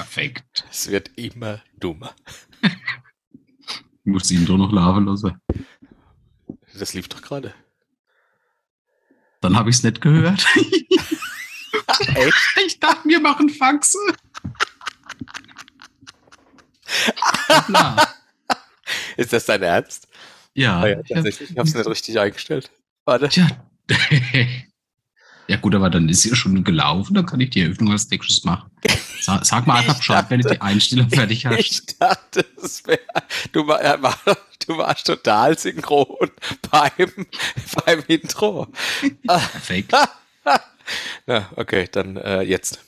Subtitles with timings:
[0.00, 0.64] Perfekt.
[0.70, 2.14] Es wird immer dummer.
[2.62, 5.38] Ich muss ihn doch noch laufen lassen.
[6.78, 7.52] Das lief doch gerade.
[9.42, 10.46] Dann habe ich es nicht gehört.
[12.14, 12.34] Echt?
[12.66, 13.98] Ich dachte, wir machen Faxe.
[19.18, 20.08] Ist das dein Ernst?
[20.54, 21.50] ja, Ah ja, tatsächlich.
[21.50, 22.70] Ich habe es nicht richtig eingestellt.
[23.04, 23.28] Warte.
[23.28, 23.48] Tja.
[25.50, 28.08] Ja gut, aber dann ist sie ja schon gelaufen, dann kann ich die Eröffnung als
[28.08, 28.70] nächstes machen.
[29.20, 31.58] Sag, sag mal einfach Bescheid, wenn du die Einstellung fertig hast.
[31.58, 33.00] Ich dachte, es wäre.
[33.52, 33.80] Du, war,
[34.66, 36.30] du warst total synchron
[36.70, 37.26] beim,
[37.84, 38.68] beim Intro.
[39.26, 39.92] Perfekt.
[41.26, 42.80] Na, okay, dann äh, jetzt.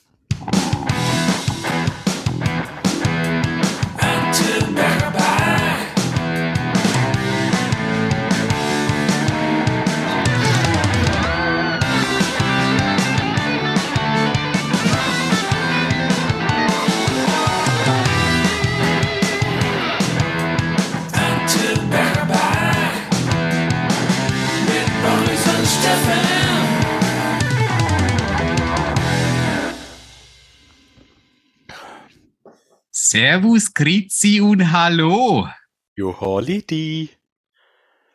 [33.12, 35.46] Servus, Grüezi und Hallo.
[35.96, 37.10] You Holiday.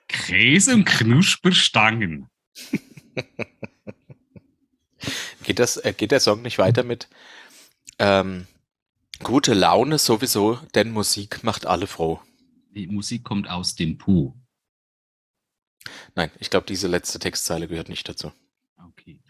[0.07, 2.31] Käse und Knusperstangen.
[5.43, 7.07] Geht, das, äh, geht der Song nicht weiter mit
[7.99, 8.47] ähm,
[9.21, 12.19] gute Laune sowieso, denn Musik macht alle froh?
[12.71, 14.33] Die Musik kommt aus dem Po.
[16.15, 18.31] Nein, ich glaube, diese letzte Textzeile gehört nicht dazu.
[18.83, 19.21] Okay.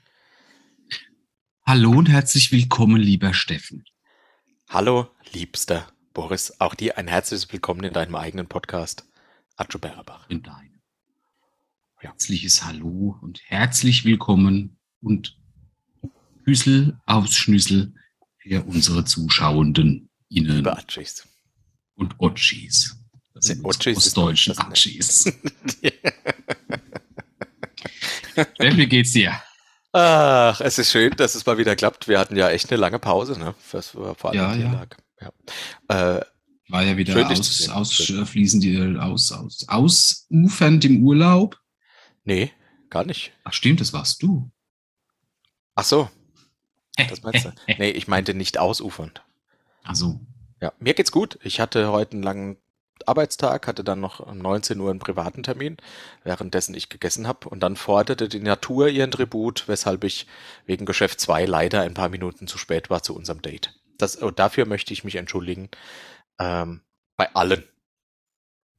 [1.65, 3.83] Hallo und herzlich willkommen, lieber Steffen.
[4.69, 6.59] Hallo, liebster Boris.
[6.59, 9.05] Auch dir ein herzliches Willkommen in deinem eigenen Podcast.
[9.55, 10.29] Acho Berbach.
[10.29, 10.81] In deinem.
[12.01, 12.09] Ja.
[12.09, 15.38] Herzliches Hallo und herzlich willkommen und
[16.43, 17.93] Hüssel aufs Schnüssel
[18.39, 21.25] für unsere Zuschauenden innen Liebe Atschis.
[21.95, 22.97] und Otschis.
[23.33, 25.21] Das sind Otschis ostdeutschen Atschis.
[28.53, 29.41] Steffen, wie geht's dir?
[30.00, 32.08] Ach, es ist schön, dass es mal wieder klappt.
[32.08, 33.56] Wir hatten ja echt eine lange Pause, ne?
[33.72, 34.72] War vor allem Ja, ja.
[34.74, 34.97] lag.
[35.19, 36.18] Ja.
[36.18, 36.25] Äh,
[36.69, 37.72] War ja wieder aus, sehen.
[37.72, 41.59] aus, äh, äh, aus, aus, ausufernd im Urlaub.
[42.24, 42.52] nee,
[42.90, 43.31] gar nicht.
[43.44, 44.52] Ach stimmt, das warst du.
[45.75, 46.09] Ach so,
[47.09, 47.53] das meinst du?
[47.80, 49.24] Nee, ich meinte nicht ausufernd.
[49.84, 50.19] Also,
[50.62, 51.40] Ja, mir geht's gut.
[51.41, 52.57] Ich hatte heute einen langen
[53.06, 55.78] Arbeitstag, hatte dann noch um 19 Uhr einen privaten Termin,
[56.24, 57.50] währenddessen ich gegessen habe.
[57.50, 60.28] Und dann forderte die Natur ihren Tribut, weshalb ich
[60.66, 63.74] wegen Geschäft 2 leider ein paar Minuten zu spät war zu unserem Date.
[63.97, 65.69] Das, und dafür möchte ich mich entschuldigen
[66.40, 66.81] ähm,
[67.18, 67.63] bei allen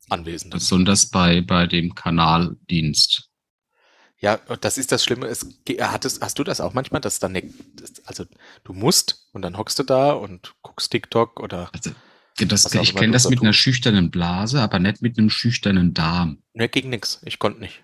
[0.09, 0.59] Anwesenden.
[0.59, 3.29] besonders bei, bei dem Kanaldienst.
[4.21, 5.27] Ja, das ist das Schlimme.
[5.27, 5.47] Es,
[5.81, 7.53] hattest, hast du das auch manchmal, dass dann, ne,
[8.05, 8.25] also
[8.65, 11.93] du musst und dann hockst du da und guckst TikTok oder Also,
[12.47, 15.95] das, auch ich kenne das da mit einer schüchternen Blase, aber nicht mit einem schüchternen
[15.95, 16.39] Darm.
[16.55, 17.21] ne, ging nix.
[17.25, 17.83] Ich konnte nicht.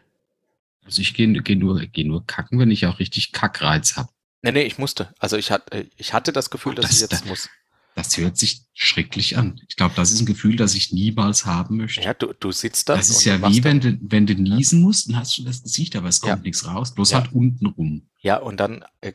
[0.85, 4.09] Also ich gehe geh nur, geh nur kacken, wenn ich auch richtig Kackreiz habe.
[4.43, 5.15] Nee, nee, ich musste.
[5.19, 7.49] Also ich hatte, ich hatte das Gefühl, Ach, dass das- ich jetzt das- muss.
[7.97, 9.61] Das hört sich schrecklich an.
[9.69, 12.01] Ich glaube, das ist ein Gefühl, das ich niemals haben möchte.
[12.03, 12.97] Ja, du, du sitzt da.
[12.97, 15.95] das ist ja wie, wenn du, wenn du niesen musst, dann hast du das Gesicht,
[15.95, 16.43] aber es kommt Ja.
[16.43, 16.93] nichts raus.
[16.93, 17.21] Bloß Ja.
[17.21, 18.09] halt unten rum.
[18.21, 19.13] Ja, und dann, äh,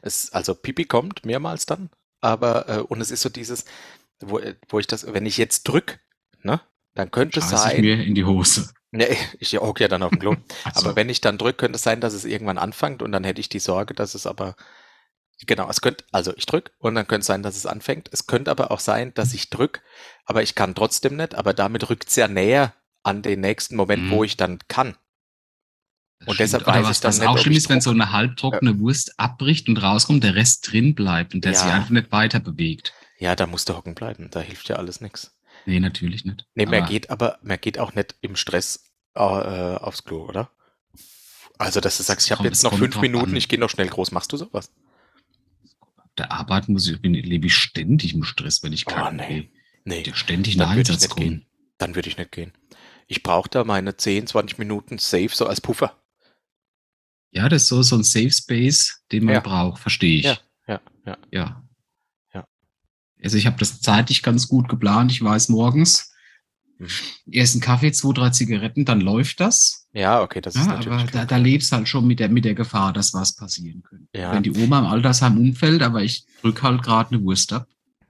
[0.00, 1.90] es, also Pipi kommt mehrmals dann,
[2.22, 3.66] aber, äh, und es ist so dieses,
[4.20, 5.98] wo, wo ich das, wenn ich jetzt drück,
[6.42, 6.60] ne,
[6.94, 8.70] dann könnte es Scheiße ich sein, mir in die Hose.
[8.92, 9.08] ne,
[9.40, 10.36] ich hocke ja dann auf dem Klo,
[10.74, 10.80] so.
[10.80, 13.40] aber wenn ich dann drück, könnte es sein, dass es irgendwann anfängt und dann hätte
[13.40, 14.56] ich die Sorge, dass es aber,
[15.46, 18.08] genau, es könnte, also ich drück und dann könnte es sein, dass es anfängt.
[18.12, 19.82] Es könnte aber auch sein, dass ich drück,
[20.24, 22.72] aber ich kann trotzdem nicht, aber damit rückt es ja näher
[23.02, 24.10] an den nächsten Moment, Mhm.
[24.12, 24.96] wo ich dann kann.
[26.20, 26.40] Das und stimmt.
[26.40, 28.78] deshalb Oder weiß was, ich dann was nicht, auch schlimm ist, wenn so eine halbtrockene
[28.78, 31.58] Wurst abbricht und rauskommt, der Rest drin bleibt und der Ja.
[31.58, 32.94] sich einfach nicht weiter bewegt.
[33.24, 35.34] Ja, da musst du hocken bleiben, da hilft ja alles nichts.
[35.64, 36.46] Nee, natürlich nicht.
[36.54, 40.50] Nee, mehr Aber geht aber, mehr geht auch nicht im Stress äh, aufs Klo, oder?
[41.56, 43.36] Also, dass du sagst, ich habe jetzt noch fünf Minuten, an.
[43.36, 44.10] ich gehe noch schnell groß.
[44.12, 44.70] Machst du sowas?
[46.18, 49.16] der Arbeit muss ich, bin, lebe ich ständig im Stress, wenn ich Oh, kann.
[49.16, 49.50] nee.
[49.84, 51.28] Nee, Der ständig in dann würde ich Einsatz nicht kommen.
[51.28, 51.46] gehen.
[51.78, 52.52] Dann würde ich nicht gehen.
[53.08, 55.98] Ich brauche da meine 10, 20 Minuten safe so als Puffer.
[57.32, 59.40] Ja, das ist so, so ein Safe Space, den man Ja.
[59.40, 60.24] braucht, verstehe ich.
[60.26, 60.38] Ja,
[60.68, 60.80] ja.
[61.06, 61.18] Ja.
[61.32, 61.63] Ja.
[63.24, 65.10] Also ich habe das zeitlich ganz gut geplant.
[65.10, 66.10] Ich weiß morgens,
[66.78, 66.88] Mhm.
[67.30, 69.86] erst einen Kaffee, zwei, drei Zigaretten, dann läuft das.
[69.92, 70.98] Ja, okay, das ist Ja, natürlich.
[71.02, 74.08] aber da, da lebst halt schon mit der, mit der Gefahr, dass was passieren könnte.
[74.14, 74.32] Ja.
[74.32, 77.68] Wenn die Oma im Altersheim umfällt, aber ich drück halt gerade eine Wurst ab,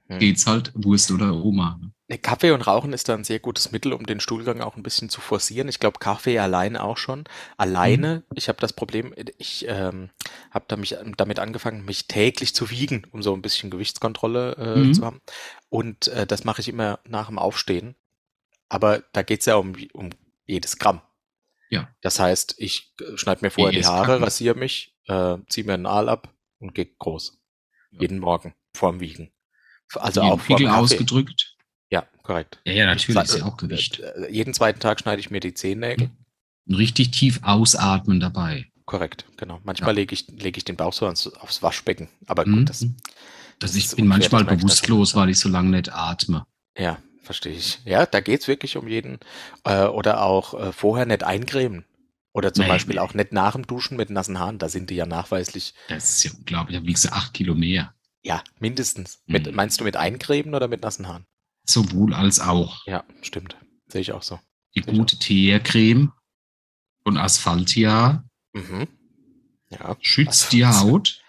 [0.08, 0.18] Hm.
[0.18, 1.78] geht's halt Wurst oder Oma.
[1.80, 1.92] ne?
[2.06, 4.82] Ne, Kaffee und Rauchen ist da ein sehr gutes Mittel, um den Stuhlgang auch ein
[4.82, 5.68] bisschen zu forcieren.
[5.68, 7.24] Ich glaube, Kaffee allein auch schon.
[7.56, 8.36] Alleine, Mhm.
[8.36, 10.10] ich habe das Problem, ich ähm,
[10.50, 14.78] habe da mich, damit angefangen, mich täglich zu wiegen, um so ein bisschen Gewichtskontrolle äh,
[14.80, 14.94] Mhm.
[14.94, 15.22] zu haben.
[15.70, 17.94] Und äh, das mache ich immer nach dem Aufstehen.
[18.68, 20.10] Aber da geht es ja um, um
[20.44, 21.00] jedes Gramm.
[21.70, 21.88] Ja.
[22.02, 24.24] Das heißt, ich äh, schneide mir vorher die Haare, Kacken.
[24.24, 27.38] rasiere mich, äh, ziehe mir einen Aal ab und gehe groß.
[27.92, 28.00] Ja.
[28.02, 29.32] Jeden Morgen vorm Wiegen.
[29.94, 30.76] Also Jeden auch vorm Kaffee.
[30.76, 31.43] ausgedrückt.
[31.94, 32.58] Ja, korrekt.
[32.64, 34.00] Ja, ja, natürlich ist ja auch Gewicht.
[34.00, 36.10] äh, Jeden zweiten Tag schneide ich mir die Zehennägel.
[36.68, 38.66] Richtig tief ausatmen dabei.
[38.84, 39.60] Korrekt, genau.
[39.64, 39.94] Manchmal Ja.
[40.00, 42.08] lege ich, lege ich den Bauch so ans, aufs Waschbecken.
[42.26, 42.56] Aber Mhm.
[42.60, 42.90] gut, das, Das
[43.60, 46.44] das ich ist bin unfair, manchmal ich bewusstlos, weil ich so lange nicht atme.
[46.76, 47.78] ja, verstehe ich.
[47.84, 49.20] Ja, da geht's wirklich um jeden.
[49.64, 51.84] Äh, oder auch äh, vorher nicht eincremen.
[52.32, 53.00] Oder zum Nee, Beispiel nee.
[53.00, 54.58] auch nicht nach dem Duschen mit nassen Haaren.
[54.58, 56.76] Da sind die ja nachweislich, Das ist ja unglaublich.
[56.80, 57.94] Da wiegst du acht Kilo mehr.
[58.24, 59.22] ja, mindestens.
[59.26, 59.54] Mit, Mhm.
[59.54, 61.24] Meinst du mit eincremen oder mit nassen Haaren?
[61.64, 62.86] Sowohl als auch.
[62.86, 63.56] Ja, stimmt.
[63.88, 64.38] Sehe ich auch so.
[64.76, 64.92] Die Sicher.
[64.92, 66.12] gute Teercreme
[67.04, 68.86] von Asphaltia Mhm.
[69.70, 69.96] Ja.
[70.00, 70.64] schützt die.
[70.66, 71.20] Haut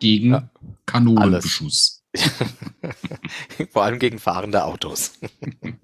[0.00, 0.50] gegen Ja.
[0.86, 2.02] Kanonenbeschuss.
[3.70, 5.18] Vor allem gegen fahrende Autos.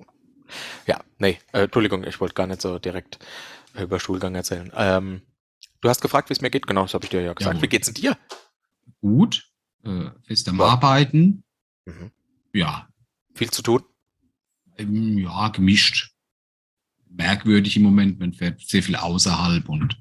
[0.86, 3.18] ja, nee, äh, Entschuldigung, ich wollte gar nicht so direkt
[3.78, 4.72] über Schulgang erzählen.
[4.74, 5.22] Ähm,
[5.80, 6.66] du hast gefragt, wie es mir geht.
[6.66, 7.54] Genau, das habe ich dir ja gesagt.
[7.56, 7.62] Jawohl.
[7.62, 8.16] Wie geht's dir?
[9.00, 9.48] Gut.
[9.84, 10.64] Äh, fest am Ja.
[10.66, 11.44] Arbeiten.
[11.84, 12.10] Mhm.
[12.52, 12.88] Ja.
[13.34, 13.84] Viel zu tun?
[14.78, 16.12] Ja, gemischt.
[17.10, 18.18] Merkwürdig im Moment.
[18.20, 19.98] Man fährt sehr viel außerhalb und,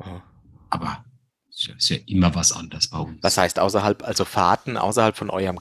[0.00, 0.22] Aha.
[0.70, 1.04] aber
[1.50, 3.22] es ist ja- immer was anderes bei uns.
[3.22, 5.60] Was heißt außerhalb, also Fahrten außerhalb von eurem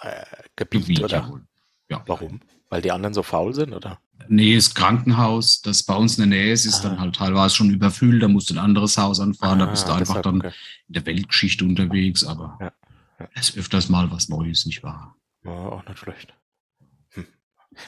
[0.00, 0.24] äh,
[0.56, 1.18] Gebiet, Gebiet, oder?
[1.18, 1.46] jawohl.
[1.88, 2.02] Ja.
[2.06, 2.40] Warum?
[2.68, 4.00] Weil die anderen so faul sind, oder?
[4.28, 6.88] Nee, das Krankenhaus, das bei uns in der Nähe ist, ist Ah.
[6.90, 8.22] dann halt teilweise schon überfüllt.
[8.22, 9.58] Da musst du ein anderes Haus anfahren.
[9.58, 10.52] da bist du Ah, einfach deshalb, dann okay.
[10.88, 12.24] in der Weltgeschichte unterwegs.
[12.24, 12.72] Aber Ja,
[13.20, 13.28] ja.
[13.34, 15.16] es ist öfters mal was Neues, nicht wahr?
[15.44, 16.32] Ja, auch nicht schlecht.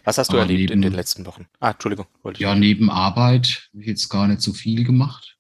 [0.04, 1.46] Was hast du Aber erlebt in neben- den letzten Wochen?
[1.60, 2.06] Ah, Entschuldigung,
[2.38, 5.36] Ja, neben Arbeit habe ich jetzt gar nicht so viel gemacht.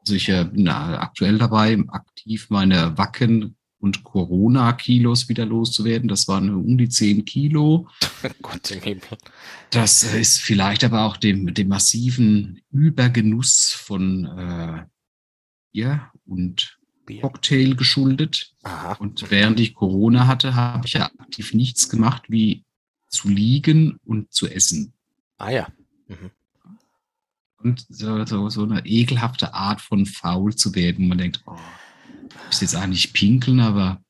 [0.00, 6.08] Also ich äh, bin aktuell dabei, aktiv meine Wacken- und Corona-Kilos wieder loszuwerden.
[6.08, 7.88] Das waren um die 10 Kilo.
[8.42, 9.02] Gott im Himmel.
[9.70, 14.84] Das ist vielleicht aber auch dem, dem massiven Übergenuss von äh,
[15.72, 17.20] Bier und Bier.
[17.22, 18.52] Cocktail geschuldet.
[18.64, 18.92] Aha.
[18.94, 22.64] Und während ich Corona hatte, habe ich ja aktiv nichts gemacht, wie
[23.08, 24.92] zu liegen und zu essen.
[25.38, 25.68] Ah ja.
[26.08, 26.30] Mhm.
[27.62, 31.04] Und so, so, so eine ekelhafte Art von faul zu werden.
[31.04, 31.56] wo Man denkt, oh,
[32.28, 34.00] ich muss jetzt eigentlich pinkeln, aber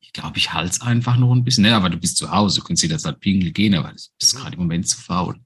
[0.00, 1.64] ich glaube, ich halte es einfach noch ein bisschen.
[1.64, 4.38] Ja, aber du bist zu Hause, du kannst jederzeit pinkeln gehen, aber du bist Mhm.
[4.38, 5.40] gerade im Moment zu faul.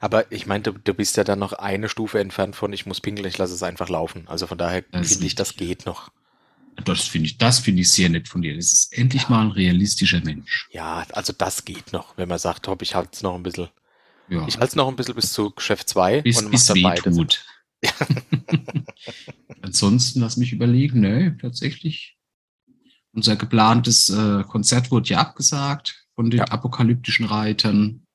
[0.00, 3.26] Aber ich meinte, du bist ja dann noch eine Stufe entfernt von, ich muss pinkeln,
[3.28, 4.28] ich lasse es einfach laufen.
[4.28, 6.10] Also von daher Das finde ich, das geht noch.
[6.84, 8.56] Das finde ich, das finde ich sehr nett von dir.
[8.56, 9.30] Das ist endlich Ja.
[9.30, 10.68] mal ein realistischer Mensch.
[10.72, 13.68] Ja, also das geht noch, wenn man sagt, hopp, ich halte es noch ein bisschen.
[14.28, 14.46] Ja.
[14.48, 17.44] Ich halte es noch ein bisschen bis zu Geschäft 2 bis und bis weh tut.
[19.62, 22.16] Ansonsten lass mich überlegen, ne, tatsächlich.
[23.12, 28.06] Unser geplantes äh, Konzert wurde ja abgesagt von den apokalyptischen Reitern.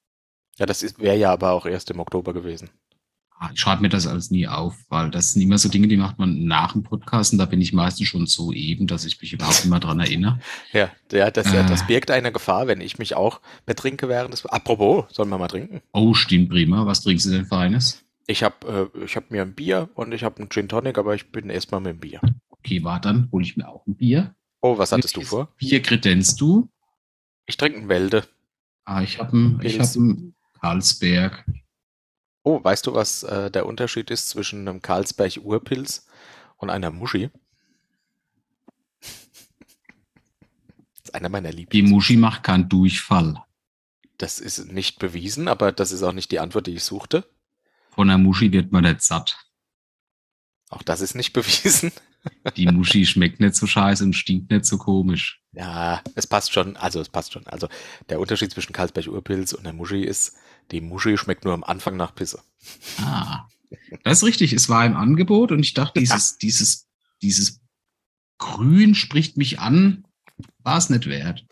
[0.58, 2.70] Ja, das wäre ja aber auch erst im Oktober gewesen.
[3.54, 6.20] Ich schreibe mir das alles nie auf, weil das sind immer so Dinge, die macht
[6.20, 9.32] man nach dem Podcast und da bin ich meistens schon so eben, dass ich mich
[9.32, 10.40] überhaupt nicht mehr dran erinnere.
[10.74, 11.86] Ja, ja das, ja, das Äh.
[11.88, 14.46] birgt eine Gefahr, wenn ich mich auch betrinke während des.
[14.46, 15.82] Apropos, sollen wir mal trinken?
[15.94, 16.86] Oh, stimmt, prima.
[16.86, 18.04] Was trinkst du denn Feines?
[18.28, 21.16] Ich habe äh, ich hab mir ein Bier und ich habe einen Gin Tonic, aber
[21.16, 22.20] ich bin erstmal mit dem Bier.
[22.50, 24.36] Okay, warte, dann hole ich mir auch ein Bier.
[24.62, 25.48] Oh, was hattest du vor?
[25.58, 26.70] Bier kredenzt du?
[27.46, 28.26] Ich trinke einen Wälde.
[28.84, 31.46] Ah, ich habe einen, hab einen Karlsberg.
[32.50, 36.08] Oh, weißt du, was äh, der Unterschied ist zwischen einem Carlsberg Urpilz
[36.58, 37.30] und einer Muschi?
[39.02, 39.10] Das
[41.04, 41.92] ist einer meiner Die Lieblings.
[41.92, 43.44] Muschi macht keinen Durchfall.
[44.18, 47.24] Das ist nicht bewiesen, aber das ist auch nicht die Antwort, die ich suchte.
[47.92, 49.38] Von der Muschi wird man nicht satt.
[50.70, 51.92] Auch das ist nicht bewiesen.
[52.58, 55.44] Die Muschi schmeckt nicht so scheiße und stinkt nicht so komisch.
[55.52, 56.78] Ja, es passt schon.
[56.78, 57.46] Also es passt schon.
[57.46, 57.70] Also
[58.10, 60.36] der Unterschied zwischen Carlsberg Urpilz und der Muschi ist,
[60.72, 62.42] die Muschi schmeckt nur am Anfang nach Pisse.
[63.00, 63.48] Ah,
[64.04, 64.54] das ist richtig.
[64.54, 66.88] Es war im Angebot und ich dachte, dieses, dieses,
[67.22, 67.62] dieses
[68.38, 70.06] Grün spricht mich an.
[70.60, 71.46] War es nicht wert.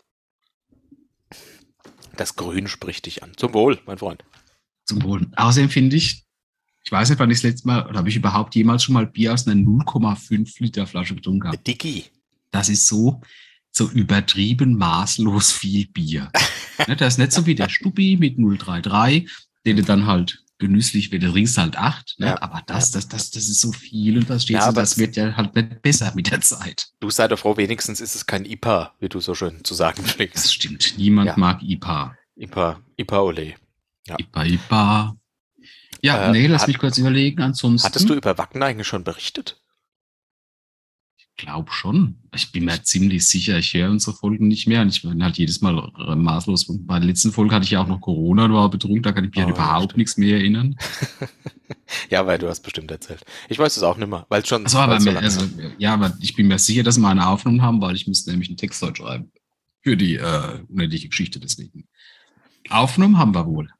[2.16, 3.32] Das Grün spricht dich an.
[3.36, 4.24] Zum Wohl, mein Freund.
[4.84, 5.26] Zum Wohl.
[5.36, 6.24] Außerdem finde ich,
[6.82, 9.06] ich weiß nicht, wann ich das letzte Mal, oder habe ich überhaupt jemals schon mal
[9.06, 11.58] Bier aus einer 0,5 Liter Flasche getrunken habe.
[11.58, 12.06] Dicky.
[12.50, 13.20] Das ist so,
[13.78, 16.30] so übertrieben maßlos viel Bier.
[16.86, 19.30] ne, das ist nicht so wie der Stubbi mit 033,
[19.64, 22.26] den du dann halt genüsslich, du trinkst halt acht, ne?
[22.26, 24.80] Ja, aber das, das, das, das ist so viel und das steht Ja, so, aber
[24.82, 26.88] das wird ja halt nicht besser mit der Zeit.
[27.00, 30.02] Du sei doch froh, wenigstens ist es kein IPA, wie du so schön zu sagen
[30.02, 30.52] Das pflegst.
[30.52, 30.94] stimmt.
[30.98, 31.34] Niemand Ja.
[31.36, 32.16] mag IPA.
[32.36, 33.54] Ipa, Ipa Ole.
[34.08, 34.16] Ja.
[34.18, 35.16] Ipa, Ipa.
[36.02, 37.40] Ja, Äh, nee, lass hat- mich kurz überlegen.
[37.42, 37.86] Ansonsten.
[37.86, 39.60] Hattest du über Wacken eigentlich schon berichtet?
[41.38, 42.16] Glaube schon.
[42.34, 45.38] Ich bin mir ziemlich sicher, ich höre unsere Folgen nicht mehr und ich bin halt
[45.38, 46.66] jedes Mal äh, maßlos.
[46.84, 49.24] Bei der letzten Folge hatte ich ja auch noch Corona und war betrunken, da kann
[49.24, 49.96] ich mich Oh, an ja, überhaupt stimmt.
[49.98, 50.76] nichts mehr erinnern.
[52.10, 53.24] Ja, weil du hast bestimmt erzählt.
[53.48, 55.42] Ich weiß es auch nicht mehr, weil es schon Also, aber so mir, also,
[55.78, 58.48] ja, aber ich bin mir sicher, dass wir eine Aufnahme haben, weil ich müsste nämlich
[58.50, 59.32] einen Text heute schreiben.
[59.82, 61.88] Für die äh, unendliche Geschichte deswegen.
[62.68, 63.70] Aufgenommen haben wir wohl.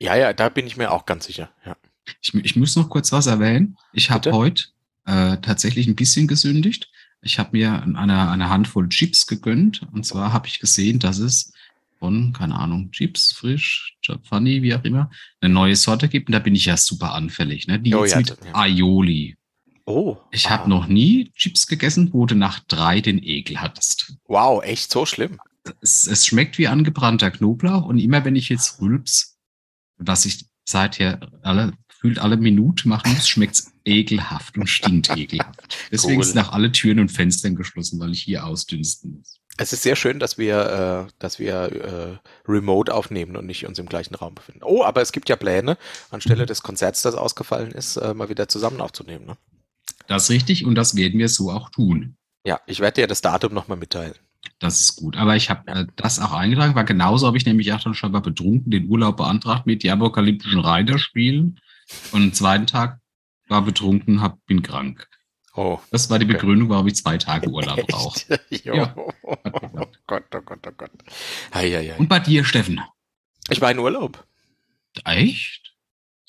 [0.00, 1.50] ja, ja, da bin ich mir auch ganz sicher.
[1.64, 1.76] Ja.
[2.20, 3.76] Ich, ich muss noch kurz was erwähnen.
[3.92, 4.64] Ich habe heute
[5.06, 6.90] äh, tatsächlich ein bisschen gesündigt.
[7.22, 9.82] Ich habe mir eine, eine Handvoll Chips gegönnt.
[9.92, 11.52] Und zwar habe ich gesehen, dass es
[11.98, 15.08] von, keine Ahnung, Chips, frisch, Funny, wie auch immer,
[15.40, 16.28] eine neue Sorte gibt.
[16.28, 17.68] Und da bin ich ja super anfällig.
[17.68, 17.78] Ne?
[17.78, 18.54] Die Oh jetzt ja, mit ja.
[18.54, 19.36] Aioli.
[19.84, 20.50] Oh, Ich ah.
[20.50, 24.16] habe noch nie Chips gegessen, wo du nach drei den Ekel hattest.
[24.26, 25.38] Wow, echt so schlimm.
[25.80, 29.38] Es, es schmeckt wie angebrannter Knoblauch und immer wenn ich jetzt rülps,
[29.96, 35.76] was ich seither alle, gefühlt alle Minute machen muss, schmeckt's ekelhaft und stinkt ekelhaft.
[35.92, 36.24] Deswegen Cool.
[36.24, 39.38] sind auch alle Türen und Fenstern geschlossen, weil ich hier ausdünsten muss.
[39.58, 43.78] Es ist sehr schön, dass wir, äh, dass wir äh, remote aufnehmen und nicht uns
[43.78, 44.62] im gleichen Raum befinden.
[44.64, 45.76] Oh, aber es gibt ja Pläne,
[46.10, 49.26] anstelle des Konzerts, das ausgefallen ist, äh, mal wieder zusammen aufzunehmen.
[49.26, 49.36] Ne?
[50.08, 52.16] Das ist richtig und das werden wir so auch tun.
[52.44, 54.14] Ja, ich werde dir das Datum nochmal mitteilen.
[54.58, 55.16] Das ist gut.
[55.16, 58.10] Aber ich habe äh, das auch eingetragen, weil genauso habe ich nämlich auch dann schon
[58.10, 61.60] mal betrunken den Urlaub beantragt mit die apokalyptischen Reiter spielen.
[62.12, 63.00] Und am zweiten Tag
[63.48, 65.08] war betrunken, hab, bin krank.
[65.54, 66.24] Oh, Das war die.
[66.24, 68.40] Begründung, warum ich zwei Tage Urlaub brauche.
[68.48, 68.94] Ja.
[68.96, 69.06] Oh
[70.06, 70.90] Gott, oh Gott, oh Gott.
[71.52, 71.96] Hei, hei, hei.
[71.98, 72.80] Und bei dir, Steffen?
[73.50, 74.26] Ich war in Urlaub.
[75.04, 75.74] Echt?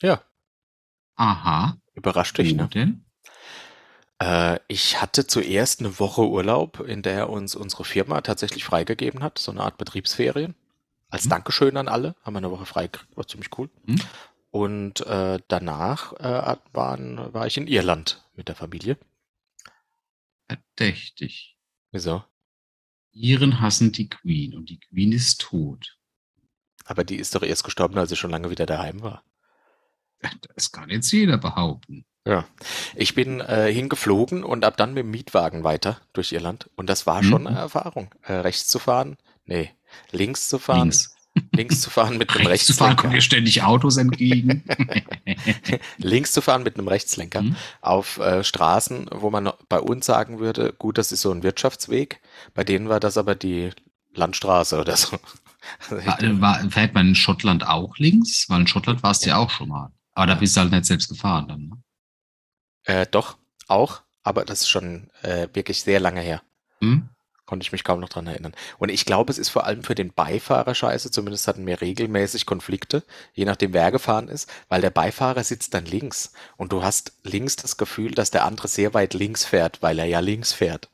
[0.02, 0.22] Ja.
[1.16, 1.78] Aha.
[1.94, 2.68] Überrascht dich, ne?
[2.68, 3.06] denn?
[4.20, 9.38] Äh, ich hatte zuerst eine Woche Urlaub, in der uns unsere Firma tatsächlich freigegeben hat,
[9.38, 10.56] so eine Art Betriebsferien.
[11.10, 11.30] Als Mhm.
[11.30, 13.70] Dankeschön an alle, haben wir eine Woche frei gekriegt, war ziemlich cool.
[13.86, 14.02] Mhm.
[14.54, 19.00] Und äh, danach äh, waren, war ich in Irland mit der Familie.
[20.48, 21.58] Verdächtig.
[21.92, 22.24] Wieso?
[23.14, 25.98] Iren hassen die Queen und die Queen ist tot.
[26.86, 29.24] Aber die ist doch erst gestorben, als ich schon lange wieder daheim war.
[30.56, 32.06] Das kann jetzt jeder behaupten.
[32.24, 32.46] Ja.
[32.96, 36.70] Ich bin äh, hingeflogen und ab dann mit dem Mietwagen weiter durch Irland.
[36.76, 37.28] Und das war Mhm.
[37.28, 38.14] schon eine Erfahrung.
[38.22, 39.72] Äh, rechts zu fahren, nee,
[40.12, 41.16] links zu fahren, links,
[41.52, 41.82] Links.
[41.82, 43.02] zu fahren mit einem Rechts zu fahren Rechtslenker.
[43.02, 44.64] kommen dir ständig Autos entgegen.
[45.98, 47.56] links zu fahren mit einem Rechtslenker Mhm.
[47.82, 52.22] auf äh, Straßen, wo man bei uns sagen würde, gut, das ist so ein Wirtschaftsweg.
[52.54, 53.72] Bei denen war das aber die
[54.14, 55.18] Landstraße oder so.
[55.90, 58.46] War, war, fährt man in Schottland auch links?
[58.50, 59.92] Weil in Schottland warst du ja auch schon mal.
[60.14, 61.62] Aber da bist du halt nicht selbst gefahren dann.
[61.68, 61.84] Ne?
[62.86, 63.38] äh, doch,
[63.68, 66.42] auch, aber das ist schon äh, wirklich sehr lange her.
[66.82, 67.10] Hm?
[67.54, 68.56] Konnte ich mich kaum noch dran erinnern.
[68.80, 72.48] Und ich glaube, es ist vor allem für den Beifahrer scheiße, zumindest hatten wir regelmäßig
[72.48, 73.04] Konflikte,
[73.36, 77.56] je nachdem wer gefahren ist, weil der Beifahrer sitzt dann links und du hast links
[77.56, 80.90] das Gefühl, dass der andere sehr weit links fährt, weil er ja links fährt.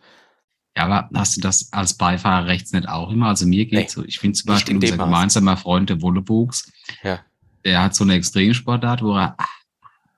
[0.75, 3.27] Ja, aber hast du das als Beifahrer rechts nicht auch immer?
[3.29, 6.01] Also mir geht Nee, so, ich finde zum Beispiel in dem unser gemeinsamer Freund, der
[6.01, 6.69] Wollebuchs,
[7.03, 7.21] Ja.
[7.63, 9.37] der hat so eine Extremsportart, wo er,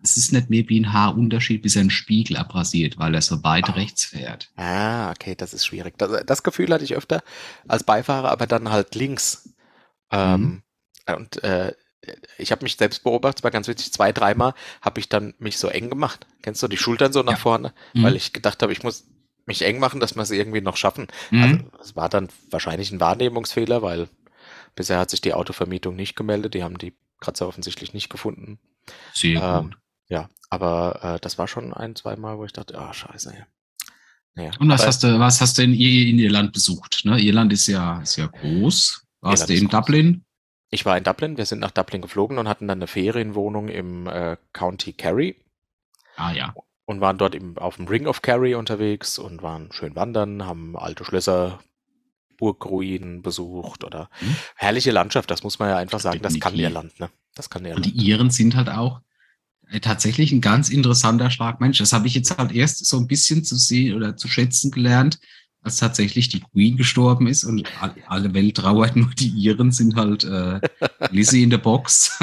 [0.03, 3.43] es ist nicht mehr wie ein Haarunterschied, bis er einen Spiegel abrasiert, weil er so
[3.43, 3.73] weit Oh.
[3.73, 4.49] rechts fährt.
[4.55, 5.97] Ah, okay, das ist schwierig.
[5.97, 7.23] Das, das Gefühl hatte ich öfter
[7.67, 9.49] als Beifahrer, aber dann halt links.
[10.11, 10.63] Ähm,
[11.07, 11.73] Und äh,
[12.37, 15.57] ich habe mich selbst beobachtet, es war ganz witzig, zwei, dreimal habe ich dann mich
[15.57, 16.25] so eng gemacht.
[16.41, 17.37] Kennst du die Schultern so nach Ja.
[17.37, 17.73] vorne?
[17.93, 18.03] Mhm.
[18.03, 19.05] Weil ich gedacht habe, ich muss
[19.45, 21.07] mich eng machen, dass wir es irgendwie noch schaffen.
[21.31, 21.43] Mhm.
[21.43, 24.07] Also es war dann wahrscheinlich ein Wahrnehmungsfehler, weil
[24.75, 28.57] bisher hat sich die Autovermietung nicht gemeldet, die haben die Kratzer offensichtlich nicht gefunden.
[29.13, 29.77] Sehr ähm, gut.
[30.11, 33.33] Ja, aber äh, das war schon ein, zweimal, wo ich dachte, ah, scheiße.
[33.33, 33.45] Ja.
[34.33, 37.01] Naja, Und was hast du, was hast du in, in Irland besucht?
[37.05, 37.19] Ne?
[37.19, 39.05] Irland ist ja, ist ja groß.
[39.21, 39.79] Warst Irland du in groß.
[39.79, 40.25] Dublin?
[40.69, 44.07] Ich war in Dublin, wir sind nach Dublin geflogen und hatten dann eine Ferienwohnung im
[44.07, 45.35] äh, County Kerry
[46.15, 46.53] Ah ja.
[46.85, 50.77] und waren dort im, auf dem Ring of Kerry unterwegs und waren schön wandern, haben
[50.77, 51.59] alte Schlösser,
[52.37, 54.35] Burgruinen besucht oder Mhm.
[54.55, 56.55] herrliche Landschaft, das muss man ja einfach sagen, das kann.
[56.55, 57.09] Irland, ne?
[57.35, 57.85] Das kann Und Irland.
[57.85, 59.01] die Iren sind halt auch
[59.79, 61.77] tatsächlich ein ganz interessanter Schlag Mensch.
[61.77, 65.19] Das habe ich jetzt halt erst so ein bisschen zu sehen oder zu schätzen gelernt,
[65.61, 69.95] als tatsächlich die Queen gestorben ist und all- alle Welt trauert, nur die Iren sind
[69.95, 70.59] halt äh,
[71.11, 72.17] Lizzie in der Box.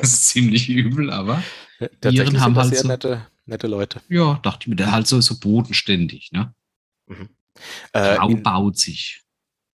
[0.00, 1.42] das ist ziemlich übel, aber
[1.78, 4.00] Tatsächlich Iren sind haben halt sehr so- nette, nette Leute.
[4.08, 6.54] ja, dachte ich mir, der halt so, so bodenständig, ne?
[7.92, 9.22] Äh, Rau in, baut sich.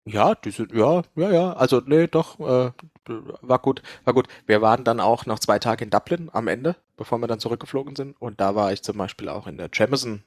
[0.07, 2.73] ja, die sind, ja, ja, ja, also nee, doch, äh,
[3.09, 4.29] war gut, war gut.
[4.47, 7.97] Wir waren dann auch noch zwei Tage in Dublin am Ende, bevor wir dann zurückgeflogen
[7.97, 10.23] sind und da war ich zum Beispiel auch in der Jameson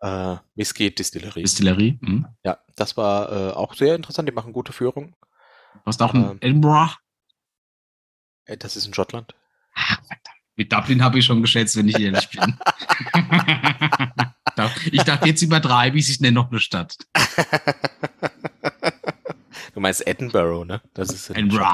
[0.00, 1.42] äh, Whisky Distillerie.
[1.42, 1.98] Distillerie.
[2.02, 2.26] Hm?
[2.44, 4.28] Ja, das war äh, auch sehr interessant.
[4.28, 5.14] Die machen gute Führung.
[5.74, 6.38] Du hast auch Ähm.
[6.40, 6.96] Edinburgh.
[8.46, 9.34] Äh, Das ist in Schottland.
[9.74, 10.20] Verdammt.
[10.56, 12.58] Mit Dublin habe ich schon geschätzt, wenn ich ehrlich bin.
[14.92, 16.96] ich dachte, jetzt übertreibe ich, ich nenne noch eine Stadt.
[19.74, 20.80] Du meinst Edinburgh, ne?
[20.94, 21.64] Das ist in Edinburgh.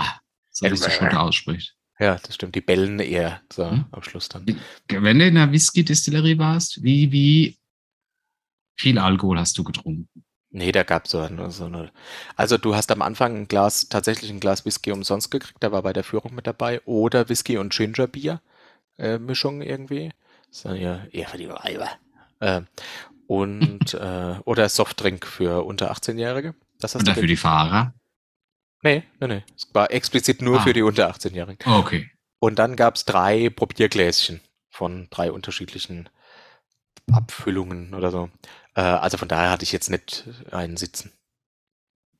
[0.50, 0.92] So es Edinburgh.
[0.94, 1.76] Schotte ausspricht.
[1.98, 2.54] Ja, das stimmt.
[2.54, 3.86] Die bellen eher so Hm?
[3.90, 4.44] am Schluss dann.
[4.88, 7.58] Wenn du in einer Whisky-Distillerie warst, wie, wie
[8.78, 10.08] viel Alkohol hast du getrunken?
[10.50, 11.90] Nee, da gab's so eine, so eine.
[12.36, 15.82] Also du hast am Anfang ein Glas, tatsächlich ein Glas Whisky umsonst gekriegt, der war
[15.82, 16.80] bei der Führung mit dabei.
[16.84, 18.40] Oder Whisky und Gingerbier
[18.98, 20.12] äh, Mischung irgendwie.
[20.48, 21.88] Das ist ja eher für die Weiber.
[22.40, 22.62] Äh,
[23.26, 26.54] und äh, oder Softdrink für unter 18-Jährige.
[26.80, 27.94] Das hast Oder du für die Fahrer?
[28.82, 29.44] Nee, nee, nee.
[29.56, 30.62] Es war explizit nur Ah.
[30.62, 31.58] für die unter 18-Jährigen.
[31.66, 32.10] Okay.
[32.38, 34.40] Und dann gab's drei Probiergläschen
[34.70, 36.08] von drei unterschiedlichen
[37.10, 38.30] Abfüllungen oder so.
[38.74, 41.12] Äh, also von daher hatte ich jetzt nicht einen sitzen.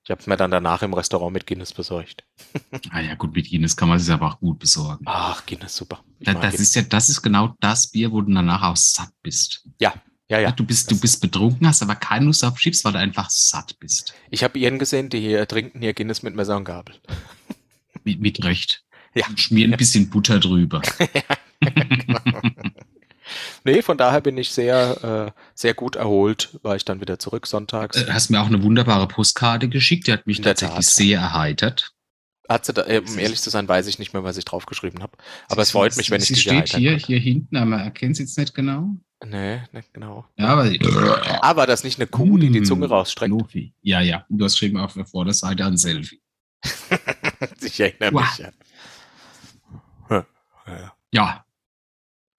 [0.05, 2.25] Ich habe mir dann danach im Restaurant mit Guinness besorgt.
[2.91, 5.05] Ah ja, gut, mit Guinness kann man es aber auch gut besorgen.
[5.07, 6.03] Ach, Guinness, super.
[6.21, 6.61] Da, das Guinness.
[6.61, 9.69] ist ja, das ist genau das Bier, wo du danach auch satt bist.
[9.81, 9.93] ja,
[10.29, 10.51] ja.
[10.53, 13.79] Du bist, du bist betrunken, hast aber keine Lust auf Chips, weil du einfach satt
[13.79, 14.15] bist.
[14.31, 16.95] Ich habe ihren gesehen, die hier trinken hier Guinness mit Messer und Gabel.
[18.05, 18.85] Mit, mit Recht.
[19.17, 19.27] Ja.
[19.27, 20.81] Und schmier ein bisschen Butter drüber.
[23.65, 27.49] Nee, von daher bin ich sehr, äh, sehr gut erholt, war ich dann wieder zurück
[27.49, 28.01] sonntags.
[28.01, 30.95] Äh, hast mir auch eine wunderbare Postkarte geschickt, die hat mich tatsächlich Tat.
[30.95, 31.93] sehr erheitert.
[32.49, 35.03] Hat sie da, äh, um ehrlich zu sein, weiß ich nicht mehr, was ich draufgeschrieben
[35.03, 35.19] habe.
[35.49, 38.19] Aber es freut mich, wenn ich Sie dich steht hier, hier hinten, aber erkennt es
[38.21, 38.95] jetzt nicht genau.
[39.25, 40.27] Nee, nicht genau.
[40.37, 43.31] Ja, aber war das nicht eine Kuh, die die Mm, Zunge rausstreckt?
[43.31, 43.73] Lofi.
[43.81, 44.27] Ja, ja.
[44.29, 46.21] Du hast geschrieben auf der Vorderseite ein Selfie.
[47.63, 48.21] ich erinnere Wow.
[48.21, 48.39] mich.
[48.39, 48.53] Ja.
[50.11, 50.27] Ja,
[50.67, 50.93] ja.
[51.13, 51.45] Ja,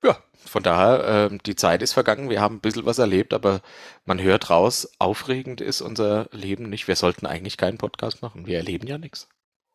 [0.03, 2.29] ja, von daher, ähm, die Zeit ist vergangen.
[2.29, 3.61] Wir haben ein bisschen was erlebt, aber
[4.05, 6.87] man hört raus, aufregend ist unser Leben nicht.
[6.87, 8.45] Wir sollten eigentlich keinen Podcast machen.
[8.45, 9.27] Wir erleben ja nichts.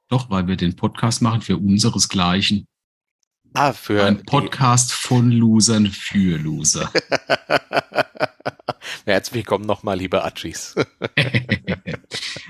[0.08, 2.66] doch, weil wir den Podcast machen für unseresgleichen.
[3.54, 6.90] Ah, für Ein Podcast von Losern für Loser.
[9.04, 10.74] Herzlich willkommen nochmal, liebe Achis.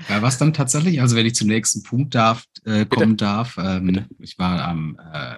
[0.09, 2.87] ja, was dann tatsächlich, also wenn ich zum nächsten Punkt darf, äh, Bitte.
[2.87, 4.07] kommen darf, ähm, Bitte.
[4.19, 5.35] ich war am, äh,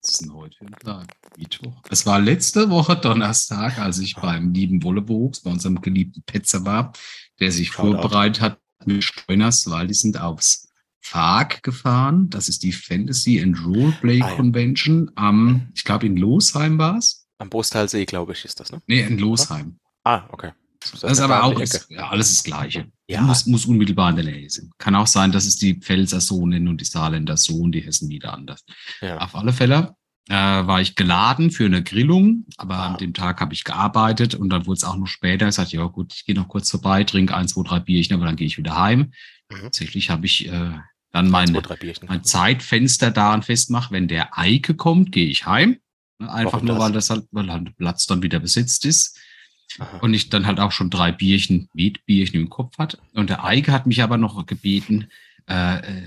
[0.00, 1.08] was ist denn heute für ein Tag?
[1.36, 1.82] Mittwoch.
[1.90, 6.92] Es war letzte Woche Donnerstag, als ich beim lieben Wollewuchs, bei unserem geliebten Petzer war,
[7.38, 8.00] der sich Shoutout.
[8.00, 10.63] vorbereitet hat mit Streuners, weil die sind aufs
[11.04, 12.30] FAG gefahren.
[12.30, 14.34] Das ist die Fantasy and Roleplay Ah, ja.
[14.36, 17.26] Convention am, ich glaube in Losheim war es.
[17.38, 18.80] Am Brusthalsee, glaube ich, ist das, ne?
[18.86, 19.78] Nee, in Losheim.
[20.04, 20.52] Ah, okay.
[20.80, 21.94] Das ist aber auch das, Ecke.
[21.94, 22.86] ja, alles das Gleiche.
[23.08, 23.22] Ja.
[23.22, 24.70] Muss, muss unmittelbar in der Nähe sein.
[24.78, 27.80] Kann auch sein, dass es die Pfälzer so nennen und die Saarländer so und die
[27.80, 28.64] Hessen wieder anders.
[29.00, 29.18] Ja.
[29.18, 29.94] Auf alle Fälle
[30.28, 32.86] äh, war ich geladen für eine Grillung, aber Ah.
[32.92, 35.48] an dem Tag habe ich gearbeitet und dann wurde es auch noch später.
[35.48, 38.26] Ich sagte, ja gut, ich gehe noch kurz vorbei, trinke ein, zwei, drei Bierchen, aber
[38.26, 39.12] dann gehe ich wieder heim.
[39.50, 39.60] Mhm.
[39.62, 40.70] Tatsächlich habe ich äh,
[41.14, 41.30] dann
[41.78, 42.08] Bierchen.
[42.08, 45.78] mein Zeitfenster daran festmache, wenn der Eike kommt, gehe ich heim.
[46.18, 46.84] Ne, Einfach Warum nur, das?
[46.84, 49.18] weil das halt, weil halt der Platz dann wieder besetzt ist
[49.78, 49.98] Aha.
[49.98, 52.98] und ich dann halt auch schon drei Bierchen, Wetbierchen im Kopf hatte.
[53.14, 55.08] Und der Eike hat mich aber noch gebeten,
[55.48, 56.02] äh, äh,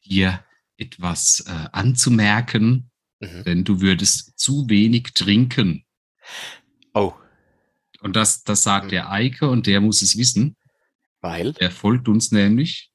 [0.00, 0.44] hier
[0.76, 2.90] etwas äh, anzumerken,
[3.20, 3.44] Mhm.
[3.44, 5.84] denn du würdest zu wenig trinken.
[6.94, 7.14] Oh,
[8.00, 8.90] Und das, das sagt Mhm.
[8.90, 10.56] der Eike und der muss es wissen.
[11.20, 12.92] weil Der folgt uns nämlich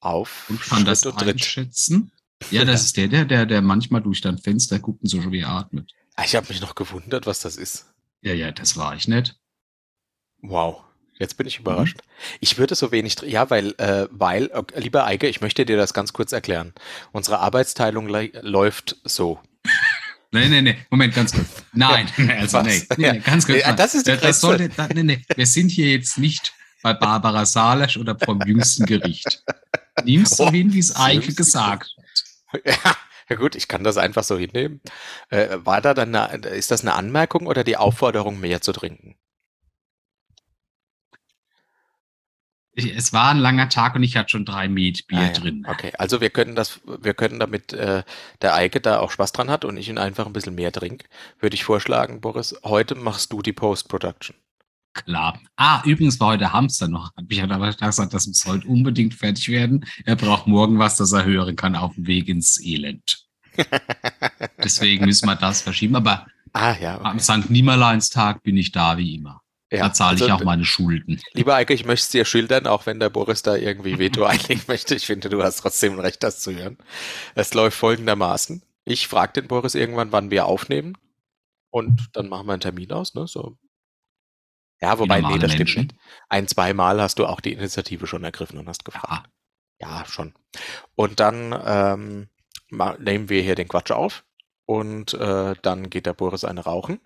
[0.00, 2.12] auf und kann das und einschätzen.
[2.50, 5.32] Ja, das ist der, der, der, der manchmal durch dein Fenster guckt und so schon
[5.32, 5.90] wie atmet.
[6.14, 7.86] Ah, Ich habe mich noch gewundert, was das ist.
[8.22, 9.36] Ja, ja, das war ich nicht.
[10.42, 10.82] Wow.
[11.18, 11.48] Jetzt bin Mhm.
[11.48, 11.98] ich überrascht.
[12.38, 15.92] Ich würde so wenig, ja, weil, äh, weil, okay, lieber Eike, ich möchte dir das
[15.94, 16.72] ganz kurz erklären.
[17.10, 19.40] Unsere Arbeitsteilung läuft so.
[20.30, 21.46] Nee, nee, nee, Moment, ganz kurz.
[21.72, 22.06] Nein,
[22.38, 22.66] also Was?
[22.66, 23.60] nee, nee, nee, ganz kurz.
[23.62, 26.92] Ja, das ist die das sollte, da, nee, nee, wir sind hier jetzt nicht bei
[26.94, 29.42] Barbara Salesch oder vom jüngsten Gericht.
[30.02, 31.94] Nimm's so Oh, hin, wie es Eike gesagt
[32.52, 32.62] hat.
[32.64, 32.96] Ja,
[33.28, 34.80] ja gut, ich kann das einfach so hinnehmen.
[35.30, 39.16] Äh, war da dann eine, ist das eine Anmerkung oder die Aufforderung, mehr zu trinken?
[42.72, 45.32] Ich, es war ein langer Tag und ich hatte schon drei Met Bier Ah, ja.
[45.32, 45.66] drin.
[45.66, 48.04] Okay, also wir können das, wir können damit äh,
[48.42, 51.06] der Eike da auch Spaß dran hat und ich ihn einfach ein bisschen mehr trinke,
[51.40, 54.36] würde ich vorschlagen, Boris, heute machst du die Post-Production.
[54.94, 55.38] Klar.
[55.56, 57.14] Ah, übrigens war heute Hamster noch.
[57.16, 59.86] Hab ich hat aber gesagt, das muss heute unbedingt fertig werden.
[60.04, 63.24] Er braucht morgen was, das er hören kann auf dem Weg ins Elend.
[64.62, 65.94] Deswegen müssen wir das verschieben.
[65.96, 67.42] Aber Ah ja, am okay.
[67.42, 67.50] St.
[67.50, 69.42] Nimmerleinstag bin ich da wie immer.
[69.70, 69.84] ja.
[69.84, 71.20] da zahle ich also, auch meine Schulden.
[71.32, 74.62] Lieber Eike, ich möchte es dir schildern, auch wenn der Boris da irgendwie Veto einlegen
[74.66, 74.94] möchte.
[74.94, 76.78] Ich finde, du hast trotzdem Recht, das zu hören.
[77.34, 78.62] Es läuft folgendermaßen.
[78.84, 80.96] Ich frage den Boris irgendwann, wann wir aufnehmen.
[81.70, 83.26] Und dann machen wir einen Termin aus, ne?
[83.26, 83.58] So.
[84.80, 85.82] Ja, wobei, nee, das stimmt Menschen.
[85.86, 85.96] nicht.
[86.28, 89.28] Ein, zweimal hast du auch die Initiative schon ergriffen und hast gefragt.
[89.80, 90.34] Ja, Ja, schon.
[90.94, 92.28] Und dann ähm,
[92.98, 94.24] nehmen wir hier den Quatsch auf
[94.66, 97.00] und äh, dann geht der Boris eine rauchen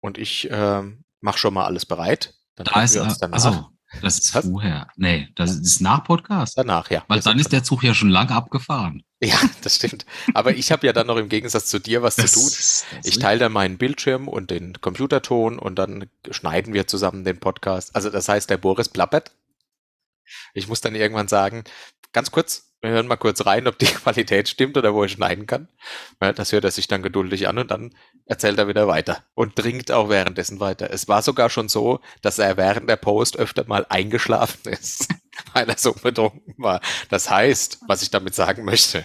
[0.00, 0.82] und ich äh,
[1.20, 2.34] mache schon mal alles bereit.
[2.56, 3.34] Dann da ist, wir uns danach.
[3.34, 3.68] Also,
[4.00, 4.46] das ist Was?
[4.46, 4.88] vorher.
[4.96, 6.56] Nee, das ist nach Podcast.
[6.56, 7.04] Danach, ja.
[7.08, 9.02] Weil dann ist der Zug ja schon lange abgefahren.
[9.24, 10.04] Ja, das stimmt.
[10.34, 13.00] Aber ich habe ja dann noch im Gegensatz zu dir was das, zu tun.
[13.04, 17.94] Ich teile dann meinen Bildschirm und den Computerton und dann schneiden wir zusammen den Podcast.
[17.94, 19.30] Also das heißt, der Boris plappert.
[20.54, 21.62] Ich muss dann irgendwann sagen,
[22.12, 25.46] ganz kurz, wir hören mal kurz rein, ob die Qualität stimmt oder wo ich schneiden
[25.46, 25.68] kann.
[26.20, 27.94] Ja, das hört er sich dann geduldig an und dann
[28.26, 30.90] erzählt er wieder weiter und trinkt auch währenddessen weiter.
[30.90, 35.08] Es war sogar schon so, dass er während der Post öfter mal eingeschlafen ist,
[35.52, 36.80] weil er so betrunken war.
[37.08, 39.04] Das heißt, was ich damit sagen möchte,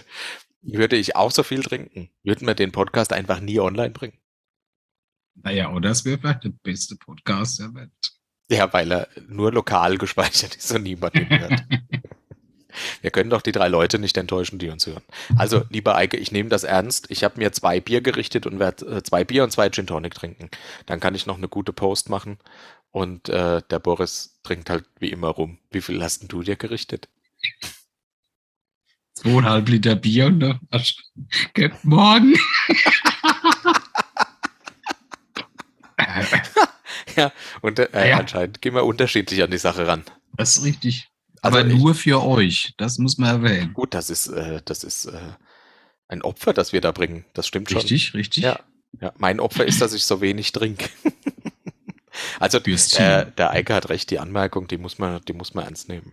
[0.62, 4.18] würde ich auch so viel trinken, würden wir den Podcast einfach nie online bringen.
[5.34, 7.90] Naja, oder es wäre vielleicht der beste Podcast der Welt.
[8.50, 11.64] Ja, weil er nur lokal gespeichert ist und niemand ihn hört.
[13.00, 15.02] Wir können doch die drei Leute nicht enttäuschen, die uns hören.
[15.36, 17.10] Also, lieber Eike, ich nehme das ernst.
[17.10, 20.14] Ich habe mir zwei Bier gerichtet und werde äh, zwei Bier und zwei Gin Tonic
[20.14, 20.48] trinken.
[20.86, 22.38] Dann kann ich noch eine gute Post machen.
[22.90, 25.58] Und äh, der Boris trinkt halt wie immer rum.
[25.70, 27.08] Wie viel hast denn du dir gerichtet?
[29.14, 30.60] Zweieinhalb Liter Bier und ne?
[31.54, 32.34] Guten Morgen.
[37.16, 38.18] ja, und äh, ja.
[38.18, 40.04] anscheinend gehen wir unterschiedlich an die Sache ran.
[40.36, 41.08] Das ist richtig.
[41.42, 43.74] Aber also nur für euch, das muss man erwähnen.
[43.74, 45.32] Gut, das ist, äh, das ist äh,
[46.08, 47.24] ein Opfer, das wir da bringen.
[47.34, 48.18] Das stimmt richtig, schon.
[48.18, 48.44] Richtig, richtig.
[48.44, 48.60] Ja,
[49.00, 50.88] ja, mein Opfer ist, dass ich so wenig trinke.
[52.38, 55.88] also äh, der Eike hat recht, die Anmerkung, die muss man, die muss man ernst
[55.88, 56.12] nehmen.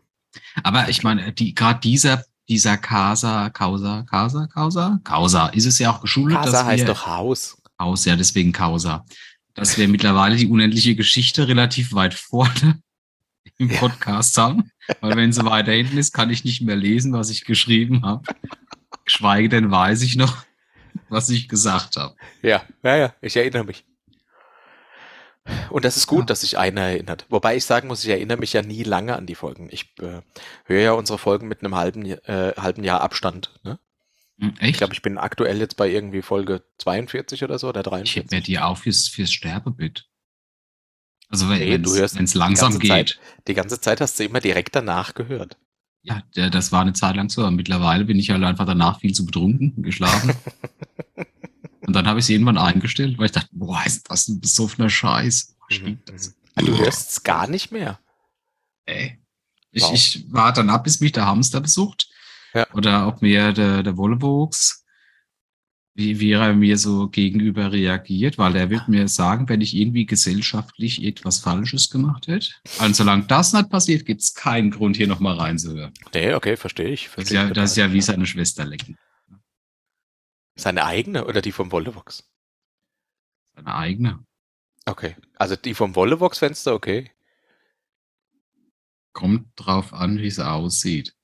[0.63, 5.91] Aber ich meine, die, gerade dieser, dieser Casa, Causa, Casa, Causa, Causa, ist es ja
[5.91, 6.33] auch geschult.
[6.33, 7.61] Casa heißt wir, doch Haus.
[7.79, 9.05] Haus, ja, deswegen Causa.
[9.53, 12.81] Dass wir mittlerweile die unendliche Geschichte relativ weit vorne
[13.57, 14.71] im Podcast haben.
[15.01, 18.23] Weil wenn sie weiter hinten ist, kann ich nicht mehr lesen, was ich geschrieben habe.
[19.05, 20.37] Geschweige denn weiß ich noch,
[21.09, 22.15] was ich gesagt habe.
[22.41, 23.85] Ja, ja, ja, ich erinnere mich.
[25.69, 26.25] Und das ist gut, ja.
[26.25, 27.25] dass sich einer erinnert.
[27.29, 29.69] Wobei ich sagen muss, ich erinnere mich ja nie lange an die Folgen.
[29.71, 30.21] Ich äh,
[30.65, 33.51] höre ja unsere Folgen mit einem halben, äh, halben Jahr Abstand.
[33.63, 33.79] Ne?
[34.39, 34.71] Hm, echt?
[34.71, 38.09] Ich glaube, ich bin aktuell jetzt bei irgendwie Folge 42 oder so oder 43.
[38.09, 40.07] Ich hätte mir die auf fürs, fürs Sterbebett.
[41.29, 42.89] Also wenn nee, es langsam geht.
[42.89, 45.57] Zeit, die ganze Zeit hast du immer direkt danach gehört.
[46.03, 47.41] Ja, der, das war eine Zeit lang so.
[47.41, 50.33] Aber mittlerweile bin ich halt einfach danach viel zu betrunken, geschlafen.
[51.85, 54.89] und dann habe ich es irgendwann eingestellt, weil ich dachte, boah, ist das ein besoffener
[54.89, 55.55] Scheiß.
[55.69, 55.99] Mhm.
[56.57, 57.99] Du hörst es gar nicht mehr.
[58.85, 59.19] Ey.
[59.71, 59.93] Ich, wow.
[59.93, 62.07] ich warte dann ab, bis mich der Hamster besucht.
[62.53, 62.65] Ja.
[62.73, 64.85] Oder ob mir der, der Wollewuchs
[65.95, 70.05] wie, wie er mir so gegenüber reagiert, weil er wird mir sagen, wenn ich irgendwie
[70.05, 72.49] gesellschaftlich etwas Falsches gemacht hätte.
[72.79, 75.93] Also solange das nicht passiert, gibt es keinen Grund, hier nochmal reinzuhören.
[76.13, 77.07] Nee, okay, verstehe ich.
[77.07, 78.97] Versteh das, ist ja, das ist ja wie seine Schwester lecken.
[80.55, 82.29] Seine eigene oder die vom Wollevox?
[83.55, 84.25] Seine eigene.
[84.85, 87.11] Okay, also die vom Wollevox-Fenster, okay.
[89.13, 91.15] Kommt drauf an, wie sie aussieht.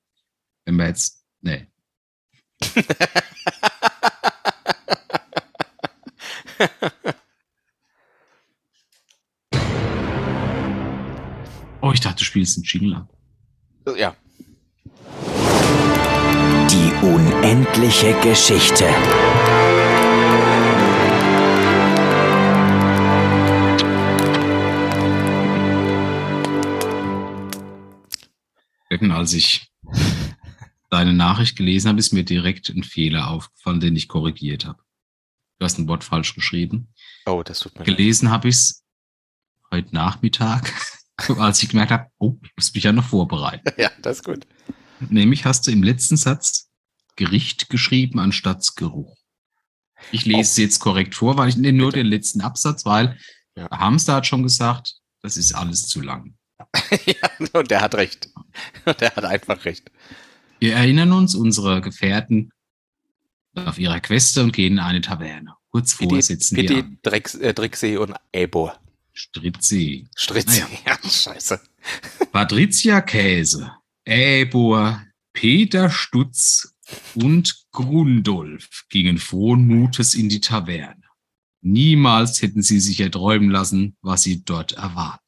[0.65, 1.67] Wenn wir jetzt, nee.
[11.81, 13.07] oh, ich dachte, du spielst einen Jingle ab.
[13.97, 14.15] Ja.
[17.01, 18.87] Unendliche Geschichte.
[29.21, 29.71] Als ich
[30.89, 34.79] deine Nachricht gelesen habe, ist mir direkt ein Fehler aufgefallen, den ich korrigiert habe.
[35.59, 36.91] Du hast ein Wort falsch geschrieben.
[37.27, 38.83] Oh, das tut mir Gelesen habe ich es
[39.71, 40.73] heute Nachmittag,
[41.37, 43.71] als ich gemerkt habe, oh, ich muss mich ja noch vorbereiten.
[43.77, 44.47] Ja, das ist gut.
[45.09, 46.70] Nämlich hast du im letzten Satz
[47.21, 49.15] Gericht geschrieben anstatt Geruch.
[50.11, 53.15] Ich lese es jetzt korrekt vor, weil ich nehme nur den letzten Absatz, weil
[53.55, 53.69] ja.
[53.69, 56.33] Hamster hat schon gesagt, das ist alles zu lang.
[57.05, 58.29] ja, und der hat recht.
[58.99, 59.91] Der hat einfach recht.
[60.59, 62.51] Wir erinnern uns, unsere Gefährten
[63.53, 65.53] auf ihrer Queste und gehen in eine Taverne.
[65.69, 68.71] Kurz vor die, sitzen die die Drecks, äh, Drixi und Ebo.
[69.13, 70.07] Stritzi.
[70.15, 70.67] Stritzi, ja.
[71.03, 71.61] ja, scheiße.
[72.31, 73.71] Patricia Käse,
[74.05, 75.03] Ebor,
[75.33, 76.70] Peter Stutz
[77.15, 81.03] und Grundolf gingen frohen Mutes in die Taverne.
[81.61, 85.23] Niemals hätten sie sich erträumen lassen, was sie dort erwarten.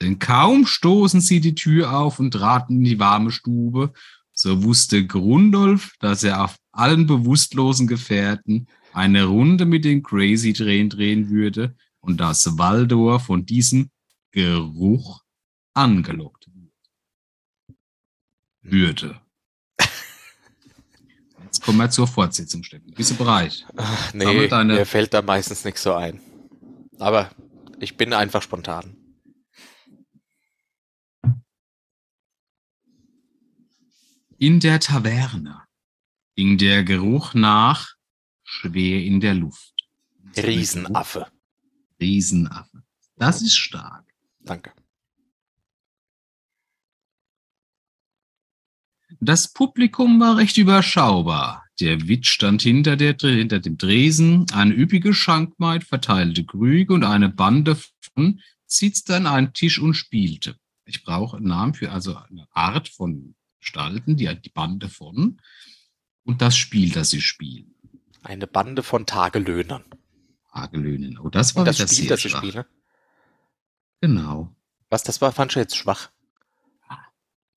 [0.00, 3.92] Denn kaum stoßen sie die Tür auf und traten in die warme Stube,
[4.32, 10.90] so wusste Grundolf, dass er auf allen bewusstlosen Gefährten eine Runde mit den Crazy Train
[10.90, 13.90] drehen würde und dass Waldor von diesem
[14.32, 15.22] Geruch
[15.72, 16.50] angelockt
[18.60, 19.20] würde.
[21.66, 22.92] Kommen wir zur Fortsetzung, Steffen.
[22.94, 23.66] Bist du bereit?
[23.76, 26.20] Ach, nee, mir fällt da meistens nichts so ein.
[27.00, 27.32] Aber
[27.80, 28.96] ich bin einfach spontan.
[34.38, 35.64] In der Taverne
[36.36, 37.96] ging der Geruch nach
[38.44, 39.74] schwer in der Luft.
[40.36, 41.26] Riesenaffe.
[42.00, 42.84] Riesenaffe.
[43.16, 44.04] Das ist stark.
[44.38, 44.72] Danke.
[49.20, 51.64] Das Publikum war recht überschaubar.
[51.80, 57.28] Der Witt stand hinter, der, hinter dem Dresen, eine üppige Schankmaid verteilte Krüge und eine
[57.28, 57.76] Bande
[58.14, 60.56] von sitzte an einem Tisch und spielte.
[60.86, 65.40] Ich brauche einen Namen für also eine Art von Gestalten, die, die Bande von
[66.24, 67.74] und das Spiel, das sie spielen.
[68.22, 69.84] Eine Bande von Tagelöhnern.
[70.52, 71.18] Hagelöhnen.
[71.18, 72.38] Oh, das war Und das wieder Spiel, das ich schwach.
[72.42, 72.66] spiele.
[74.00, 74.54] Genau.
[74.88, 76.10] Was das war, fand ich jetzt schwach.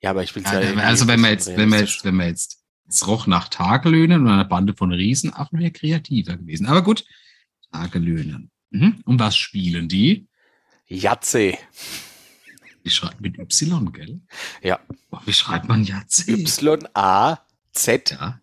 [0.02, 2.16] Ja, aber ich will Ja, ja, irgendwie also wenn man jetzt, wenn man jetzt, wenn
[2.16, 6.68] man jetzt, es roch nach Tagelöhnen und einer Bande von Riesenaffen wäre kreativer gewesen.
[6.68, 7.06] Aber gut,
[7.72, 8.50] Tagelöhnen.
[8.72, 9.02] Mhm.
[9.06, 10.28] Und was spielen die?
[10.88, 11.58] Jatze.
[12.84, 14.22] Die schreibt mit Y, gell?
[14.64, 14.80] Ja.
[15.10, 16.32] Boah, wie schreibt man Jatze?
[16.32, 17.38] Y-A-Z-E-E.
[18.16, 18.40] Ja.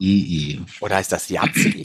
[0.00, 0.60] EE.
[0.80, 1.82] Oder heißt das Jatze?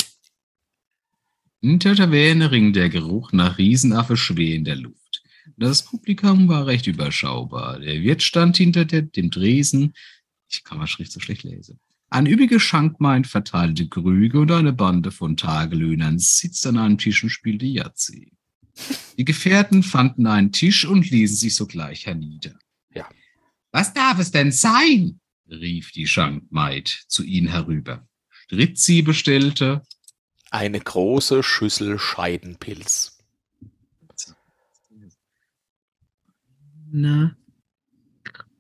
[1.62, 5.05] In der Taverne ring der Geruch nach Riesenaffe schwer in der Luft.
[5.58, 7.80] Das Publikum war recht überschaubar.
[7.80, 9.94] Der Wirt stand hinter der, dem Dresen.
[10.50, 11.80] Ich kann mal Schrift so schlecht lesen.
[12.10, 17.30] Ein üppige Schankmaid verteilte Krüge und eine Bande von Tagelöhnern sitzt an einem Tisch und
[17.30, 18.32] spielte Yahtzee.
[19.18, 22.58] Die Gefährten fanden einen Tisch und ließen sich sogleich hernieder.
[22.94, 23.10] Ja.
[23.72, 25.20] Was darf es denn sein?
[25.50, 28.08] rief die Schankmaid zu ihnen herüber.
[28.30, 29.84] Stritzi bestellte
[30.52, 33.15] Eine große Schüssel Scheidenpilz.
[36.96, 37.36] Eine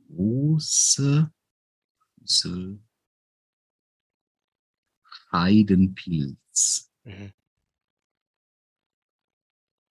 [0.09, 1.31] große
[2.19, 2.79] Schüssel
[5.29, 6.91] Scheidenpilz.
[7.03, 7.31] Mhm.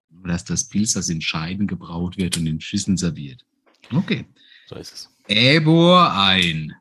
[0.09, 3.45] Dass das Pilz, das in Scheiden gebraut wird und in Schüsseln serviert.
[3.91, 4.25] Okay.
[4.67, 5.09] So ist es.
[5.27, 6.73] Ebor ein.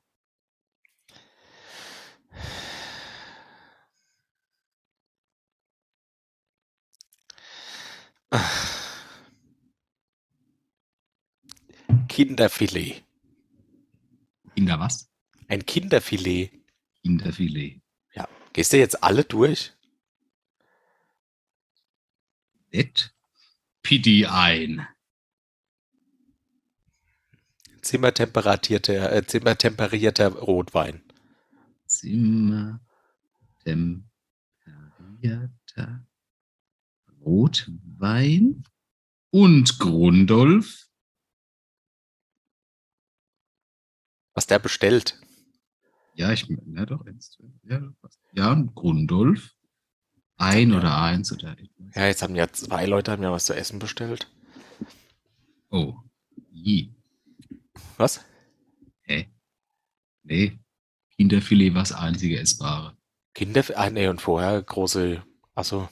[12.14, 13.02] Kinderfilet.
[14.54, 15.10] Kinder was?
[15.48, 16.52] Ein Kinderfilet.
[17.02, 17.82] Kinderfilet.
[18.14, 18.28] Ja.
[18.52, 19.72] Gehst du jetzt alle durch?
[22.70, 23.12] Et
[23.82, 24.86] Pidi ein.
[27.82, 31.02] Zimmertemperatierter, äh, zimmertemperierter Rotwein.
[31.86, 32.80] Zimmer
[33.64, 34.06] temperierter
[37.24, 38.62] Rotwein
[39.30, 40.83] und Grundolf.
[44.34, 45.18] Was der bestellt.
[46.16, 47.80] Ja, ich, ja doch, eins, ja,
[48.34, 49.50] ja, und Grundolf.
[50.36, 50.78] Ein Ja.
[50.78, 51.56] oder eins oder.
[51.94, 54.28] Ja, jetzt haben ja zwei Leute haben ja was zu essen bestellt.
[55.70, 55.94] Oh,
[56.50, 56.90] je.
[57.96, 58.24] Was?
[59.02, 59.28] Hä?
[60.24, 60.58] Nee.
[61.16, 62.96] Kinderfilet war das einzige Essbare.
[63.34, 65.22] Kinder, ah, nee, und vorher große,
[65.54, 65.88] achso,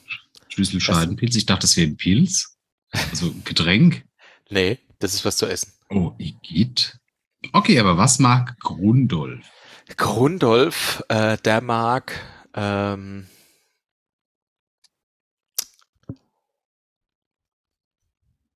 [0.49, 1.35] Schlüsselscheidenpilz.
[1.35, 2.57] Ich dachte, das wäre ein Pilz.
[2.91, 4.05] Also ein Getränk.
[4.49, 5.73] nee, das ist was zu essen.
[5.89, 6.99] Oh, Igitt.
[7.63, 9.49] Okay, aber was mag Grundolf?
[9.95, 12.11] Grundolf, äh, der mag,
[12.53, 13.25] ähm,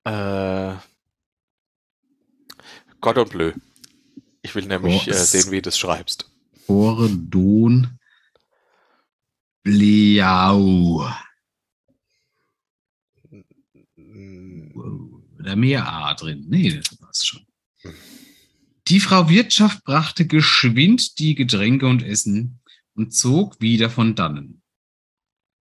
[0.04, 0.74] äh,
[3.00, 3.52] Gott und Bleu.
[4.42, 6.30] Ich will nämlich äh, sehen, wie du es schreibst.
[9.62, 11.08] Bleau.
[13.96, 15.22] Mm, Wow.
[15.38, 16.44] Da mehr A drin.
[16.50, 17.46] Nee, das passt schon.
[18.88, 22.60] Die Frau Wirtschaft brachte geschwind die Getränke und Essen
[22.94, 24.62] und zog wieder von dannen.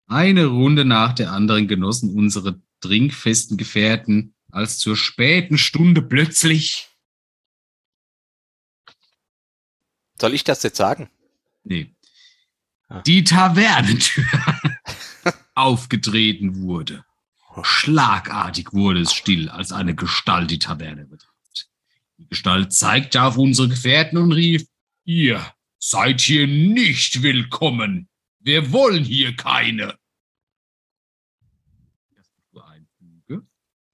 [0.07, 6.89] Eine Runde nach der anderen genossen unsere trinkfesten Gefährten, als zur späten Stunde plötzlich,
[10.19, 11.09] Soll ich das jetzt sagen?
[11.63, 11.91] nee,
[12.87, 13.01] Ah.
[13.01, 14.23] die Tavernentür
[15.55, 17.03] aufgetreten wurde.
[17.63, 21.34] Schlagartig wurde es still, als eine Gestalt die Taverne betrat.
[22.17, 24.65] Die Gestalt zeigte auf unsere Gefährten und rief,
[25.03, 28.09] ihr seid hier nicht willkommen.
[28.39, 29.97] Wir wollen hier keine.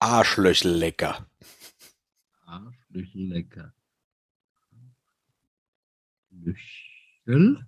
[0.01, 1.29] Arschlöchel lecker.
[2.45, 3.73] Arschlöchel lecker.
[6.31, 7.67] Löchel.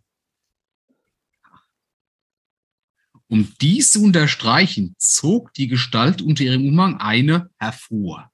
[3.28, 8.33] Um dies zu unterstreichen, zog die Gestalt unter ihrem Umhang eine hervor.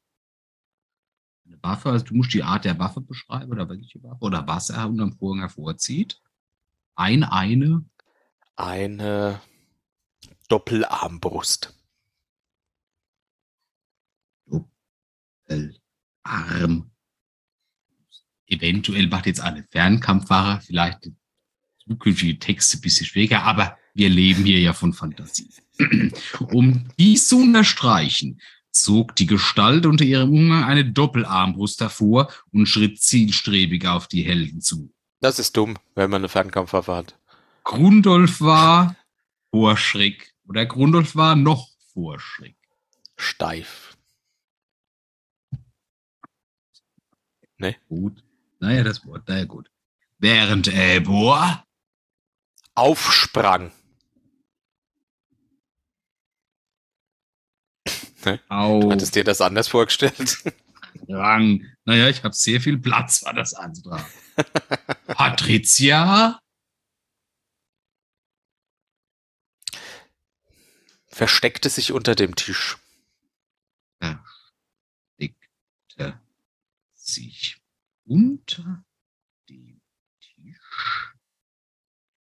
[1.61, 4.87] Waffe, also du musst die Art der Waffe beschreiben oder welche Waffe oder was er
[4.87, 6.21] unterm Vorhang hervorzieht.
[6.95, 7.85] Ein, eine.
[8.55, 9.41] Eine
[10.49, 11.73] Doppelarmbrust.
[16.23, 16.91] Arm.
[18.47, 21.09] Eventuell macht jetzt eine Fernkampfware vielleicht
[21.87, 25.49] zukünftige Texte ein bisschen schwieriger, aber wir leben hier ja von Fantasie.
[26.51, 28.39] um dies zu unterstreichen,
[28.71, 34.62] zog die Gestalt unter ihrem Umgang eine Doppelarmbrust hervor und schritt zielstrebig auf die Helden
[34.62, 34.91] zu.
[35.21, 37.19] Das ist dumm, wenn man eine Fernkampfwaffe hat.
[37.63, 38.95] Grundolf war
[39.51, 40.34] vor Schreck.
[40.47, 42.55] Oder Grundolf war noch vor Schreck.
[43.17, 43.97] Steif.
[47.58, 47.75] Ne?
[47.89, 48.23] Gut.
[48.60, 49.69] Naja, das Wort, naja, gut.
[50.17, 51.63] Während Elbor
[52.75, 53.71] aufsprang.
[58.25, 58.39] Ne?
[58.49, 60.43] Du hattest dir das anders vorgestellt?
[61.08, 61.65] Rang.
[61.86, 64.05] Naja, ich habe sehr viel Platz, war das andere.
[65.08, 66.39] Patricia?
[71.08, 72.77] Versteckte sich unter dem Tisch.
[73.99, 75.39] Versteckte
[76.93, 77.58] sich
[78.05, 78.84] unter
[79.49, 79.82] dem
[80.19, 81.13] Tisch.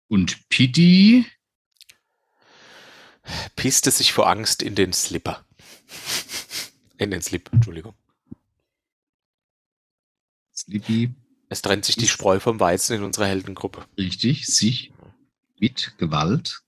[0.07, 1.25] Und Pitti
[3.55, 5.45] pisste sich vor Angst in den Slipper.
[6.97, 7.93] In den Slip, Entschuldigung.
[10.53, 11.13] Slippy.
[11.47, 13.85] Es trennt sich die Spreu vom Weizen in unserer Heldengruppe.
[13.97, 14.91] Richtig, sich
[15.59, 16.61] mit Gewalt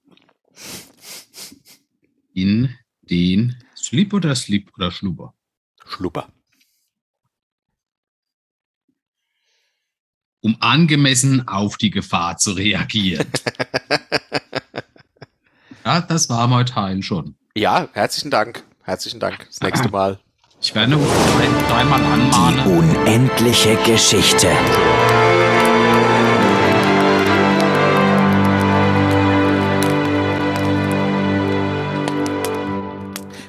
[2.33, 5.33] in den Slip oder Slip oder Schlupper?
[5.85, 6.31] Schlupper.
[10.39, 13.27] Um angemessen auf die Gefahr zu reagieren.
[15.85, 17.35] ja, das war mein Teil schon.
[17.53, 18.63] Ja, herzlichen Dank.
[18.91, 19.47] Herzlichen Dank.
[19.47, 20.19] Das nächste Mal.
[20.61, 20.97] Ich werde
[21.69, 22.61] dreimal anmahnen.
[22.65, 24.49] Die unendliche Geschichte.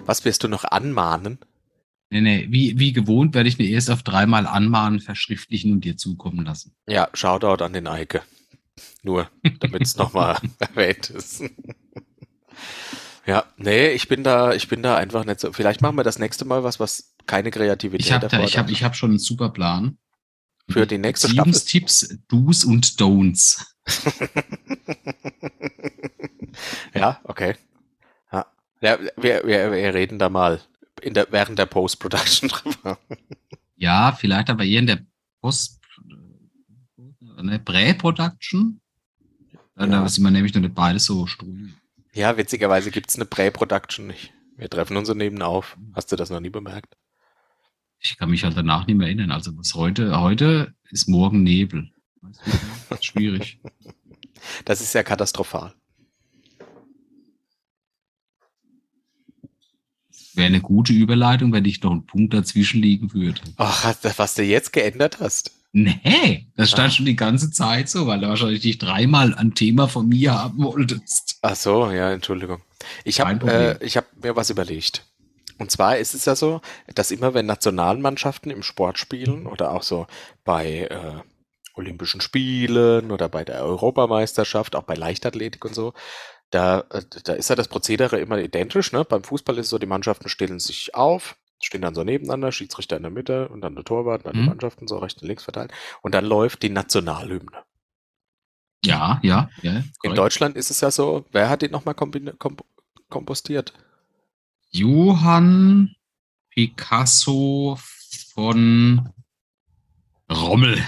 [0.07, 1.41] Was wirst du noch anmahnen?
[2.11, 5.97] Nee, nee, wie, wie gewohnt werde ich mir erst auf dreimal anmahnen, verschriftlichen und dir
[5.97, 6.77] zukommen lassen.
[6.87, 8.23] Ja, Shoutout an den Eike.
[9.03, 9.29] Nur,
[9.59, 11.43] damit es nochmal erwähnt ist.
[13.27, 15.53] Ja, nee, ich bin da, ich bin da einfach nicht so.
[15.53, 18.71] Vielleicht machen wir das nächste Mal was, was keine Kreativität ich hab da, Ich habe
[18.71, 19.99] ich hab schon einen super Plan.
[20.69, 21.53] Für die nächste Staffel.
[21.53, 23.67] Tipps, Do's und Don'ts.
[26.95, 27.57] ja, okay.
[28.83, 30.61] Ja, wir, wir, wir reden da mal
[31.01, 32.99] in der, während der Post-Production drüber.
[33.77, 35.07] Ja, vielleicht aber eher in der
[35.41, 35.81] Post,
[37.37, 38.81] eine Prä-Production.
[39.79, 39.87] Ja.
[39.87, 41.73] Da sind wir nämlich noch nicht beide so strudel.
[42.15, 44.13] Ja, witzigerweise gibt es eine Prä-Production.
[44.57, 45.79] Wir treffen uns so neben auf.
[45.95, 46.97] Hast du das noch nie bemerkt?
[48.01, 49.31] Ich kann mich halt danach nicht mehr erinnern.
[49.31, 51.91] Also was heute, heute ist morgen Nebel.
[52.21, 53.61] Das ist schwierig.
[54.65, 55.73] Das ist ja katastrophal.
[60.35, 63.41] Wäre eine gute Überleitung, wenn nicht noch ein Punkt dazwischen liegen würde.
[63.57, 65.53] Ach, was du jetzt geändert hast?
[65.73, 66.97] Nee, das stand Ach.
[66.97, 70.63] schon die ganze Zeit so, weil du wahrscheinlich dich dreimal ein Thema von mir haben
[70.63, 71.39] wolltest.
[71.41, 72.61] Ach so, ja, Entschuldigung.
[73.05, 75.07] Ich habe äh, hab mir was überlegt.
[75.59, 76.61] Und zwar ist es ja so,
[76.95, 80.07] dass immer wenn Nationalmannschaften im Sport spielen oder auch so
[80.45, 81.21] bei äh,
[81.75, 85.95] Olympischen Spielen oder bei der Europameisterschaft, auch bei Leichtathletik und so,
[86.51, 88.93] da, äh, da ist ja das Prozedere immer identisch.
[88.93, 89.05] Ne?
[89.05, 92.97] Beim Fußball ist es so, die Mannschaften stellen sich auf, stehen dann so nebeneinander, Schiedsrichter
[92.97, 94.43] in der Mitte und dann der Torwart, dann mhm.
[94.43, 95.73] die Mannschaften so rechts und links verteilt.
[96.03, 97.65] Und dann läuft die Nationalhymne.
[98.85, 99.85] Ja, ja, ja.
[100.03, 102.65] In Deutschland ist es ja so, wer hat die nochmal komp
[103.09, 103.73] kompostiert?
[104.71, 105.95] Johann
[106.51, 107.79] Picasso
[108.35, 109.09] von
[110.31, 110.83] Rommel.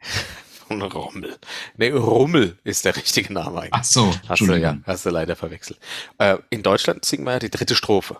[0.66, 1.38] Von Rommel.
[1.76, 3.72] Nee, Rummel ist der richtige Name eigentlich.
[3.72, 5.78] Ach so, hast du, ja, hast du leider verwechselt.
[6.16, 8.18] Äh, in Deutschland singen wir ja die dritte Strophe.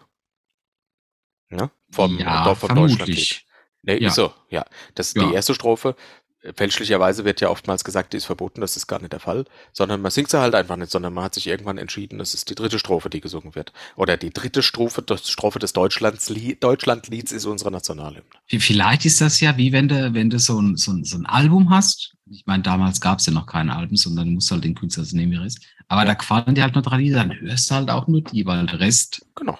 [1.51, 3.45] Ja, vom ja, Dorf von Deutschland.
[3.83, 4.11] Nee, ja.
[4.11, 4.65] so, ja.
[4.95, 5.27] Das, ja.
[5.27, 5.95] Die erste Strophe
[6.55, 10.03] fälschlicherweise wird ja oftmals gesagt, die ist verboten, das ist gar nicht der Fall, sondern
[10.03, 12.55] man singt sie halt einfach nicht, sondern man hat sich irgendwann entschieden, es ist die
[12.55, 13.73] dritte Strophe, die gesungen wird.
[13.97, 18.25] Oder die dritte Strophe, das Strophe des Deutschlandslied, Deutschlandlieds ist unsere Nationalhymne.
[18.47, 21.27] Vielleicht ist das ja wie wenn du, wenn du so ein, so ein, so ein
[21.27, 22.17] Album hast.
[22.31, 25.33] Ich meine, damals gab es ja noch kein Album, sondern musst halt den Künstler nehmen,
[25.33, 25.61] wie er ist.
[25.88, 26.09] Aber ja.
[26.09, 28.67] da gefallen dir halt nur drei Lieder, dann hörst du halt auch nur die, weil
[28.67, 29.27] der Rest.
[29.35, 29.59] Genau.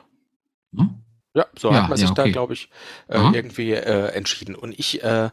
[0.77, 1.04] Hm?
[1.35, 2.25] Ja, so ja, hat man sich okay.
[2.27, 2.69] da, glaube ich,
[3.09, 4.55] äh, irgendwie äh, entschieden.
[4.55, 5.31] Und ich äh,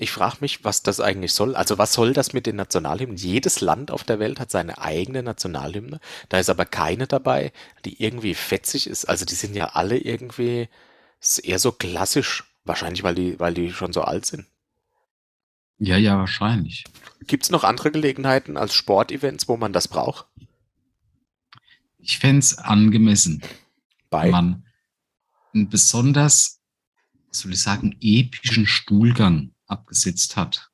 [0.00, 1.56] ich frage mich, was das eigentlich soll.
[1.56, 3.16] Also was soll das mit den Nationalhymnen?
[3.16, 5.98] Jedes Land auf der Welt hat seine eigene Nationalhymne.
[6.28, 7.52] Da ist aber keine dabei,
[7.84, 9.06] die irgendwie fetzig ist.
[9.06, 10.68] Also die sind ja alle irgendwie
[11.42, 12.44] eher so klassisch.
[12.64, 14.46] Wahrscheinlich, weil die, weil die schon so alt sind.
[15.78, 16.84] Ja, ja, wahrscheinlich.
[17.26, 20.26] Gibt es noch andere Gelegenheiten als Sportevents, wo man das braucht?
[21.98, 23.42] Ich fände es angemessen,
[24.10, 24.30] Bei?
[24.30, 24.64] man
[25.58, 26.60] einen besonders,
[27.30, 30.70] soll ich sagen, epischen Stuhlgang abgesetzt hat.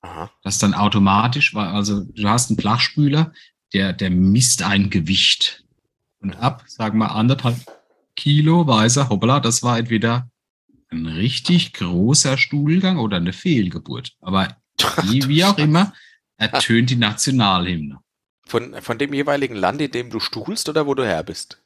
[0.00, 0.30] Aha.
[0.42, 3.32] Das dann automatisch, war, also du hast einen Flachspüler,
[3.74, 5.64] der, der misst ein Gewicht.
[6.20, 7.56] Und ab, sagen wir, anderthalb
[8.16, 10.30] Kilo weiß er, hoppla, das war entweder
[10.90, 14.16] ein richtig großer Stuhlgang oder eine Fehlgeburt.
[14.20, 14.56] Aber
[15.02, 15.92] wie, wie auch immer,
[16.36, 17.98] ertönt die Nationalhymne.
[18.46, 21.62] Von, von dem jeweiligen Land, in dem du stuhlst oder wo du her bist?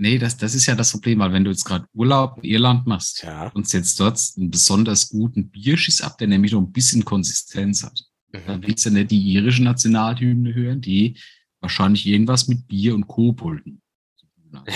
[0.00, 2.86] Nee, das, das ist ja das Problem, weil wenn du jetzt gerade Urlaub in Irland
[2.86, 3.48] machst Ja.
[3.48, 8.02] und jetzt dort einen besonders guten Bierschiss ab, der nämlich noch ein bisschen Konsistenz hat,
[8.32, 8.66] dann Mhm.
[8.66, 11.18] willst du nicht die irische Nationalhymne hören, die
[11.60, 13.82] wahrscheinlich irgendwas mit Bier und Kobolden.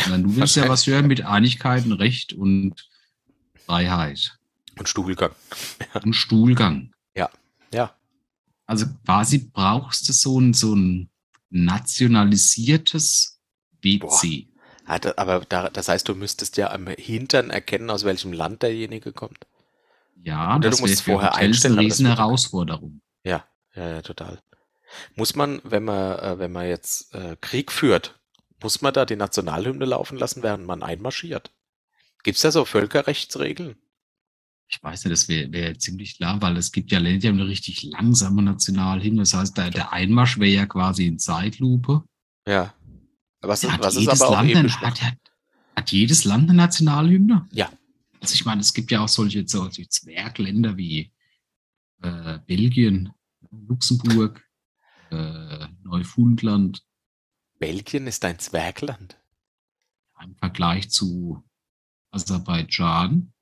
[0.05, 2.89] Sondern du willst ja was hören mit Einigkeit und Recht und
[3.65, 4.39] Freiheit
[4.79, 5.31] Und Stuhlgang.
[6.03, 6.93] und Stuhlgang.
[7.73, 7.97] Ja.
[8.67, 11.11] Also quasi brauchst du so ein, so ein
[11.51, 13.39] nationalisiertes
[13.83, 14.49] WC.
[14.87, 18.63] Ah, da- Aber da, das heißt, du müsstest ja am Hintern erkennen, aus welchem Land
[18.63, 19.47] derjenige kommt.
[20.23, 23.01] Ja, Oder du das musst für vorher Hotels einstellen, eine riesen Herausforderung.
[23.25, 24.41] Ja, ja, ja, total.
[25.17, 28.19] Muss man, wenn man, äh, wenn man jetzt äh, Krieg führt,
[28.63, 31.51] muss man da die Nationalhymne laufen lassen, während man einmarschiert?
[32.23, 33.77] Gibt es da so Völkerrechtsregeln?
[34.69, 37.41] Ich weiß nicht, das wäre wär ziemlich klar, weil es gibt ja Länder, die haben
[37.41, 39.21] eine richtig langsame Nationalhymne.
[39.23, 42.03] Das heißt, der, der Einmarsch wäre ja quasi in Zeitlupe.
[42.49, 42.73] Ja.
[43.47, 45.17] Was, Ja, was ist jedes aber auch Land episch hat, hat,
[45.77, 47.47] hat jedes Land eine Nationalhymne?
[47.53, 47.71] Ja.
[48.21, 51.13] Also ich meine, es gibt ja auch solche, solche Zwergländer wie
[52.03, 53.13] äh, Belgien,
[53.51, 54.43] Luxemburg,
[55.11, 56.83] äh, Neufundland.
[57.59, 59.19] Belgien ist ein Zwergland.
[60.23, 61.45] Im Vergleich zu
[62.13, 63.33] Aserbaidschan.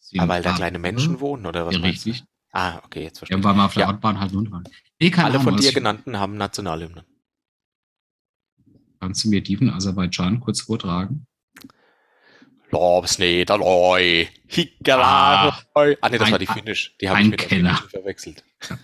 [0.00, 2.24] sind Ah, weil da kleine Menschen wohnen, oder was Ja, richtig.
[2.50, 3.44] Ah, okay, jetzt verstehe Ja, ich.
[3.44, 3.88] weil wir auf der Ja.
[3.90, 7.04] Autobahn halt keine Alle Ahnung, von dir genannten haben Nationalhymnen.
[9.00, 11.26] Kannst du mir die von Aserbaidschan kurz vortragen?
[12.70, 15.96] Lobs Niederloi, Hickelaroi.
[16.00, 16.94] Ah, nee, das ein- war die Finnisch.
[17.00, 17.76] Die habe ich mit Kenner.
[17.90, 18.44] Verwechselt.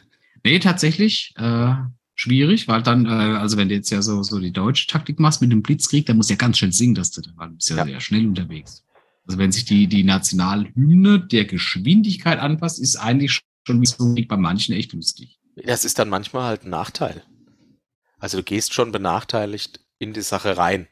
[0.44, 1.72] Nee, tatsächlich äh,
[2.16, 5.40] schwierig, weil dann, äh, also wenn du jetzt ja so, so die deutsche Taktik machst
[5.40, 7.70] mit dem Blitzkrieg, dann musst du ja ganz schnell singen, dass du, weil du bist
[7.70, 7.84] ja, Ja.
[7.84, 8.84] sehr schnell unterwegs.
[9.24, 14.36] Also wenn sich die, die Nationalhymne der Geschwindigkeit anpasst, ist eigentlich schon wie so bei
[14.36, 15.38] manchen echt lustig.
[15.64, 17.22] Das ist dann manchmal halt ein Nachteil.
[18.18, 20.88] Also du gehst schon benachteiligt in die Sache rein.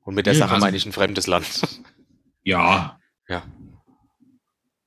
[0.00, 1.46] Und mit der Ja, Sache also- meine ich ein fremdes Land.
[2.46, 3.00] Ja.
[3.26, 3.42] Ja.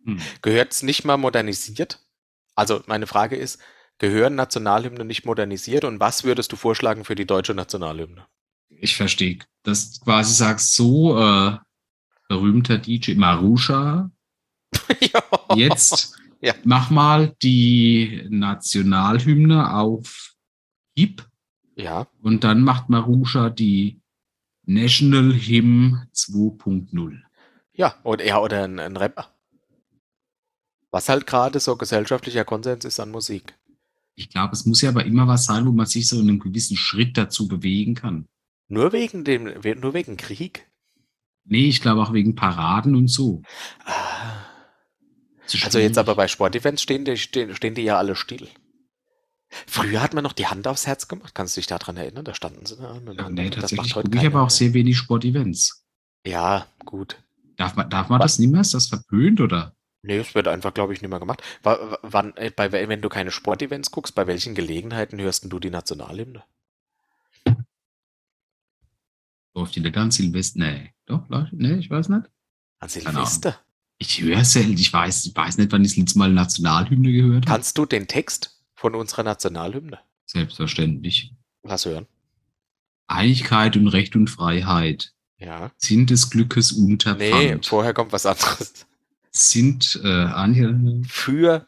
[0.06, 0.20] Hm.
[0.44, 2.06] Gehört es nicht mal modernisiert?
[2.54, 3.60] Also meine Frage ist,
[3.98, 8.28] gehören Nationalhymnen nicht modernisiert und was würdest du vorschlagen für die deutsche Nationalhymne?
[8.70, 9.40] Ich verstehe.
[9.64, 11.58] Dass du quasi sagst, so äh,
[12.30, 14.12] berühmter DJ Marusha,
[15.56, 16.54] jetzt Ja.
[16.64, 20.36] mach mal die Nationalhymne auf
[20.96, 21.28] Hip
[21.78, 24.02] Ja, und dann macht Marusha die
[24.66, 27.22] National Hymn 2.0.
[27.74, 29.32] ja, oder, ja, oder ein, ein Rapper.
[30.90, 33.56] Was halt gerade so gesellschaftlicher Konsens ist an Musik.
[34.16, 36.40] Ich glaube, es muss ja aber immer was sein, wo man sich so in einem
[36.40, 38.28] gewissen Schritt dazu bewegen kann.
[38.68, 39.44] Nur wegen dem,
[39.80, 40.68] nur wegen Krieg?
[41.46, 43.44] Nee, ich glaube auch wegen Paraden und so.
[43.86, 44.46] Ah.
[45.64, 48.50] Also jetzt aber bei Sportevents stehen die, stehen, stehen die ja alle still.
[49.50, 51.34] Früher hat man noch die Hand aufs Herz gemacht.
[51.34, 52.26] Kannst du dich daran erinnern?
[52.26, 53.00] Da standen sie da.
[53.18, 55.86] Ja, nee, das tatsächlich macht ich aber auch sehr wenig Sportevents.
[56.26, 57.18] Ja, gut.
[57.56, 58.34] Darf man, darf man Was?
[58.34, 58.62] das nicht mehr?
[58.62, 59.74] Ist das verpönt oder?
[60.04, 61.42] Nee, es wird einfach, glaube ich, nicht mehr gemacht.
[61.64, 65.60] Wa- wa- Wann, äh, bei, wenn du keine Sportevents guckst, bei welchen Gelegenheiten hörst du
[65.60, 66.44] die Nationalhymne?
[69.56, 70.60] Läuft die nicht an Silvester?
[70.60, 70.94] Nee.
[71.08, 71.26] Doch?
[71.52, 72.30] Nee, ich weiß nicht.
[72.80, 72.90] An.
[72.90, 73.60] Silvester.
[73.98, 74.74] Ich höre selten.
[74.74, 77.56] Ich weiß, ich weiß nicht, wann ich das letzte Mal Nationalhymne gehört habe.
[77.56, 81.34] Kannst du den Text von unserer Nationalhymne Selbstverständlich.
[81.64, 82.08] was hören?
[83.08, 85.72] Einigkeit und Recht und Freiheit Ja.
[85.78, 87.66] sind des Glückes Nee, Unterpfand.
[87.66, 88.86] vorher kommt was anderes.
[89.32, 90.74] Sind äh, Anja,
[91.08, 91.68] Für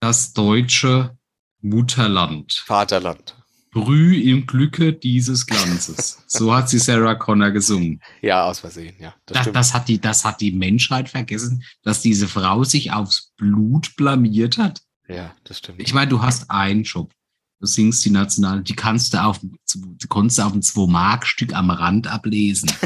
[0.00, 1.16] das deutsche
[1.60, 2.52] Mutterland.
[2.66, 3.34] Vaterland.
[3.70, 6.22] Brüh im Glücke dieses Glanzes.
[6.26, 8.00] So hat sie Sarah Connor gesungen.
[8.22, 9.14] Ja, aus Versehen, ja.
[9.26, 13.32] Das, Das, das, hat die, das hat die Menschheit vergessen, dass diese Frau sich aufs
[13.36, 14.80] Blut blamiert hat.
[15.08, 15.80] Ja, das stimmt.
[15.80, 17.12] Ich meine, du hast einen Job.
[17.60, 21.70] Du singst die Nationale, die kannst du auf, du konntest du auf ein 2-Mark-Stück am
[21.70, 22.70] Rand ablesen.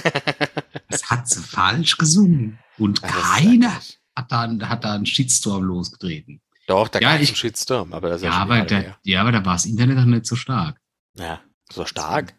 [0.88, 2.58] Das hat sie falsch gesungen.
[2.76, 3.80] Und das keiner
[4.14, 6.42] hat da, hat da einen Shitstorm losgetreten.
[6.66, 9.32] Doch, da Ja, gab es einen Shitstorm, aber das ist Ja, aber, da, ja, aber
[9.32, 10.78] da war das Internet noch nicht so stark.
[11.16, 11.40] Ja,
[11.72, 12.34] so stark.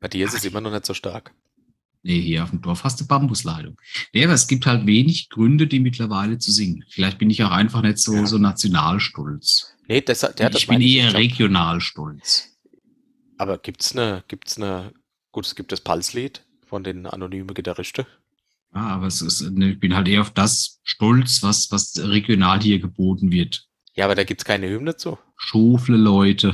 [0.00, 1.32] Bei dir ist es immer noch nicht so stark.
[2.04, 3.76] Nee, hier auf dem Dorf hast du Bambusleitung.
[4.12, 6.84] Nee, aber es gibt halt wenig Gründe, die mittlerweile zu singen.
[6.88, 8.26] Vielleicht bin ich auch einfach nicht so, Ja.
[8.26, 9.74] so nationalstolz.
[9.88, 11.16] Nee, das, der, das ich bin meine eher nicht.
[11.16, 12.48] regional stolz.
[13.38, 14.92] Aber gibt's eine, gibt's eine,
[15.30, 18.04] gut, es gibt das Pulslied von den anonymen Gitarristen.
[18.74, 22.60] Ja, aber es ist, ne, ich bin halt eher auf das stolz, was, was regional
[22.60, 23.66] hier geboten wird.
[23.94, 25.18] Ja, aber da gibt's keine Hymne zu.
[25.36, 26.52] Schofle Leute.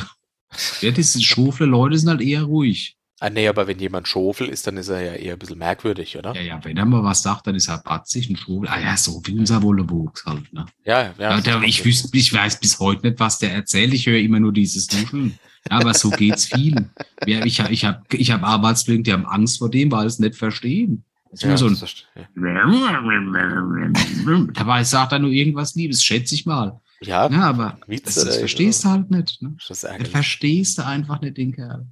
[0.80, 2.97] Ja, diese Schofle Leute sind halt eher ruhig.
[3.20, 6.16] Ah, nee, aber wenn jemand Schofel ist, dann ist er ja eher ein bisschen merkwürdig,
[6.16, 6.34] oder?
[6.36, 8.70] Ja, ja, wenn er mal was sagt, dann ist er batzig, ein Schofle.
[8.70, 10.66] Ah ja, so wie unser Wollewuchs halt, ne?
[10.84, 11.14] Ja, ja.
[11.18, 13.92] Ja, der, ich, wüsste, ich weiß bis heute nicht, was der erzählt.
[13.92, 15.36] Ich höre immer nur dieses Nuscheln.
[15.68, 16.90] Ja, aber so geht's vielen.
[17.26, 20.14] Ja, ich habe ich hab, ich hab Arbeitskollegen, die haben Angst vor dem, weil sie
[20.14, 21.04] es nicht verstehen.
[21.30, 21.76] Das Ja, so ein.
[24.54, 26.80] Dabei sagt er nur irgendwas Liebes, schätze ich mal.
[27.00, 29.42] ja, Ja, aber Witz das, das verstehst du halt nicht.
[29.42, 29.56] Ne?
[29.68, 31.86] das Das verstehst du einfach nicht, den Kerl.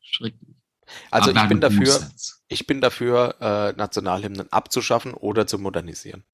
[0.00, 0.49] Schrecklich.
[1.10, 2.10] Also Aber ich bin dafür,
[2.48, 6.24] ich bin dafür, äh, Nationalhymnen abzuschaffen oder zu modernisieren.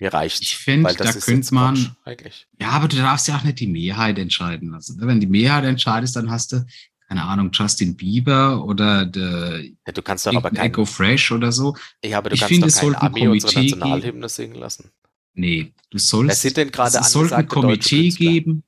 [0.00, 0.40] Mir reicht's.
[0.40, 2.48] Ich finde, da könnte man- Quatsch, eigentlich.
[2.58, 4.98] Ja, aber du darfst ja auch nicht die Mehrheit entscheiden lassen.
[4.98, 5.06] ne?
[5.06, 6.64] Wenn die Mehrheit entscheidest, dann hast du,
[7.08, 11.52] keine Ahnung, Justin Bieber oder der Ja, du kannst doch aber kein, Echo Fresh oder
[11.52, 11.76] so.
[12.02, 14.90] ja, aber du ich kannst finde, doch es kein Ami unsere Nationalhymne singen lassen.
[15.34, 16.40] Nee, du sollst.
[16.42, 18.64] sind denn gerade es sollte ein Komitee geben.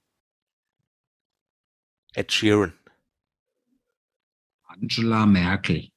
[2.13, 2.75] Ed Sheeran,
[4.81, 5.89] Angela Merkel,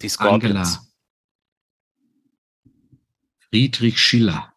[0.00, 0.44] die Scorpions.
[0.44, 0.80] Angela,
[3.50, 4.52] Friedrich Schiller,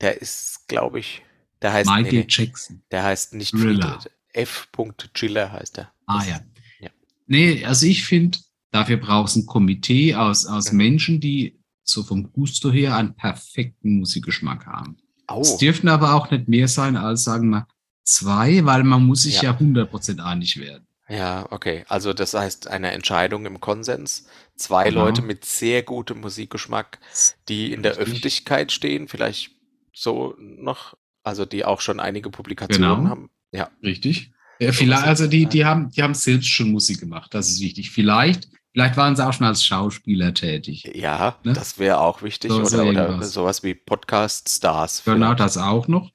[0.00, 1.22] Der ist, glaube ich,
[1.62, 2.82] der heißt, Michael nee, Jackson.
[2.90, 4.00] der heißt nicht Thriller.
[4.00, 4.68] Friedrich, F.
[5.14, 5.92] Chiller heißt er.
[6.06, 6.40] Ah Das- ja.
[6.80, 6.90] ja.
[7.26, 8.38] Nee, also ich finde,
[8.70, 10.76] dafür brauchst du ein Komitee aus, aus Mhm.
[10.78, 14.96] Menschen, die so vom Gusto her einen perfekten Musikgeschmack haben.
[15.40, 17.66] Es dürften aber auch nicht mehr sein als, sagen wir,
[18.04, 19.50] zwei, weil man muss sich Ja.
[19.52, 20.86] ja 100% einig werden.
[21.08, 21.84] ja, okay.
[21.88, 24.26] Also das heißt eine Entscheidung im Konsens.
[24.56, 25.04] Zwei Genau.
[25.06, 26.98] Leute mit sehr gutem Musikgeschmack,
[27.48, 28.06] die in der Richtig.
[28.06, 29.50] Öffentlichkeit stehen, vielleicht
[29.92, 33.10] so noch, also die auch schon einige Publikationen Genau.
[33.10, 33.30] haben.
[33.52, 34.30] Ja, Richtig.
[34.60, 37.34] Ja, vielleicht, was also die, die haben, die haben selbst schon Musik gemacht.
[37.34, 37.90] Das ist wichtig.
[37.90, 40.88] Vielleicht, vielleicht waren sie auch schon als Schauspieler tätig.
[40.94, 41.52] ja, Ne?
[41.54, 42.50] das wäre auch wichtig.
[42.52, 45.02] So- oder, so oder sowas wie Podcast-Stars.
[45.04, 45.40] Genau vielleicht.
[45.40, 46.12] das auch noch.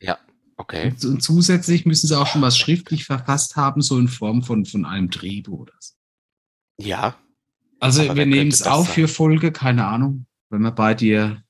[0.60, 0.94] Okay.
[1.04, 4.86] Und, zusätzlich müssen sie auch schon was schriftlich verfasst haben, so in Form von, von
[4.86, 5.94] einem Drehbuch oder so.
[6.82, 7.16] Ja,
[7.80, 8.94] Also wir nehmen es auf sein?
[8.94, 11.42] für Folge, keine Ahnung, wenn wir bei dir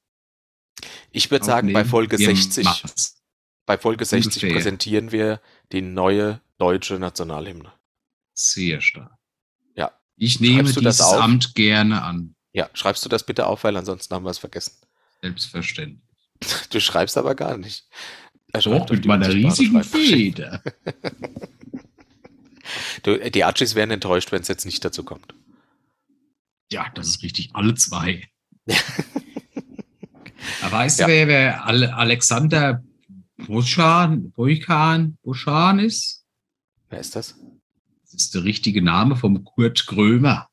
[1.11, 1.83] ich würde sagen, bei.
[1.85, 3.19] Folge Wir 60, machen's.
[3.65, 4.53] bei Folge 60 Ungefähr.
[4.53, 5.41] präsentieren wir
[5.71, 7.73] die neue deutsche Nationalhymne.
[8.35, 9.11] Sehr stark.
[9.75, 9.91] Ja.
[10.17, 11.01] Ich nehme Schreibst dieses?
[11.01, 12.35] Amt gerne an.
[12.53, 14.75] Ja, schreibst du das bitte auf, weil ansonsten haben wir es vergessen.
[15.21, 16.03] Selbstverständlich.
[16.69, 17.87] Du schreibst aber gar nicht.
[18.53, 19.83] Er Doch, mit meiner riesigen.
[19.83, 20.61] Feder.
[23.01, 25.33] Du, die Archis wären enttäuscht, wenn es jetzt nicht dazu kommt.
[26.71, 27.49] Ja, das ist richtig.
[27.53, 28.27] Alle zwei.
[30.69, 31.07] Weißt Ja.
[31.07, 32.83] du, wer, wer Ale- Alexander
[33.37, 36.25] Boschan, Boykan, Boschan ist?
[36.89, 37.35] Wer ist das?
[38.03, 40.47] Das ist der richtige Name vom Kurt Krömer.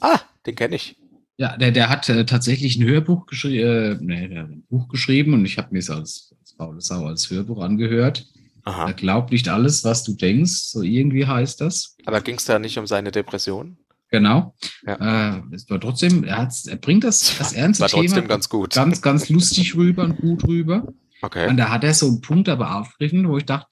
[0.00, 0.96] Ah, den kenne ich.
[1.36, 5.44] Ja, der, der hat äh, tatsächlich ein Hörbuch geschrieben, äh, hat ein Buch geschrieben und
[5.44, 6.34] ich habe mir es als,
[6.70, 8.26] als faule Sau als Hörbuch angehört.
[8.64, 8.92] Er Aha.
[8.92, 11.96] glaubt nicht alles, was du denkst, so irgendwie heißt das.
[12.06, 13.76] Aber ging es da nicht um seine Depression?
[14.10, 14.54] Genau.
[14.86, 15.36] Ja.
[15.36, 18.74] Äh, es war trotzdem, er, er bringt das, das ernste War trotzdem Thema ganz gut.
[18.74, 20.86] ganz, ganz lustig rüber und gut rüber.
[21.22, 21.48] Okay.
[21.48, 23.68] Und da hat er so einen Punkt aber aufgegriffen, wo ich dachte,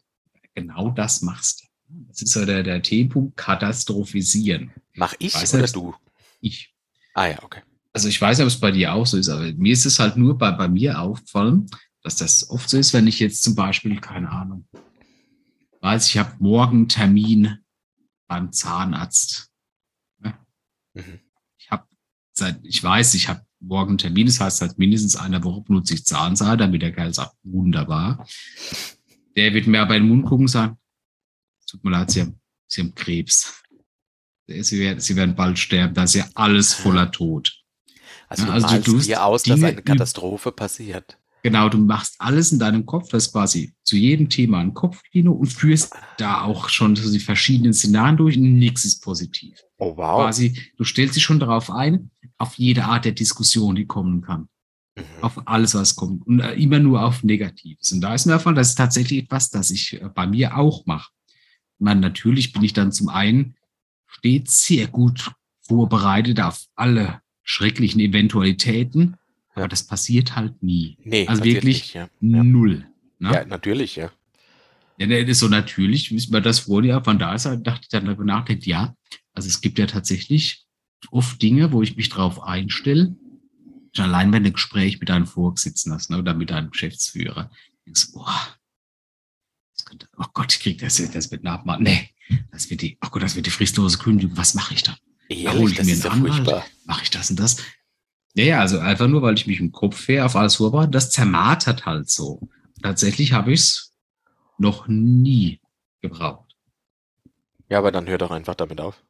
[0.54, 1.66] genau das machst du.
[2.08, 4.70] Das ist so der, der T-Punkt, katastrophisieren.
[4.94, 5.94] Mach ich Weiß oder selbst- du?
[6.40, 6.72] Ich.
[7.14, 7.60] Ah ja, okay.
[7.92, 9.98] Also ich weiß nicht, ob es bei dir auch so ist, aber mir ist es
[9.98, 11.66] halt nur bei, bei mir aufgefallen,
[12.02, 14.66] dass das oft so ist, wenn ich jetzt zum Beispiel, keine Ahnung,
[15.80, 17.58] weiß, ich habe morgen Termin
[18.28, 19.50] beim Zahnarzt.
[20.94, 21.20] Mhm.
[21.58, 21.86] Ich habe
[22.32, 26.04] seit, ich weiß, ich habe morgen Termin, das heißt, seit mindestens einer Woche benutze ich
[26.04, 28.26] Zahnseide, damit der Kerl sagt, wunderbar.
[29.36, 30.78] Der wird mir aber in den Mund gucken und sagen,
[31.68, 33.62] tut mir leid, Sie haben, Sie haben Krebs.
[34.48, 37.56] Sie werden, Sie werden bald sterben, da ist ja alles voller Tod.
[38.28, 41.18] Also, Ja, du also du dir aus, dass Dinge eine üb- Katastrophe passiert.
[41.42, 45.46] Genau, du machst alles in deinem Kopf, das quasi zu jedem Thema ein Kopfkino und
[45.46, 49.58] führst da auch schon so die verschiedenen Szenarien durch und nichts ist positiv.
[49.78, 50.22] Oh wow.
[50.22, 54.48] Quasi, du stellst dich schon darauf ein, auf jede Art der Diskussion, die kommen kann.
[54.96, 55.22] Mhm.
[55.22, 56.26] Auf alles, was kommt.
[56.26, 57.92] Und äh, immer nur auf Negatives.
[57.92, 60.84] Und da ist mir davon, das ist tatsächlich etwas, das ich äh, bei mir auch
[60.86, 61.10] mache.
[61.78, 63.56] Meine, natürlich bin ich dann zum einen
[64.06, 65.32] stets sehr gut
[65.62, 69.16] vorbereitet auf alle schrecklichen Eventualitäten.
[69.54, 70.96] Aber das passiert halt nie.
[71.02, 72.08] Nee, also wirklich nicht, ja.
[72.20, 72.44] Ja.
[72.44, 72.86] Null.
[73.18, 73.32] Ne?
[73.32, 74.10] ja, natürlich, ja.
[74.98, 77.88] Ja, das ist so natürlich, wissen wir das vor dir, von da ist, dachte ich
[77.88, 78.94] dann darüber nachdenkt, ja,
[79.32, 80.66] also es gibt ja tatsächlich
[81.10, 83.16] oft Dinge, wo ich mich drauf einstelle.
[83.94, 87.50] Schon allein wenn du ein Gespräch mit deinem Vorgesetzten hast, ne, oder mit deinem Geschäftsführer.
[87.86, 88.56] Denkst, boah,
[89.74, 91.82] das könnte, oh Gott, ich krieg das, das wird nachmachen.
[91.82, 92.10] Nee,
[92.52, 94.36] das wird die, oh Gott, das wird die fristlose Kündigung.
[94.36, 94.96] Was mache ich dann?
[95.28, 96.64] Da hole Ehrlich, ich mir ja einen Anwalt.
[96.84, 97.56] Mache ich das und das?
[98.34, 101.10] Ja, ja, also einfach nur, weil ich mich im Kopf her auf alles vorbereite, das
[101.10, 102.40] zermartert halt so.
[102.82, 103.92] Tatsächlich habe ich es
[104.58, 105.60] noch nie
[106.00, 106.56] gebraucht.
[107.68, 109.02] Ja, aber dann hör doch einfach damit auf.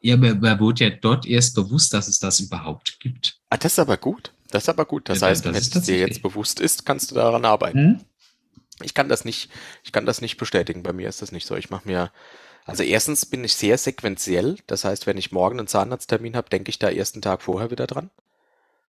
[0.00, 3.38] Ja, mir, mir wurde ja dort erst bewusst, dass es das überhaupt gibt.
[3.50, 4.32] Ah, das ist aber gut.
[4.50, 5.08] Das ist aber gut.
[5.08, 8.04] Das Ja, heißt, das wenn es dir jetzt bewusst ist, kannst du daran arbeiten.
[8.82, 9.48] Ich kann das nicht,
[9.84, 10.82] ich kann das nicht bestätigen.
[10.82, 11.54] Bei mir ist das nicht so.
[11.54, 12.10] Ich mache mir,
[12.64, 14.58] also erstens bin ich sehr sequenziell.
[14.66, 17.86] Das heißt, wenn ich morgen einen Zahnarzttermin habe, denke ich da ersten Tag vorher wieder
[17.86, 18.10] dran.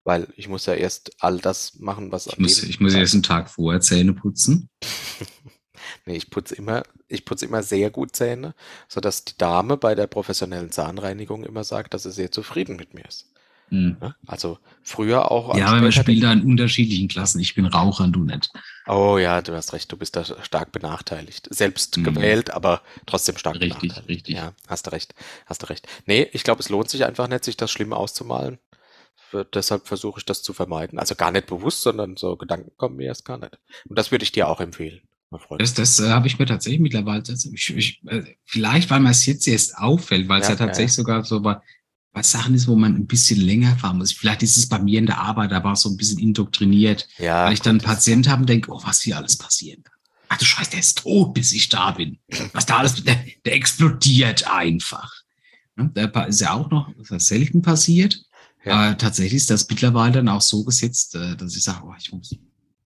[0.04, 3.24] Weil ich muss ja erst all das machen, was Ich muss, ich muss erst einen
[3.24, 4.68] Tag vorher Zähne putzen.
[6.04, 8.54] Nee, ich putze immer, ich putze immer sehr gut Zähne,
[8.88, 13.04] sodass die Dame bei der professionellen Zahnreinigung immer sagt, dass sie sehr zufrieden mit mir
[13.04, 13.32] ist.
[13.68, 13.96] Hm.
[14.00, 14.14] Ne?
[14.26, 15.56] Also früher auch.
[15.56, 17.40] Ja, aber man später spielt da in unterschiedlichen Klassen.
[17.40, 18.50] Ich bin Raucher und du nicht.
[18.86, 21.48] Oh ja, du hast recht, du bist da stark benachteiligt.
[21.52, 22.04] Selbst Mhm.
[22.04, 24.08] gewählt, aber trotzdem stark Richtig, benachteiligt.
[24.08, 24.36] richtig.
[24.36, 25.14] Ja, hast du recht,
[25.46, 25.88] hast du recht.
[26.06, 28.58] Nee, ich glaube, es lohnt sich einfach nicht, sich das schlimm auszumalen.
[29.16, 30.98] Für, deshalb versuche ich das zu vermeiden.
[31.00, 33.58] Also gar nicht bewusst, sondern so Gedanken kommen mir erst gar nicht.
[33.88, 35.00] Und das würde ich dir auch empfehlen,
[35.30, 35.60] mein Freund.
[35.60, 39.26] Das, das äh, habe ich mir tatsächlich mittlerweile, ich, ich, äh, vielleicht, weil mir es
[39.26, 41.02] jetzt erst auffällt, weil es Ja, ja, tatsächlich ja.
[41.02, 41.56] sogar so bei,
[42.16, 44.10] bei Sachen ist, wo man ein bisschen länger fahren muss.
[44.12, 47.06] Vielleicht ist es bei mir in der Arbeit, da war es so ein bisschen indoktriniert,
[47.18, 49.94] ja, weil ich dann einen Patient habe und denke, oh, was hier alles passieren kann.
[50.30, 52.18] Ach du Scheiße, der ist tot, bis ich da bin.
[52.54, 55.12] Was da alles, der, der explodiert einfach.
[55.76, 58.24] Ne, Der pa- ist ja auch noch selten passiert.
[58.64, 58.72] Ja.
[58.74, 62.10] Aber tatsächlich ist das mittlerweile dann auch so gesetzt, äh, dass ich sage, oh, ich
[62.12, 62.34] muss,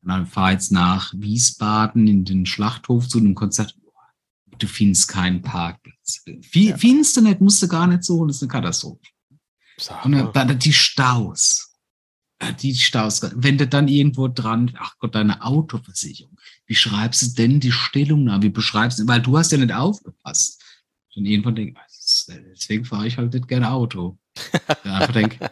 [0.03, 3.77] dann fahre jetzt nach Wiesbaden in den Schlachthof zu einem Konzert.
[3.87, 3.91] Oh,
[4.59, 6.23] Du findest keinen Parkplatz.
[6.43, 6.77] Fi- Ja.
[6.77, 8.99] Findest du nicht, musst du gar nicht so, das ist eine Katastrophe.
[9.81, 10.31] Sag Und mal.
[10.33, 11.75] dann, dann die Staus.
[12.63, 13.21] Die Staus.
[13.35, 16.39] Wenn du dann irgendwo dran, ach Gott, deine Autoversicherung.
[16.67, 18.45] Wie schreibst du denn die Stellungnahme?
[18.45, 20.63] Wie beschreibst du, weil du hast ja nicht aufgepasst.
[21.17, 24.19] Und irgendwann denke ich, deswegen fahre ich halt nicht gerne Auto.
[24.85, 25.51] Dann einfach denke,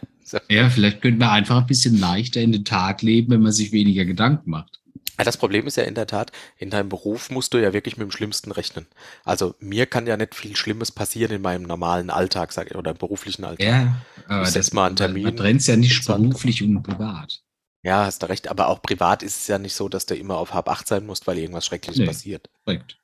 [0.49, 3.71] ja, vielleicht könnte man einfach ein bisschen leichter in den Tag leben, wenn man sich
[3.71, 4.78] weniger Gedanken macht.
[5.25, 8.05] Das Problem ist ja in der Tat, in deinem Beruf musst du ja wirklich mit
[8.07, 8.87] dem Schlimmsten rechnen.
[9.23, 12.91] Also mir kann ja nicht viel Schlimmes passieren in meinem normalen Alltag sag ich, oder
[12.91, 13.65] im beruflichen Alltag.
[13.65, 15.23] Ja, aber Ich setz mal einen Termin.
[15.23, 17.41] Man trennt ja nicht beruflich und privat.
[17.81, 20.37] Ja, hast du recht, aber auch privat ist es ja nicht so, dass du immer
[20.37, 22.05] auf halb acht sein musst, weil irgendwas Schreckliches Nee.
[22.05, 22.49] passiert.
[22.65, 22.97] Korrekt.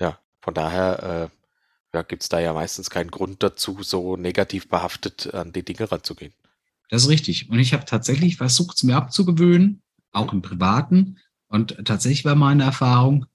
[0.00, 4.68] Ja, von daher äh, ja, gibt es da ja meistens keinen Grund dazu, so negativ
[4.68, 6.32] behaftet an die Dinge ranzugehen.
[6.90, 7.48] Das ist richtig.
[7.50, 11.18] Und ich habe tatsächlich versucht, es mir abzugewöhnen, auch im Privaten.
[11.56, 13.26] Und tatsächlich war meine Erfahrung,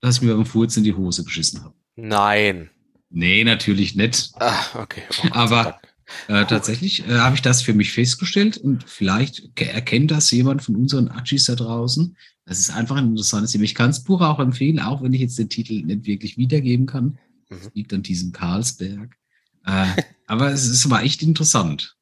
[0.00, 1.74] dass ich mir beim Furz in die Hose geschissen habe.
[1.96, 2.70] Nein.
[3.10, 4.32] Nee, natürlich nicht.
[4.40, 5.02] Ah, okay.
[5.24, 5.78] Oh, Aber-.
[6.26, 10.60] Äh, tatsächlich äh, habe ich das für mich festgestellt und vielleicht ke- erkennt das jemand
[10.60, 12.16] von unseren Achis da draußen.
[12.46, 13.62] Das ist einfach ein interessantes Thema.
[13.62, 16.86] Ich kann das Buch auch empfehlen, auch wenn ich jetzt den Titel nicht wirklich wiedergeben
[16.86, 17.16] kann.
[17.48, 17.58] Mhm.
[17.60, 19.16] Es liegt an diesem Karlsberg.
[19.64, 19.86] Äh,
[20.26, 21.96] aber es, es war echt interessant.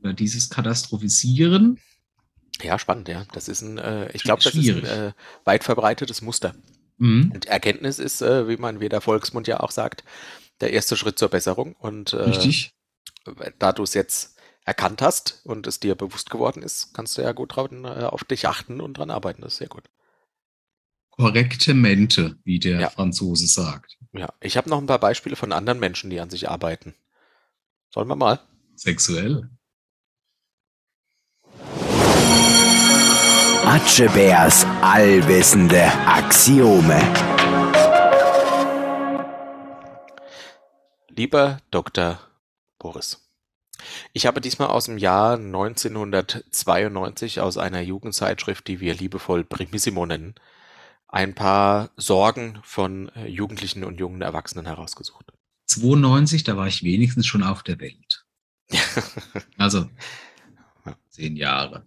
[0.00, 1.78] Über dieses Katastrophisieren.
[2.62, 3.24] Ja, spannend, ja.
[3.32, 5.12] Das ist ein, äh, ich glaube, das ist ein äh,
[5.44, 6.54] weit verbreitetes Muster.
[6.98, 7.32] Mhm.
[7.34, 10.04] Und Erkenntnis ist, äh, wie man wie der Volksmund ja auch sagt,
[10.60, 11.74] der erste Schritt zur Besserung.
[11.74, 12.74] Und äh, Richtig.
[13.58, 17.32] da du es jetzt erkannt hast und es dir bewusst geworden ist, kannst du ja
[17.32, 19.42] gut drauf, äh, auf dich achten und dran arbeiten.
[19.42, 19.84] Das ist sehr gut.
[21.10, 22.90] Korrekte Mente, wie der Ja.
[22.90, 23.98] Franzose sagt.
[24.12, 26.94] Ja, ich habe noch ein paar Beispiele von anderen Menschen, die an sich arbeiten.
[27.90, 28.40] Sollen wir mal?
[28.74, 29.48] Sexuell.
[33.66, 37.00] Atschebärs allwissende Axiome.
[41.08, 42.20] Lieber Dr.
[42.78, 43.26] Boris,
[44.12, 50.34] ich habe diesmal aus dem Jahr 1992 aus einer Jugendzeitschrift, die wir liebevoll Primissimo nennen,
[51.08, 55.32] ein paar Sorgen von Jugendlichen und jungen Erwachsenen herausgesucht.
[55.68, 58.26] 92, da war ich wenigstens schon auf der Welt.
[59.56, 59.88] Also
[61.08, 61.86] zehn Jahre.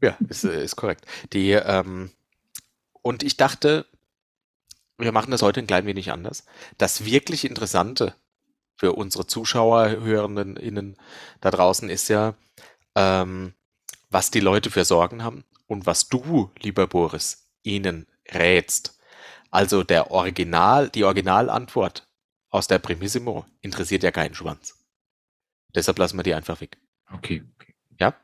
[0.00, 1.06] Ja, ist, äh, ist korrekt.
[1.32, 2.10] Die, ähm,
[3.02, 3.86] und ich dachte,
[4.98, 6.44] wir machen das heute ein klein wenig anders.
[6.78, 8.14] Das wirklich Interessante
[8.74, 10.96] für unsere Zuschauer, Hörenden innen
[11.40, 12.34] da draußen ist ja,
[12.96, 13.54] ähm,
[14.10, 18.98] was die Leute für Sorgen haben und was du, lieber Boris, ihnen rätst.
[19.50, 22.08] Also der Original, die Originalantwort
[22.50, 24.78] aus der Primissimo interessiert ja keinen Schwanz.
[25.74, 26.78] Deshalb lassen wir die einfach weg.
[27.10, 27.44] Okay.
[27.54, 27.74] okay.
[27.98, 28.14] Ja?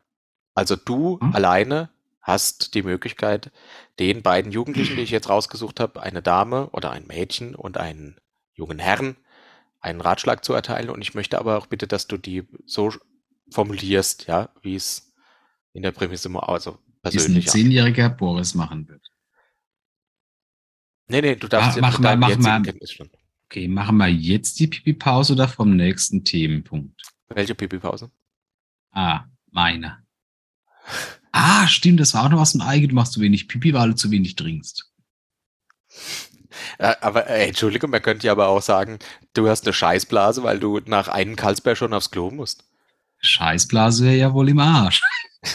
[0.58, 1.36] Also du Hm?
[1.36, 1.88] alleine
[2.20, 3.52] hast die Möglichkeit,
[4.00, 8.16] den beiden Jugendlichen, die ich jetzt rausgesucht habe, eine Dame oder ein Mädchen und einen
[8.54, 9.16] jungen Herrn,
[9.80, 12.92] einen Ratschlag zu erteilen und ich möchte aber auch bitte, dass du die so
[13.52, 15.12] formulierst, ja, wie es
[15.74, 17.46] in der Prämisse also Wie es ein persönlich.
[17.46, 19.06] zehnjähriger Boris machen wird.
[21.06, 22.62] Nee, nee, du darfst ja mach deinem mach jetzigen mal.
[22.62, 23.12] Kenntnisstand.
[23.46, 27.00] Okay, machen wir jetzt die Pipi-Pause oder vom nächsten Themenpunkt?
[27.28, 28.10] Welche Pipi-Pause?
[28.90, 30.07] Ah, meine.
[31.32, 32.88] Ah, stimmt, das war auch noch was im Eigen.
[32.88, 34.90] Du machst zu wenig Pipi, weil du zu wenig trinkst.
[36.78, 38.98] Äh, aber äh, Entschuldigung, man könnte ja aber auch sagen,
[39.34, 42.64] du hast eine Scheißblase, weil du nach einem Karlsberg schon aufs Klo musst.
[43.20, 45.00] Scheißblase wäre ja wohl im Arsch.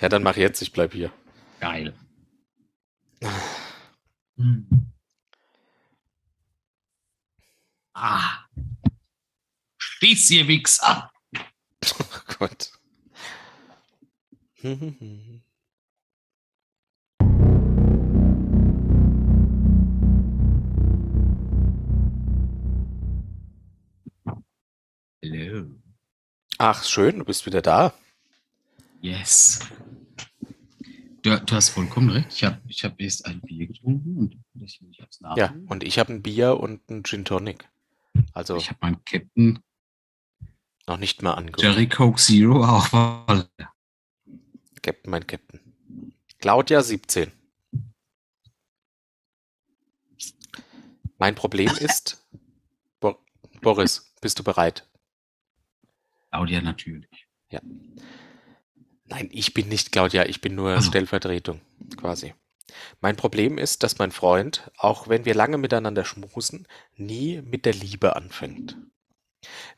[0.00, 1.12] Ja, dann mach jetzt, ich bleib hier.
[1.60, 1.94] Geil.
[7.94, 8.46] Ah.
[9.76, 11.10] Stehst ihr Wichser.
[11.98, 12.72] Oh Gott.
[25.22, 25.66] Hello.
[26.58, 27.92] Ach, schön, du bist wieder da.
[29.00, 29.60] Yes.
[31.22, 32.28] Du, du hast vollkommen recht.
[32.30, 35.36] Ich habe ich hab erst ein Bier getrunken und ich, ich hab's nach.
[35.36, 37.68] Ja, und ich habe ein Bier und ein Gin Tonic.
[38.32, 39.60] Also Ich habe meinen Captain
[40.86, 41.62] noch nicht mal angehört.
[41.62, 42.92] Jerry Coke Zero auch.
[42.92, 43.48] weil-
[44.90, 45.60] Captain, mein Captain.
[46.40, 47.30] Claudia 17.
[51.16, 52.26] Mein Problem ist,
[52.98, 53.16] Bo
[53.60, 54.88] Boris, bist du bereit?
[56.32, 57.28] Claudia natürlich.
[59.04, 60.88] Nein, ich bin nicht Claudia, ich bin nur Ach so.
[60.88, 61.60] Stellvertretung,
[61.96, 62.34] quasi.
[63.00, 66.66] Mein Problem ist, dass mein Freund, auch wenn wir lange miteinander schmusen,
[66.96, 68.76] nie mit der Liebe anfängt.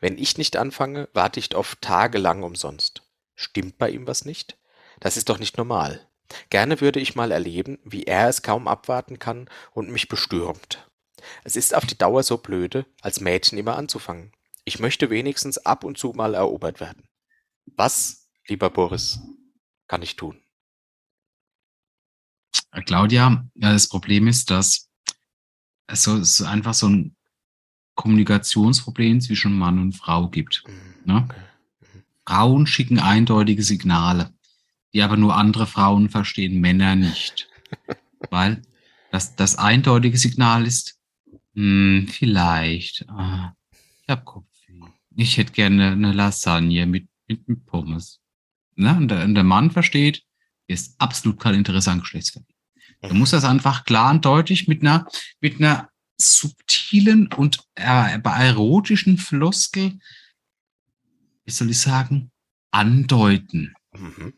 [0.00, 3.02] Wenn ich nicht anfange, warte ich oft tagelang umsonst.
[3.34, 4.56] Stimmt bei ihm was nicht?
[5.03, 6.07] Das ist doch nicht normal.
[6.48, 10.88] Gerne würde ich mal erleben, wie er es kaum abwarten kann und mich bestürmt.
[11.42, 14.30] Es ist auf die Dauer so blöde, als Mädchen immer anzufangen.
[14.64, 17.09] Ich möchte wenigstens ab und zu mal erobert werden.
[17.66, 19.18] Was, lieber Boris,
[19.88, 20.40] kann ich tun?
[22.86, 24.88] Claudia, ja, das Problem ist, dass
[25.88, 27.16] es so, es einfach so ein
[27.96, 30.62] Kommunikationsproblem zwischen Mann und Frau gibt.
[31.05, 31.28] Ne?
[31.28, 31.40] Okay.
[32.24, 34.32] Frauen schicken eindeutige Signale,
[34.93, 37.49] die aber nur andere Frauen verstehen, Männer nicht.
[38.30, 38.62] Weil
[39.11, 40.99] das, das eindeutige Signal ist,
[41.55, 43.55] hm, vielleicht, ah,
[44.03, 44.80] ich hab Kopfweh.
[45.16, 48.20] Ich hätte gerne eine Lasagne mit, mit, mit Pommes.
[48.74, 48.97] Ne?
[48.97, 50.22] Und, der, und der Mann versteht,
[50.66, 52.57] ist absolut kein Interesse an Geschlechtsverkehr.
[53.03, 55.07] Du musst das einfach klar und deutlich mit einer,
[55.40, 59.99] mit einer subtilen und äh, erotischen Floskel,
[61.45, 62.30] wie soll ich sagen,
[62.70, 63.74] andeuten.
[63.93, 64.34] Mhm.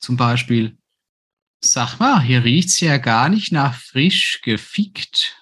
[0.00, 0.78] Zum Beispiel,
[1.60, 5.36] sag mal, hier riecht's ja gar nicht nach frisch gefickt.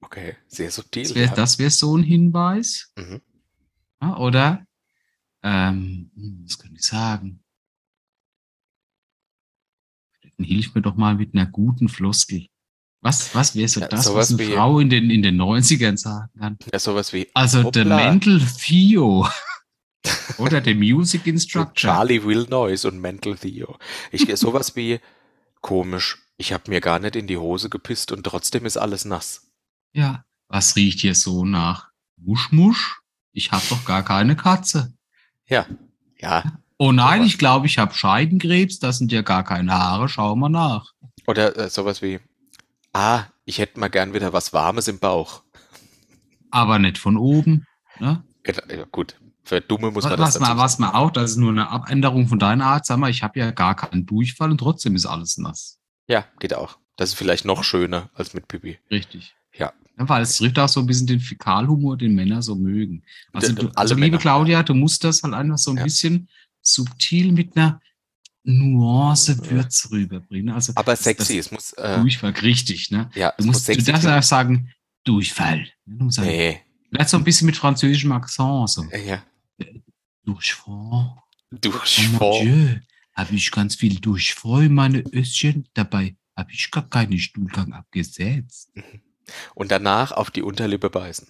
[0.00, 1.02] Okay, sehr subtil.
[1.02, 1.34] Das wäre ja.
[1.34, 2.92] das wär so ein Hinweis.
[2.96, 3.20] Mhm.
[4.00, 4.66] Ja, oder,
[5.42, 7.40] ähm, hm, was kann ich sagen?
[10.36, 12.46] Dann hilf mir doch mal mit einer guten Floskel.
[13.00, 15.96] Was, was wäre so Ja, das, was eine wie- Frau in den, in den 90ern
[15.98, 16.58] sagen kann?
[16.72, 17.96] Ja, sowas wie Also der Hoppla.
[17.96, 19.28] Mental Theo.
[20.38, 21.74] Oder der Music Instructor.
[21.74, 23.78] Charlie Will Noise und Mental Theo.
[24.10, 25.00] Ich sowas wie
[25.60, 26.18] komisch.
[26.36, 29.50] Ich habe mir gar nicht in die Hose gepisst und trotzdem ist alles nass.
[29.92, 30.24] Ja.
[30.48, 33.00] Was riecht hier so nach Muschmusch?
[33.32, 34.94] Ich hab doch gar keine Katze.
[35.46, 35.66] Ja,
[36.18, 36.58] ja.
[36.76, 37.26] Oh nein, Sowas.
[37.28, 38.78] ich glaube, ich habe Scheidenkrebs.
[38.78, 40.08] Das sind ja gar keine Haare.
[40.08, 40.92] Schau mal nach.
[41.26, 42.20] Oder äh, sowas wie
[42.94, 45.42] ah, ich hätte mal gern wieder was Warmes im Bauch.
[46.50, 47.66] Aber nicht von oben.
[47.98, 48.24] Ne?
[48.46, 51.36] Ja, ja, gut, für Dumme muss man das was, man, was man auch, das ist
[51.36, 52.86] nur eine Abänderung von deiner Art.
[52.86, 55.78] Sag mal, ich habe ja gar keinen Durchfall und trotzdem ist alles nass.
[56.08, 56.78] Ja, geht auch.
[56.96, 58.78] Das ist vielleicht noch schöner als mit Pipi.
[58.90, 59.34] Richtig.
[59.56, 59.72] Ja.
[59.98, 63.04] Ja, weil es trifft auch so ein bisschen den Fäkalhumor, den Männer so mögen.
[63.32, 64.18] Also, du, also liebe Männer.
[64.18, 65.84] Claudia, du musst das halt einfach so ein Ja.
[65.84, 66.28] bisschen
[66.62, 67.80] subtil mit einer
[68.44, 69.50] Nuance Ja.
[69.50, 70.54] Würz rüberbringen.
[70.54, 73.10] Also Aber sexy, das es muss, äh, Durchfall, richtig, ne?
[73.14, 74.70] ja, Du es muss musst, du sexy darfst einfach sagen,
[75.04, 75.66] Durchfall.
[75.86, 78.84] Du musst sagen, Nee, Vielleicht so ein bisschen mit französischem Akzent, so.
[78.90, 79.18] äh,
[79.58, 79.66] ja.
[80.24, 81.16] Durchfall.
[82.20, 82.80] Oh Dieu,
[83.14, 85.68] habe ich ganz viel Durchfall, meine Östchen.
[85.74, 88.72] Dabei habe ich gar keinen Stuhlgang abgesetzt.
[89.54, 91.28] Und danach auf die Unterlippe beißen.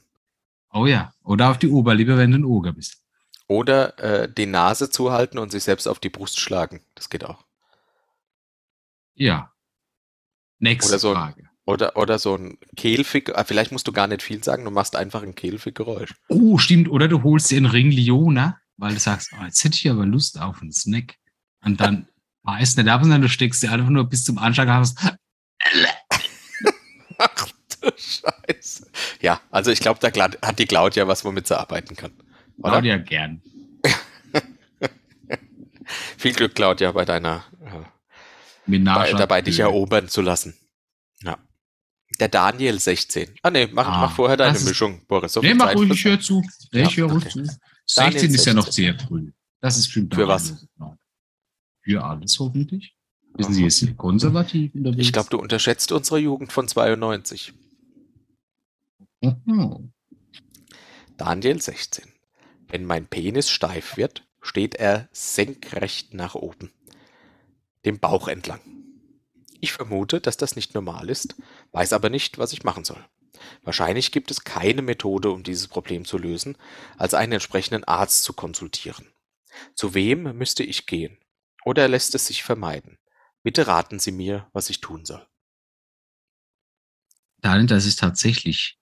[0.72, 3.04] Oh ja, oder auf die Oberlippe, wenn du ein Oger bist.
[3.46, 6.80] Oder äh, die Nase zuhalten und sich selbst auf die Brust schlagen.
[6.96, 7.44] Das geht auch.
[9.14, 9.52] Ja.
[10.58, 11.48] Nächste so Frage.
[11.66, 13.30] Oder, oder so ein Kehlfick.
[13.34, 16.14] ah, Vielleicht musst du gar nicht viel sagen, du machst einfach ein Kehlfick-Geräusch.
[16.28, 16.90] Oh, stimmt.
[16.90, 20.04] Oder du holst dir einen Ring Liona, weil du sagst, oh, jetzt hätte ich aber
[20.04, 21.14] Lust auf einen Snack.
[21.64, 22.08] Und dann
[22.42, 24.94] weißt nicht ab, sondern du steckst dir einfach nur bis zum Anschlag aus.
[27.18, 27.48] Ach
[27.80, 28.86] du Scheiße.
[29.20, 32.12] Ja, also ich glaube, da hat die Claudia was, womit sie arbeiten kann.
[32.58, 32.72] Oder?
[32.72, 33.42] Claudia gern.
[36.18, 37.44] Viel Glück, Claudia, bei deiner,
[38.66, 40.54] äh, bei, dabei dich erobern zu lassen.
[42.20, 43.34] Der Daniel 16.
[43.42, 45.32] Ah nee, mach, Ah, mach vorher deine Mischung, Boris.
[45.32, 46.42] So Nee, mach ruhig, ich höre zu.
[46.72, 47.44] Ja, ich höre ruhig okay.
[47.44, 47.58] zu.
[47.96, 48.84] Daniel 16 ist ja noch 16.
[48.84, 49.32] sehr früh.
[49.60, 50.66] Das ist bestimmt Für was?
[51.82, 52.94] Für alles hoffentlich.
[53.34, 53.54] Wissen Aha.
[53.54, 55.02] Sie, ist sie konservativ unterwegs?
[55.02, 57.52] Ich glaube, du unterschätzt unsere Jugend von 92.
[59.20, 59.92] Mhm.
[61.16, 62.04] Daniel 16.
[62.68, 66.70] Wenn mein Penis steif wird, steht er senkrecht nach oben,
[67.84, 68.60] dem Bauch entlang.
[69.64, 71.36] Ich vermute, dass das nicht normal ist,
[71.72, 73.02] weiß aber nicht, was ich machen soll.
[73.62, 76.58] Wahrscheinlich gibt es keine Methode, um dieses Problem zu lösen,
[76.98, 79.06] als einen entsprechenden Arzt zu konsultieren.
[79.74, 81.16] Zu wem müsste ich gehen?
[81.64, 82.98] Oder lässt es sich vermeiden?
[83.42, 85.26] Bitte raten Sie mir, was ich tun soll.
[87.40, 88.78] Daniel, das ist tatsächlich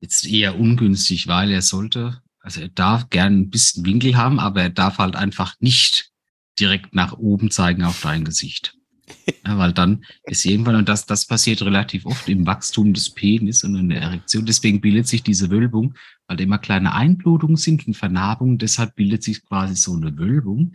[0.00, 4.62] jetzt eher ungünstig, weil er sollte, also er darf gern ein bisschen Winkel haben, aber
[4.62, 6.10] er darf halt einfach nicht
[6.58, 8.78] direkt nach oben zeigen auf dein Gesicht.
[9.44, 13.64] Ja, weil dann ist irgendwann, und das, das passiert relativ oft im Wachstum des Penis
[13.64, 15.94] und in der Erektion, deswegen bildet sich diese Wölbung,
[16.28, 20.74] weil immer kleine Einblutungen sind und Vernarbungen, deshalb bildet sich quasi so eine Wölbung.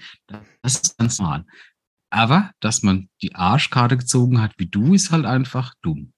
[0.61, 1.45] Das ist ganz normal.
[2.09, 6.13] Aber, dass man die Arschkarte gezogen hat wie du, ist halt einfach dumm.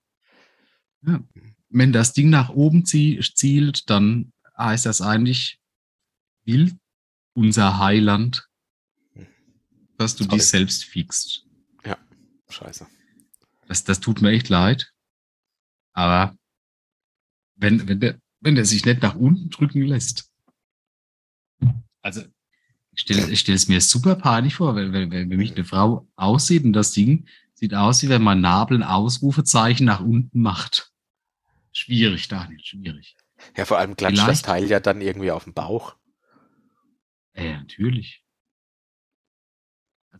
[1.06, 1.20] Ja.
[1.70, 5.60] Wenn das Ding nach oben zie zielt, dann heißt das eigentlich,
[6.46, 6.78] will
[7.34, 8.48] unser Heiland,
[9.98, 11.49] dass du dich selbst fixst.
[12.50, 12.88] Scheiße.
[13.68, 14.92] Das, das tut mir echt leid.
[15.94, 16.36] Aber
[17.56, 20.32] wenn, wenn, der, wenn der sich nicht nach unten drücken lässt.
[22.02, 22.24] Also,
[22.92, 26.08] ich stelle ich stell es mir super peinlich vor, wenn, wenn, wenn mich eine Frau
[26.16, 30.92] aussieht und das Ding sieht aus, wie wenn man Nabel ein Ausrufezeichen nach unten macht.
[31.72, 33.16] Schwierig, Daniel, schwierig.
[33.56, 35.96] Ja, vor allem klatscht das Vielleicht- Teil ja dann irgendwie auf den Bauch.
[37.36, 38.24] Ja, natürlich.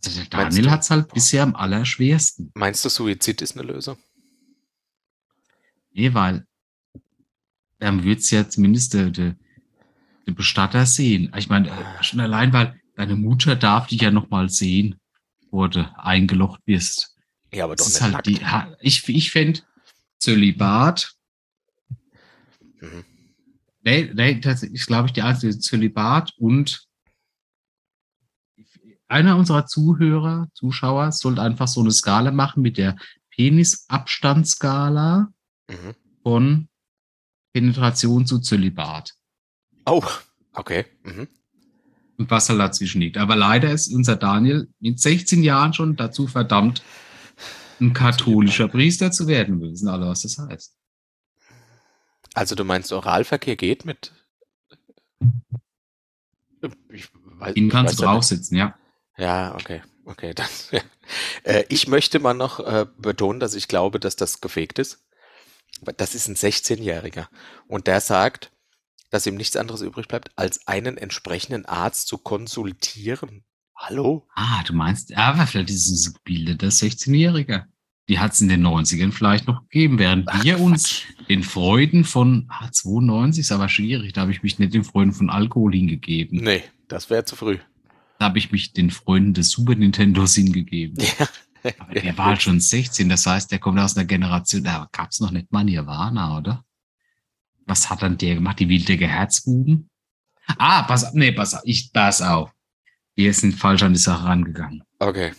[0.04, 2.50] Also der Daniel hat es halt bisher am allerschwersten.
[2.54, 3.98] Meinst du, Suizid ist eine Lösung?
[5.92, 6.46] Nee, weil
[7.78, 9.36] dann wird's ja zumindest der, der,
[10.26, 11.32] der Bestatter sehen.
[11.36, 15.00] Ich meine, äh, schon allein, weil deine Mutter darf dich ja noch mal sehen,
[15.50, 17.16] wo du eingelocht wirst.
[17.52, 18.80] Ja, aber doch Das ist nicht halt nackt.
[18.80, 19.60] die, ich, ich fände
[20.18, 21.14] Zölibat,
[22.82, 23.04] Mhm.
[23.82, 26.86] nee, nee, tatsächlich, glaube ich, die einzige Zölibat und
[29.10, 32.96] einer unserer Zuhörer, Zuschauer, sollte einfach so eine Skala machen mit der
[33.30, 35.32] Penisabstandsskala
[35.70, 35.94] Mhm.
[36.22, 36.68] von
[37.52, 39.14] Penetration zu Zölibat.
[39.86, 40.04] Oh,
[40.52, 40.86] okay.
[41.04, 41.28] Mhm.
[42.18, 43.16] Und was halt dazwischen liegt.
[43.16, 46.82] Aber leider ist unser Daniel mit 16 Jahren schon dazu verdammt,
[47.80, 49.60] ein katholischer Priester zu werden.
[49.60, 50.76] Wir wissen alle, was das heißt.
[52.34, 54.12] Also du meinst, Oralverkehr geht mit?
[56.90, 58.76] Ich weiß, Ihn kannst du draufsetzen, ja.
[59.20, 60.32] Ja, okay, okay.
[60.34, 60.80] Dann, ja.
[61.44, 65.04] äh, ich möchte mal noch äh, betonen, dass ich glaube, dass das gefegt ist.
[65.96, 67.28] Das ist ein 16-Jähriger
[67.68, 68.50] und der sagt,
[69.10, 73.44] dass ihm nichts anderes übrig bleibt, als einen entsprechenden Arzt zu konsultieren.
[73.76, 74.26] Hallo?
[74.34, 77.64] Ah, du meinst, aber vielleicht ist es ein gebildeter 16-Jähriger.
[78.08, 82.04] Die hat es in den 90ern vielleicht noch gegeben, während Ach, wir uns den Freuden
[82.04, 85.72] von ah, 92 ist aber schwierig, da habe ich mich nicht den Freunden von Alkohol
[85.72, 86.42] hingegeben.
[86.42, 87.58] Nee, das wäre zu früh.
[88.20, 91.02] Da habe ich mich den Freunden des Super Nintendos hingegeben.
[91.02, 91.26] Ja.
[91.78, 95.08] Aber der war halt schon 16, das heißt, der kommt aus einer Generation, da gab
[95.10, 96.62] es noch nicht mal Nirvana, oder?
[97.64, 98.60] Was hat dann der gemacht?
[98.60, 99.88] Die wildige Herzbuben?
[100.58, 102.50] Ah, pass auf, nee, pass auf, ich, pass auf.
[103.14, 104.82] Wir sind falsch an die Sache rangegangen.
[104.98, 105.32] Okay.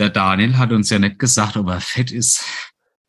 [0.00, 2.44] Der Daniel hat uns ja nicht gesagt, ob er fett ist.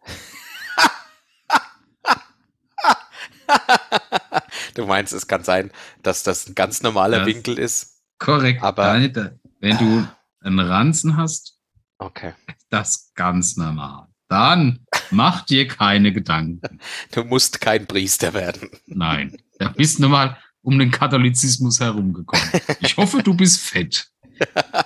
[4.76, 5.72] du meinst, es kann sein,
[6.03, 7.26] dass das ein ganz normaler Ja.
[7.26, 7.90] Winkel ist.
[8.26, 8.61] Korrekt.
[8.63, 10.07] Aber- da- wenn du
[10.41, 11.57] einen Ranzen hast,
[11.97, 12.34] Okay.
[12.47, 14.07] ist das ganz normal.
[14.28, 16.80] Dann mach dir keine Gedanken.
[17.11, 18.69] Du musst kein Priester werden.
[18.86, 22.47] Nein, da bist du mal um den Katholizismus herumgekommen.
[22.80, 24.07] Ich hoffe, du bist fett.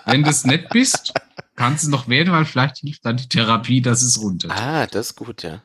[0.05, 1.13] Wenn du es nicht bist,
[1.55, 4.49] kannst du noch werden, weil vielleicht hilft dann die Therapie, dass es runter.
[4.51, 5.61] Ah, das ist gut, ja.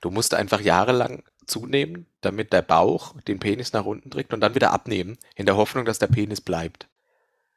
[0.00, 4.54] Du musst einfach jahrelang zunehmen, damit der Bauch den Penis nach unten drückt und dann
[4.54, 6.88] wieder abnehmen, in der Hoffnung, dass der Penis bleibt.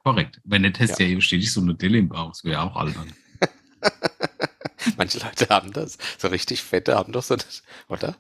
[0.08, 0.40] Korrekt.
[0.46, 2.30] Wenn nicht, hast du ja eben stetig so eine Delle im Bauch.
[2.30, 3.12] Das wäre auch albern.
[4.98, 5.98] Manche Leute haben das.
[6.18, 8.16] So richtig fette haben doch so das, oder?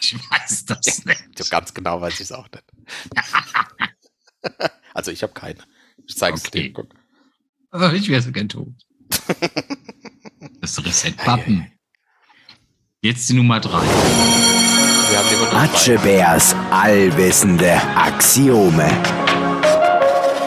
[0.00, 1.38] Ich weiß das nicht.
[1.38, 2.64] So ganz genau weiß ich es auch nicht.
[4.94, 5.60] also ich habe keine.
[6.04, 6.62] Ich zeige es Okay.
[6.64, 6.72] dir.
[6.72, 6.92] Guck.
[7.70, 8.68] Aber ich wäre so gern tot.
[10.60, 11.70] Das Reset-Button.
[13.02, 13.82] Jetzt die Nummer drei.
[13.82, 15.58] Wir haben immer noch drei.
[15.64, 18.90] Atschebärs allwissende Axiome.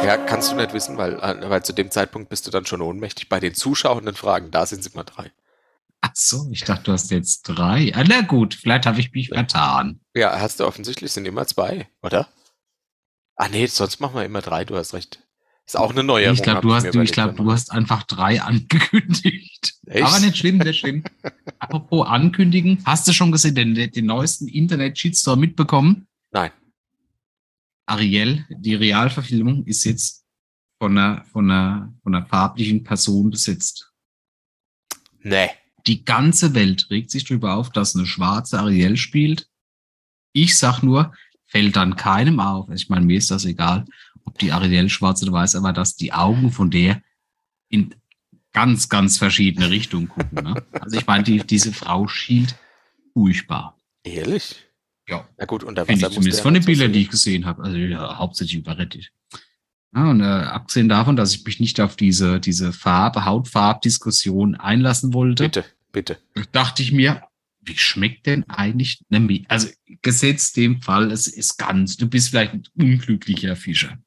[0.03, 2.81] Ja, kannst du nicht wissen, weil, äh, weil zu dem Zeitpunkt bist du dann schon
[2.81, 3.29] ohnmächtig.
[3.29, 5.31] Bei den zuschauenden Fragen, da sind es immer drei.
[6.01, 7.91] Ach so, ich dachte, du hast jetzt drei.
[7.93, 9.99] Ah, na gut, vielleicht habe ich mich vertan.
[10.15, 12.29] Ja, hast du offensichtlich, sind immer zwei, oder?
[13.35, 15.21] Ah nee, sonst machen wir immer drei, du hast recht.
[15.65, 19.75] Ist auch eine neue ich glaube, du hast, ich glaube, du hast einfach drei angekündigt.
[19.85, 20.03] Echt?
[20.03, 21.03] Aber nicht schlimm, nicht schlimm.
[21.59, 26.07] Apropos ankündigen, hast du schon gesehen, den, den neuesten Internet-Shitstorm mitbekommen?
[26.31, 26.51] Nein.
[27.89, 30.25] Ariel, die Realverfilmung, ist jetzt
[30.77, 33.91] von einer, von einer, von einer farblichen Person besetzt.
[35.21, 35.49] Nee.
[35.87, 39.49] Die ganze Welt regt sich darüber auf, dass eine schwarze Ariel spielt.
[40.33, 41.13] Ich sag nur,
[41.45, 42.69] fällt dann keinem auf.
[42.69, 43.85] Ich meine, mir ist das egal,
[44.23, 47.01] ob die Ariel schwarz oder weiß, aber dass die Augen von der
[47.69, 47.95] in
[48.53, 50.43] ganz, ganz verschiedene Richtungen gucken.
[50.43, 50.63] Ne?
[50.71, 52.55] Also ich meine, die, diese Frau schielt
[53.13, 53.77] furchtbar.
[54.03, 54.68] Ehrlich?
[55.09, 55.27] Ja.
[55.37, 57.63] Na gut, unter Wasser ich zumindest von den Bildern, die ich gesehen habe.
[57.63, 59.11] Also ja, hauptsächlich überrettet.
[59.95, 65.13] Ja, und äh, abgesehen davon, dass ich mich nicht auf diese, diese Farbe, Hautfarbdiskussion einlassen
[65.13, 66.17] wollte, Bitte, bitte.
[66.51, 67.23] dachte ich mir,
[67.61, 69.45] wie schmeckt denn eigentlich eine Milch?
[69.47, 69.69] Also
[70.01, 73.97] gesetzt dem Fall, es ist ganz, du bist vielleicht ein unglücklicher Fischer.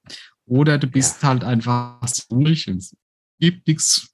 [0.47, 2.01] Oder du bist halt einfach
[2.31, 2.97] ruhig und es
[3.41, 4.09] gibt nichts.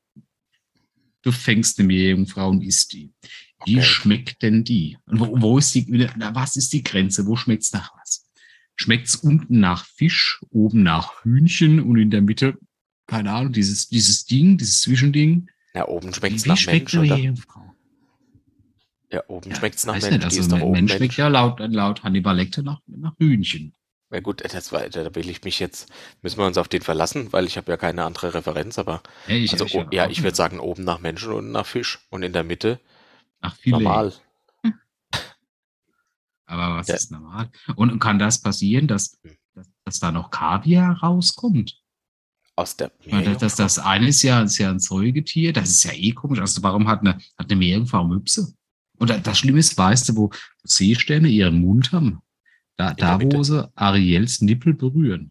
[1.22, 3.12] Du fängst eine Meerjungfrau und isst die.
[3.64, 3.82] Wie Okay.
[3.82, 4.96] schmeckt denn die?
[5.06, 7.26] Und wo, wo ist die, na, was ist die Grenze?
[7.26, 8.28] Wo schmeckt's nach was?
[8.76, 12.56] Schmeckt's unten nach Fisch, oben nach Hühnchen und in der Mitte,
[13.06, 15.48] keine Ahnung, dieses, dieses Ding, dieses Zwischending?
[15.74, 17.16] Ja, oben schmeckt es Wie nach schmeckt Mensch, oder?
[17.16, 17.72] Meerjungfrau?
[19.10, 20.10] Ja, oben schmeckt es nach Mensch.
[20.10, 20.94] nicht, also ist Mensch Mensch.
[20.94, 23.74] schmeckt ja laut, laut Hannibal Lecter nach, nach Hühnchen.
[24.10, 25.90] Ja gut, das war, da will ich mich jetzt,
[26.22, 29.34] müssen wir uns auf den verlassen, weil ich habe ja keine andere Referenz, aber Ja,
[29.34, 32.22] ich, also, ich, ja, auch ich würde sagen, oben nach Menschen und nach Fisch und
[32.22, 32.80] in der Mitte
[33.40, 33.72] nach Filet.
[33.78, 34.12] normal.
[36.46, 36.94] Aber was Ja.
[36.94, 37.50] ist normal?
[37.76, 39.18] Und, kann das passieren, dass,
[39.54, 41.80] dass, dass da noch Kaviar rauskommt?
[42.56, 45.92] Aus der meine, das, das, eine ist ja, ist ja ein Säugetier, das ist ja
[45.92, 46.40] eh komisch.
[46.40, 48.52] Also warum hat eine, hat eine Meerjungfrau Möpse?
[48.98, 50.30] Und da- das Schlimme ist, weißt du, wo
[50.64, 52.20] Seesterne ihren Mund haben?
[52.76, 55.30] Da, da wo sie Ariels Nippel berühren.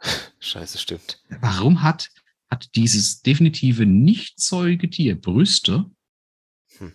[0.40, 1.22] Scheiße, stimmt.
[1.40, 2.08] Warum hat,
[2.50, 5.88] hat dieses definitive Nicht-Säugetier Brüste?
[6.78, 6.92] Hm.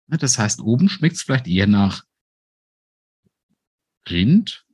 [0.19, 2.03] Das heißt, oben schmeckt es vielleicht eher nach
[4.09, 4.65] Rind,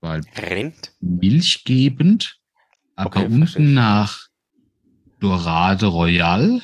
[0.00, 0.94] weil Rind?
[1.00, 2.40] milchgebend,
[2.96, 3.74] aber Okay, unten verstehe ich.
[3.74, 4.28] nach
[5.20, 6.62] Dorade Royal,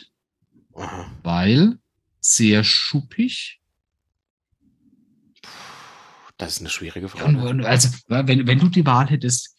[0.75, 1.11] Aha.
[1.23, 1.79] weil
[2.21, 3.61] sehr schuppig.
[6.39, 7.39] Das ist eine schwierige Frage.
[7.39, 9.55] und also, wenn, wenn du die Wahl hättest,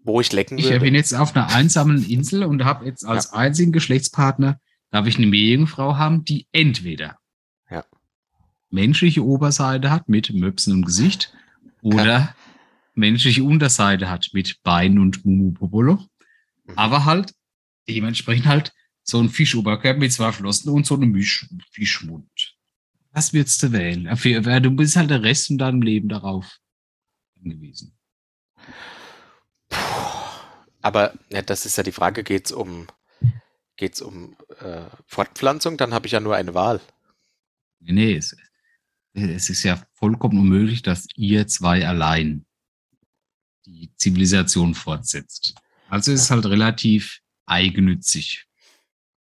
[0.00, 0.80] Wo ich lecken ich würde?
[0.80, 5.26] bin jetzt auf einer einsamen Insel und habe jetzt als einzigen Geschlechtspartner, darf ich eine
[5.26, 7.18] Meerjungfrau haben, die entweder Ja.
[8.74, 11.32] Menschliche Oberseite hat mit Möpsen und Gesicht
[11.82, 12.34] oder
[12.94, 16.04] menschliche Unterseite hat mit Bein und Mumupopolo,
[16.66, 16.78] Mhm.
[16.78, 17.34] aber halt
[17.88, 18.72] dementsprechend halt
[19.02, 21.14] so ein Fischoberkörper mit zwei Flossen und so einem
[21.70, 22.56] Fischmund.
[23.12, 24.16] Was würdest du wählen?
[24.16, 26.58] Für- Du bist halt der Rest von deinem Leben darauf
[27.42, 27.92] angewiesen.
[30.80, 32.86] Aber ja, das ist ja die Frage, geht's um,
[33.76, 35.76] geht's um äh, Fortpflanzung?
[35.76, 36.80] Dann habe ich ja nur eine Wahl.
[37.80, 38.36] Nee, nee, es,
[39.14, 42.44] es ist ja vollkommen unmöglich, dass ihr zwei allein
[43.64, 45.54] die Zivilisation fortsetzt.
[45.88, 48.46] Also ist es halt relativ eigennützig.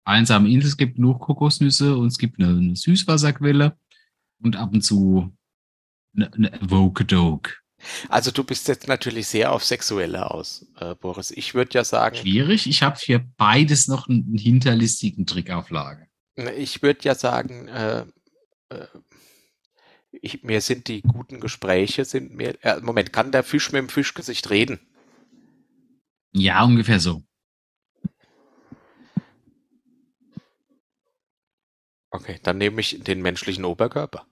[0.03, 3.77] Einsame Insel, es gibt nur Kokosnüsse und es gibt eine, eine Süßwasserquelle
[4.41, 5.35] und ab und zu
[6.15, 7.61] eine, eine Woke Dog.
[8.09, 11.31] Also du bist jetzt natürlich sehr auf Sexuelle aus, äh, Boris.
[11.31, 12.67] Ich würde ja sagen, Schwierig.
[12.67, 16.05] Ich habe für beides noch einen, einen hinterlistigen Trick auf Lager.
[16.57, 18.05] ich würde ja sagen, äh,
[18.69, 18.87] äh,
[20.11, 23.89] ich, mir sind die guten Gespräche, sind mir, äh, Moment, kann der Fisch mit dem
[23.89, 24.79] Fischgesicht reden?
[26.33, 27.23] Ja, ungefähr so.
[32.09, 34.25] Okay, dann nehme ich den menschlichen Oberkörper.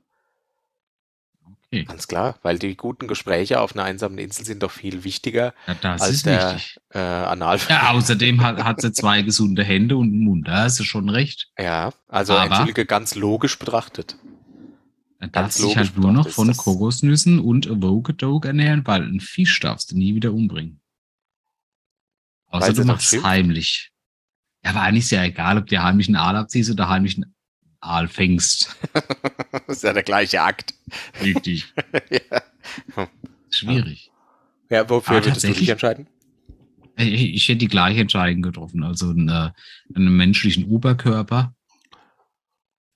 [1.72, 1.84] Okay.
[1.86, 5.92] Ganz klar, weil die guten Gespräche auf einer einsamen Insel sind doch viel wichtiger Ja,
[5.94, 6.78] als der wichtig.
[6.90, 7.60] äh, Anal.
[7.70, 10.48] Ja, außerdem hat, hat sie zwei gesunde Hände und einen Mund.
[10.48, 11.52] Da hast du schon recht.
[11.60, 14.18] Ja, also Aber- entschuldige, ganz logisch betrachtet.
[15.20, 19.04] Er darf Ganz sich logisch halt nur noch von Kokosnüssen und Avoca Dog ernähren, weil
[19.04, 20.80] einen Fisch darfst du nie wieder umbringen.
[22.48, 23.92] Außer Weil du dann machst es heimlich.
[24.64, 27.36] Ja, aber eigentlich ist ja egal, ob du heimlich einen Aal abziehst oder heimlich einen
[27.82, 28.78] Aal fängst.
[29.68, 30.74] das ist ja der gleiche Akt.
[31.22, 31.74] Richtig.
[32.10, 33.08] ja.
[33.50, 34.12] Schwierig.
[34.70, 36.08] ja, wofür Aber würdest du dich entscheiden?
[36.96, 38.84] Ich, ich hätte die gleiche Entscheidung getroffen.
[38.84, 39.52] Also einen, äh,
[39.94, 41.56] einen menschlichen Oberkörper.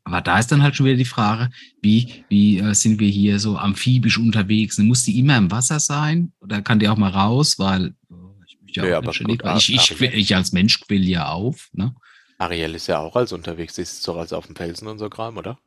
[0.06, 1.50] Aber da ist dann halt schon wieder die Frage,
[1.82, 4.78] wie, wie äh, sind wir hier so amphibisch unterwegs?
[4.78, 7.58] Muss die immer im Wasser sein oder kann die auch mal raus?
[7.58, 9.70] Weil oh, ich möchte ja Ja, auch aber nicht ständig, gut, weil ich,
[10.02, 11.70] ich, als Mensch quill ja auf.
[11.74, 11.96] Ne?
[12.38, 15.10] Ariel ist ja auch als unterwegs, sie ist doch als auf dem Felsen und so
[15.10, 15.58] Kram, oder?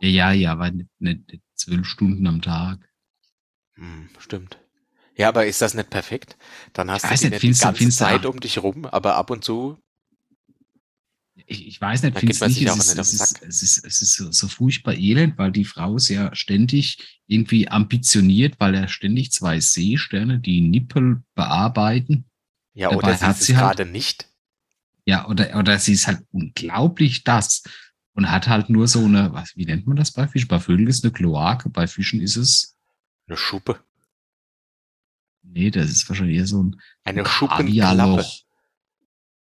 [0.00, 2.80] Ja, ja, aber nicht, nicht, nicht zwölf Stunden am Tag.
[3.76, 4.58] Hm, stimmt.
[5.16, 6.36] Ja, aber ist das nicht perfekt?
[6.74, 9.16] Dann hast Ich du die nicht, nicht die du- ganze Zeit um dich rum, aber
[9.16, 9.78] ab und zu,
[11.50, 14.02] Ich, ich weiß nicht, finde geht es nicht, es ist, es ist, es ist, es
[14.02, 18.86] ist so, so furchtbar elend, weil die Frau ist ja ständig irgendwie ambitioniert, weil er
[18.88, 22.26] ständig zwei Seesterne die Nippel bearbeiten.
[22.74, 24.28] ja, Dabei oder sie hat sie halt- gerade nicht.
[25.06, 27.62] Ja, oder, oder sie ist halt unglaublich das
[28.12, 30.48] und hat halt nur so eine, was, wie nennt man das bei Fischen?
[30.48, 32.76] Bei Vögeln ist eine Kloake, bei Fischen ist es,
[33.26, 33.80] Eine Schuppe.
[35.42, 38.26] nee, das ist wahrscheinlich eher so ein Eine Schuppenklappe.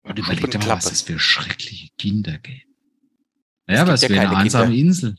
[0.05, 2.67] Und überleg doch mal, was das für schreckliche Kinder gibt.
[3.65, 4.79] Es Naja, aber gibt es ja wäre eine einsame Kinder.
[4.79, 5.17] Insel.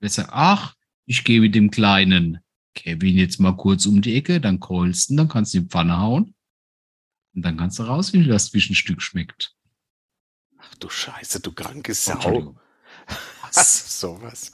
[0.00, 2.38] Sagt, ach, ich gehe mit dem kleinen
[2.74, 5.98] Kevin jetzt mal kurz um die Ecke, dann keulst du, dann kannst du die Pfanne
[5.98, 6.34] hauen.
[7.34, 9.56] Und dann kannst du raus, wie das Zwischenstück schmeckt.
[10.58, 12.12] Ach du Scheiße, du kranke Sau.
[12.12, 12.60] Entschuldigung.
[13.42, 14.00] Was?
[14.00, 14.52] Sowas.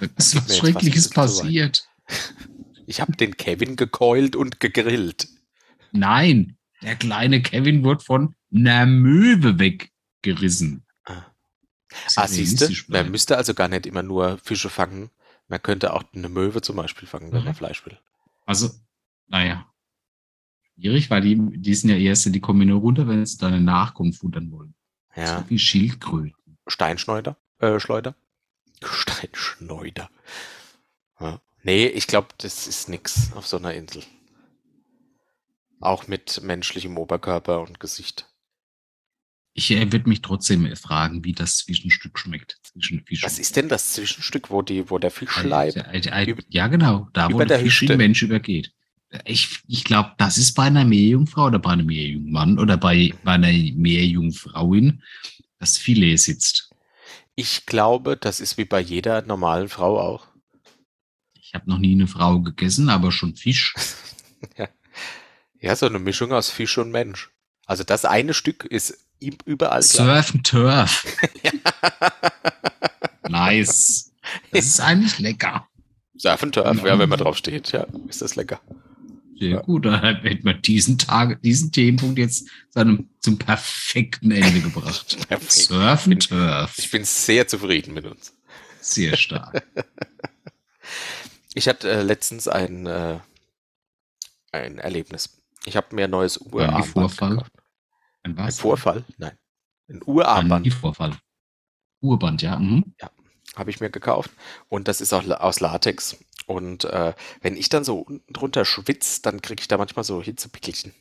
[0.00, 1.88] Da ist was Schreckliches passiert.
[2.86, 5.28] Ich habe den Kevin gekeult und gegrillt.
[5.90, 10.84] Nein, der kleine Kevin wird von einer Möwe weggerissen.
[11.04, 11.26] Ah.
[12.16, 15.10] Ah, siehst du, man müsste also gar nicht immer nur Fische fangen.
[15.48, 17.46] Man könnte auch eine Möwe zum Beispiel fangen, wenn Mhm.
[17.46, 17.98] man Fleisch will.
[18.46, 18.70] Also,
[19.26, 19.66] naja.
[20.74, 23.60] Schwierig, weil die, die sind ja erste, die kommen ja nur runter, wenn sie deine
[23.60, 24.74] Nachkommen futtern wollen.
[25.16, 26.58] Ja, So wie Schildkröten.
[26.66, 28.14] Steinschneider, äh, Schleuder.
[28.82, 30.10] Steinschneider.
[31.18, 31.40] Ja.
[31.62, 34.02] Nee, ich glaube, das ist nix auf so einer Insel.
[35.80, 38.28] Auch mit menschlichem Oberkörper und Gesicht.
[39.58, 42.58] Ich äh, würde mich trotzdem fragen, wie das Zwischenstück schmeckt.
[42.62, 46.30] Zwischen Fisch Was ist denn das Zwischenstück, wo die, wo der Äh, Fischleib äh, äh,
[46.30, 47.08] über- Ja, genau.
[47.12, 47.94] Da, wo der Fisch Hüfte.
[47.94, 48.72] den Mensch übergeht.
[49.24, 53.32] Ich, ich glaube, das ist bei einer Meerjungfrau oder bei einem Meerjungmann oder bei, bei
[53.32, 55.02] einer Meerjungfrauin
[55.58, 56.70] das Filet sitzt.
[57.34, 60.28] Ich glaube, das ist wie bei jeder normalen Frau auch.
[61.34, 63.74] Ich habe noch nie eine Frau gegessen, aber schon Fisch.
[65.60, 67.30] Ja, so eine Mischung aus Fisch und Mensch.
[67.66, 69.07] Also das eine Stück ist
[69.44, 69.82] überall.
[69.82, 71.04] Surf and Turf.
[73.28, 74.12] nice.
[74.52, 75.66] Das ist eigentlich lecker.
[76.16, 78.60] Surf and Turf, ja, wenn man drauf steht, ja, ist das lecker.
[79.38, 79.60] Sehr Ja.
[79.60, 79.84] gut.
[79.86, 85.16] Dann hätten wir diesen Tag, diesen Themenpunkt jetzt zu einem, zum perfekten Ende gebracht.
[85.28, 85.52] Perfekt.
[85.52, 86.74] Surf and Turf.
[86.78, 88.34] Ich bin sehr zufrieden mit uns.
[88.80, 89.62] Sehr stark.
[91.54, 93.18] Ich hatte äh, letztens ein, äh,
[94.52, 95.40] ein Erlebnis.
[95.64, 97.30] Ich habe mir ein neues Uhrarmband Vorfall?
[97.30, 97.52] gekauft.
[98.28, 98.60] Ein Ein was?
[98.60, 99.04] Vorfall?
[99.16, 99.32] Nein.
[99.88, 101.16] Ein Ein Uhrarmband Vorfall.
[102.00, 102.58] Urband, ja.
[102.58, 102.94] Mhm.
[103.56, 104.30] habe ich mir gekauft.
[104.68, 106.16] Und das ist auch aus Latex.
[106.46, 110.94] Und äh, wenn ich dann so drunter schwitze, dann kriege ich da manchmal so Hitzepickelchen.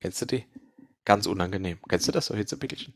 [0.00, 0.44] Kennst du die?
[1.04, 1.78] Ganz unangenehm.
[1.88, 2.94] Kennst du das, so Hitzepickelchen?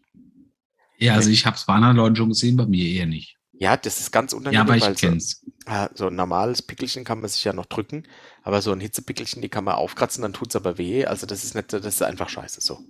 [0.99, 3.38] Ja, also ich habe es bei anderen Leuten schon gesehen, bei mir eher nicht.
[3.59, 5.43] Ja, das ist ganz Ja, unangenehm, aber ich weil so, kenn's.
[5.67, 8.05] Ah, so ein normales Pickelchen kann man sich ja noch drücken,
[8.43, 11.05] aber so ein Hitzepickelchen, die kann man aufkratzen, dann tut's aber weh.
[11.07, 12.81] Also das ist nicht, das ist einfach scheiße so.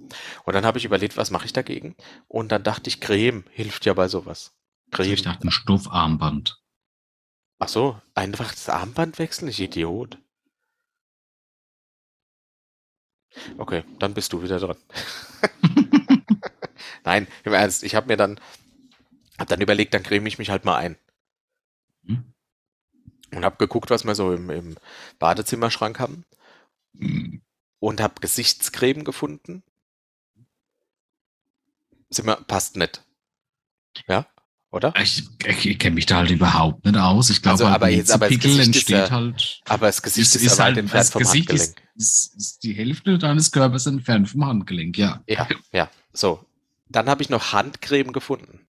[0.44, 1.96] Und dann habe ich überlegt, was mache ich dagegen?
[2.28, 4.52] Und dann dachte ich, Creme hilft ja bei sowas.
[4.96, 5.22] Also ich Creme.
[5.22, 6.62] dachte, ein Stoffarmband.
[7.60, 10.18] Ach so, einfach das Armband wechseln, ich Idiot.
[13.58, 14.76] Okay, dann bist du wieder dran.
[17.04, 18.40] Nein, im Ernst, ich habe mir dann,
[19.38, 20.96] hab dann überlegt, dann creme ich mich halt mal ein.
[22.06, 22.32] Hm?
[23.34, 24.76] Und habe geguckt, was wir so im, im
[25.18, 26.24] Badezimmerschrank haben.
[26.98, 27.42] Hm.
[27.80, 29.62] und habe Gesichtscreme gefunden.
[32.10, 33.04] Sind wir, passt nicht.
[34.08, 34.26] Ja,
[34.70, 34.94] oder?
[35.00, 37.30] Ich, ich kenne mich da halt überhaupt nicht aus.
[37.30, 39.60] Ich glaube, Also, halt, aber jetzt- aber das Hitzepickel Gesicht ist entsteht ja- halt.
[39.66, 41.92] Aber das Gesicht ist, aber halt entfernt das vom Gesicht ist, Handgelenk.
[41.96, 45.22] ist, ist die Hälfte deines Körpers entfernt vom Handgelenk, ja.
[45.28, 45.90] Ja, ja.
[46.12, 46.44] So.
[46.88, 48.66] Dann habe ich noch Handcreme gefunden.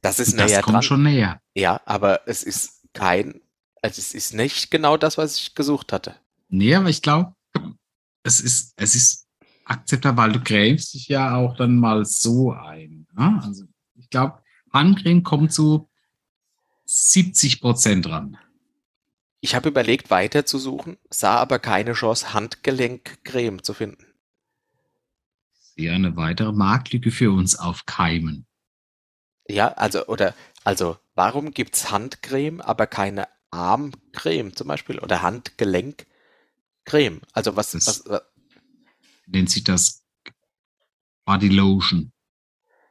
[0.00, 0.82] Das ist das näher kommt dran.
[0.82, 1.40] schon näher.
[1.54, 3.40] Ja, aber es ist kein,
[3.82, 6.16] also es ist nicht genau das, was ich gesucht hatte.
[6.48, 7.34] Nee, aber ich glaube,
[8.22, 9.26] es ist, es ist
[9.64, 13.06] akzeptabel, weil du grämst dich ja auch dann mal so ein.
[13.14, 13.40] Ne?
[13.42, 13.64] Also
[13.96, 14.42] ich glaube,
[14.72, 15.88] Handcreme kommt zu
[16.86, 18.38] 70 Prozent dran.
[19.40, 24.06] Ich habe überlegt, weiter zu suchen, sah aber keine Chance, Handgelenkcreme zu finden.
[25.52, 28.47] Sehe eine weitere Marktlücke für uns aufkeimen.
[29.48, 30.34] Ja, also, oder,
[30.64, 34.98] also, warum gibt's Handcreme, aber keine Armcreme zum Beispiel?
[34.98, 37.20] Oder Handgelenkcreme?
[37.32, 38.22] Also, was, Das- was, was
[39.26, 40.04] Nennt sich das
[41.26, 42.12] Body Lotion.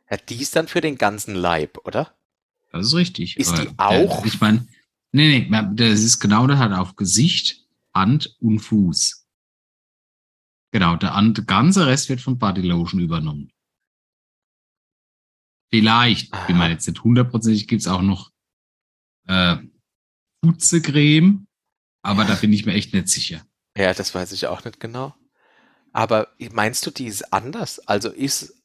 [0.09, 2.15] ja, die ist dann für den ganzen Leib, oder?
[2.71, 3.37] Das ist richtig.
[3.37, 4.67] Ist die Aber auch- Der, ich meine,
[5.11, 9.25] nee, nee, das ist genau das hat auf Gesicht, Hand und Fuß.
[10.71, 13.51] Genau, der, der ganze Rest wird von Body Lotion übernommen.
[15.69, 16.67] Vielleicht, bin Aha.
[16.67, 18.31] mir jetzt nicht hundertprozentig, gibt's auch noch
[19.27, 19.57] äh,
[20.41, 21.47] Putzecreme,
[22.01, 23.41] aber da bin ich mir echt nicht sicher.
[23.77, 25.13] Ja, das weiß ich auch nicht genau.
[25.91, 27.79] Aber meinst du, die ist anders?
[27.79, 28.63] Also ist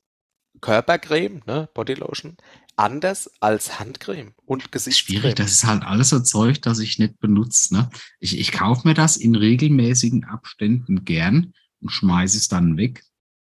[0.61, 2.37] Körpercreme, ne, Bodylotion,
[2.77, 5.21] anders als Handcreme und Gesichtscreme?
[5.21, 7.75] Schwierig, das ist halt alles so Zeug, das ich nicht benutze.
[7.75, 7.91] Ne?
[8.21, 13.05] Ich, ich kaufe mir das in regelmäßigen Abständen gern und schmeiße es dann weg.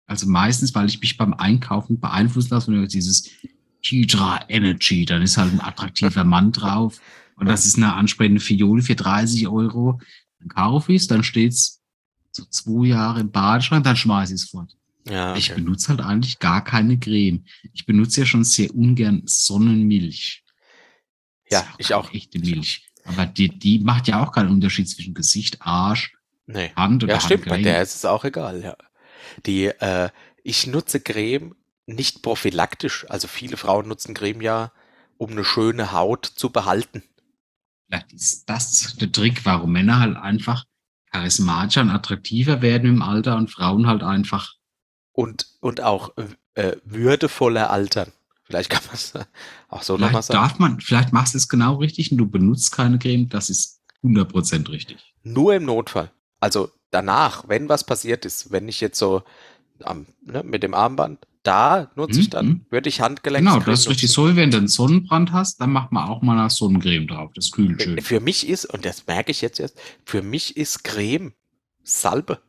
[0.05, 3.29] Also meistens, weil ich mich beim Einkaufen beeinflussen lasse und dieses
[3.83, 6.99] Hydra Energy, dann ist halt ein attraktiver Mann drauf
[7.35, 9.99] und das ist eine ansprechende Fiole für 30 Euro.
[10.39, 11.81] Dann kaufe ich es, dann steht's
[12.31, 14.75] so zwei Jahre im Badeschrank, dann schmeiße ich es fort.
[15.07, 15.61] Ja, Ich okay.
[15.61, 17.43] benutze halt eigentlich gar keine Creme.
[17.73, 20.43] Ich benutze ja schon sehr ungern Sonnenmilch.
[21.51, 22.13] Ja, Ist ich auch.
[22.13, 22.89] Echte Milch.
[23.05, 26.13] Aber die, die macht ja auch keinen Unterschied zwischen Gesicht, Arsch,
[26.45, 26.71] Nee.
[26.75, 27.63] Hand oder Ja, stimmt, bei Handgelenk.
[27.75, 28.75] der ist es auch egal, ja.
[29.45, 30.09] Die, äh,
[30.43, 31.55] ich nutze Creme
[31.85, 33.05] nicht prophylaktisch.
[33.09, 34.71] Also viele Frauen nutzen Creme ja,
[35.17, 37.03] um eine schöne Haut zu behalten.
[37.87, 40.65] Vielleicht ist das der Trick, warum Männer halt einfach
[41.11, 44.53] charismatischer und attraktiver werden im Alter und Frauen halt einfach.
[45.11, 46.11] Und, und auch
[46.55, 48.11] äh, würdevoller altern.
[48.45, 49.13] Vielleicht kann man es
[49.69, 50.39] auch so nochmal sagen.
[50.39, 53.81] darf man, vielleicht machst du es genau richtig und du benutzt keine Creme, das ist
[54.03, 55.13] 100% richtig.
[55.23, 56.11] Nur im Notfall.
[56.39, 59.23] Also danach, wenn was passiert ist, wenn ich jetzt so
[59.83, 62.65] am, ne, mit dem Armband, da nutze ich Mhm, dann, mhm.
[62.69, 63.45] würde ich Handgelenk.
[63.45, 66.39] Genau, das ist richtig so, wenn du einen Sonnenbrand hast, dann macht man auch mal
[66.39, 67.31] eine Sonnencreme drauf.
[67.35, 68.01] Das kühlt schön.
[68.01, 71.33] Für mich ist, und das merke ich jetzt erst, für mich ist Creme
[71.83, 72.41] Salbe.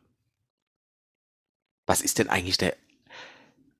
[1.85, 2.77] Was ist denn eigentlich der Ich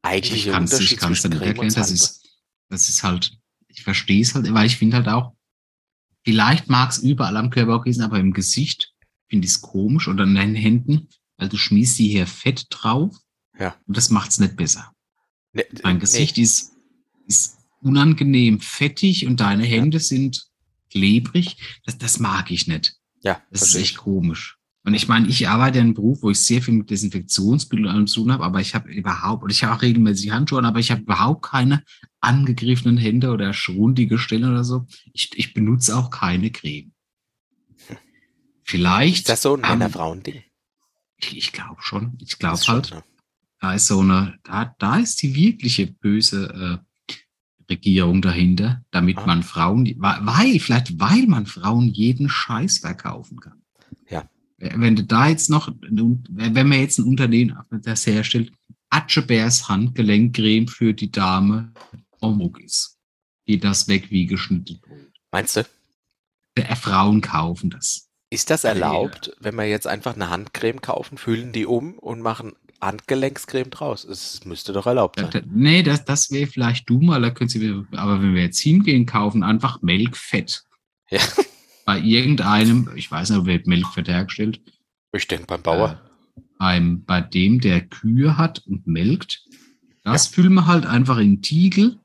[0.02, 1.72] eigentliche es Unterschied ich kann's zwischen Creme und erklären.
[1.72, 1.88] Salbe?
[1.88, 2.24] Das ist,
[2.70, 3.38] das ist halt,
[3.70, 5.34] ich verstehe es halt, weil ich finde halt auch,
[6.24, 8.95] vielleicht mag es überall am Körper auch sein, aber im Gesicht
[9.30, 11.08] finde ich es komisch oder in den Händen,
[11.38, 13.16] weil du schmiest die hier Fett drauf
[13.60, 13.76] Ja.
[13.88, 14.92] und das macht es nicht besser.
[15.54, 16.74] Ne, Mein Gesicht ist,
[17.28, 20.46] ist unangenehm fettig und deine Hände sind
[20.92, 21.58] klebrig.
[21.86, 22.96] Das, das mag ich nicht.
[23.24, 23.98] Ja, Das ist echt ich.
[23.98, 24.58] komisch.
[24.84, 27.92] Und ich meine, ich arbeite in einem Beruf, wo ich sehr viel mit Desinfektionsmitteln und
[27.92, 30.66] allem zu tun habe, aber ich habe überhaupt, und ich habe auch regelmäßig Handschuhe an,
[30.66, 31.84] aber ich habe überhaupt keine
[32.22, 34.86] angegriffenen Hände oder schrundige Stellen oder so.
[35.14, 36.92] Ich, ich benutze auch keine Creme.
[38.66, 39.20] Vielleicht.
[39.20, 40.44] Ist das so ein ähm, Männer-Frauen-Ding?
[41.18, 42.18] Ich, ich glaube schon.
[42.20, 43.04] Ich glaube ist schon, halt, ne?
[43.62, 47.14] da ist so eine, da, da ist die wirkliche böse äh,
[47.70, 49.26] Regierung dahinter, damit Ah.
[49.28, 53.62] man Frauen, weil, vielleicht weil man Frauen jeden Scheiß verkaufen kann.
[54.10, 54.28] Ja.
[54.58, 58.52] Wenn du da jetzt noch, wenn man jetzt ein Unternehmen das herstellt,
[58.90, 61.72] Atschebärs Handgelenkcreme für die Dame
[62.20, 62.98] Omruk ist,
[63.46, 64.80] geht das weg wie geschnitten.
[65.32, 65.66] Meinst du?
[66.56, 68.05] Äh, Frauen kaufen das.
[68.30, 68.70] Ist das Ja.
[68.70, 74.04] erlaubt, wenn wir jetzt einfach eine Handcreme kaufen, füllen die um und machen Handgelenkscreme draus?
[74.04, 75.32] Es müsste doch erlaubt Da, sein.
[75.32, 78.60] da, nee, das, das wäre vielleicht dumm, weil da können Sie, aber wenn wir jetzt
[78.60, 80.64] hingehen, kaufen einfach Melkfett.
[81.10, 81.22] Ja.
[81.86, 84.60] Bei irgendeinem, ich weiß nicht, wer Melkfett hergestellt,
[85.16, 86.02] Ich denke beim Bauer.
[86.58, 89.44] beim, bei dem, der Kühe hat und melkt,
[90.04, 92.00] das füllen wir halt einfach in Tiegel.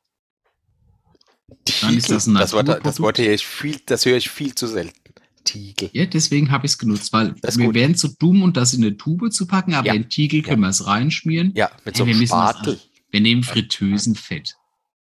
[1.49, 4.55] dann ist Tiegel, das ein das Wort, das höre ich viel, das höre ich viel
[4.55, 5.00] zu selten.
[5.45, 5.91] Tiegel.
[5.93, 8.97] Ja, deswegen habe ich es genutzt, weil wir wären zu dumm, um das in eine
[8.97, 9.95] Tube zu packen, aber Ja.
[9.95, 11.53] in Tiegel können wir es reinschmieren.
[11.55, 12.81] Ja, mit so Ey, wir einem müssen Spatel.
[13.11, 14.55] Wir nehmen Fritteusenfett.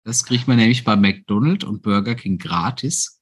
[0.04, 3.20] Das kriegt man nämlich bei McDonald's und Burger King gratis.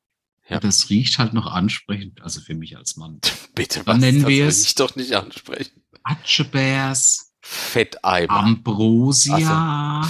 [0.48, 0.56] Ja.
[0.56, 3.20] Und das riecht halt noch ansprechend, also für mich als Mann.
[3.56, 4.00] Bitte, Dann was?
[4.02, 5.82] nennen das wir es- ich doch nicht ansprechen.
[6.04, 8.32] Atschebärs, Fetteimer.
[8.32, 10.10] Ambrosia.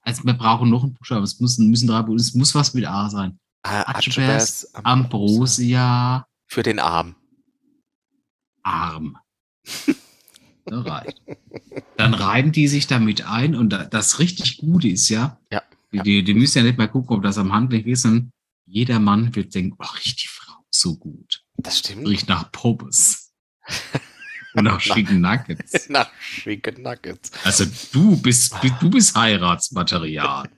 [0.00, 1.22] Also wir brauchen noch einen Buchstaben.
[1.24, 3.38] Es muss, müssen drei Buchstaben, es muss was mit A sein.
[3.64, 7.16] Atschebärs, Ambrosia, Für den Arm.
[8.62, 9.16] Arm.
[10.66, 11.20] Das reicht.
[11.96, 15.62] Dann reiben die sich damit ein und da- das richtig Gute ist ja, Ja,
[15.92, 16.02] die, ja.
[16.02, 18.30] die, die müssen ja nicht mal gucken, ob das am Handgelenk ist, sondern
[18.66, 21.42] jeder Mann wird denken, oh, riecht die Frau so gut.
[21.56, 22.06] Das stimmt.
[22.08, 23.32] Riecht nach Pommes.
[24.54, 25.88] Und nach Chicken Nuggets.
[25.88, 27.30] Nach Chicken Nuggets.
[27.44, 30.48] Also du bist, du bist Heiratsmaterial.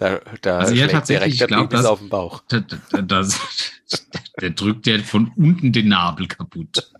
[0.00, 2.42] Da, da Also ja, tatsächlich, der ich glaub, Penis das- auf den Bauch.
[2.48, 2.60] Da-
[2.90, 3.38] da- Das,
[4.40, 6.90] der drückt ja von unten den Nabel kaputt.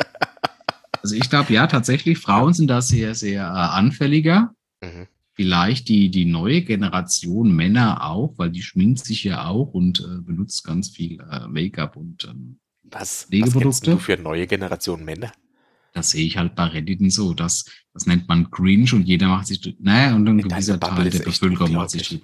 [1.03, 4.55] Also ich glaube, ja, tatsächlich, Frauen sind da sehr, sehr äh, anfälliger.
[4.83, 5.07] Mhm.
[5.33, 10.21] Vielleicht die, die neue Generation Männer auch, weil die schminkt sich ja auch und äh,
[10.21, 15.33] benutzt ganz viel äh, Make-up und ähm, Was, was du für neue Generation Männer?
[15.93, 17.33] das sehe ich halt bei Reddit so.
[17.35, 17.65] Das,
[17.95, 21.19] das nennt man Cringe und jeder macht sich, naja, und ein Deine gewisser Teil der
[21.21, 22.21] Bevölkerung macht sich.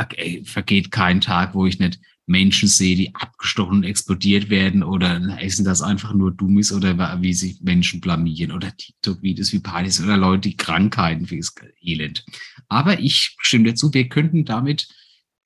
[0.00, 5.20] Okay, vergeht kein Tag, wo ich nicht Menschen sehe, die abgestochen und explodiert werden oder
[5.40, 10.16] essen das einfach nur Dummies oder wie sich Menschen blamieren oder TikTok-Videos wie Partys oder
[10.16, 11.52] Leute, die Krankheiten für das
[11.82, 12.24] Elend.
[12.68, 14.88] Aber ich stimme dazu, wir könnten damit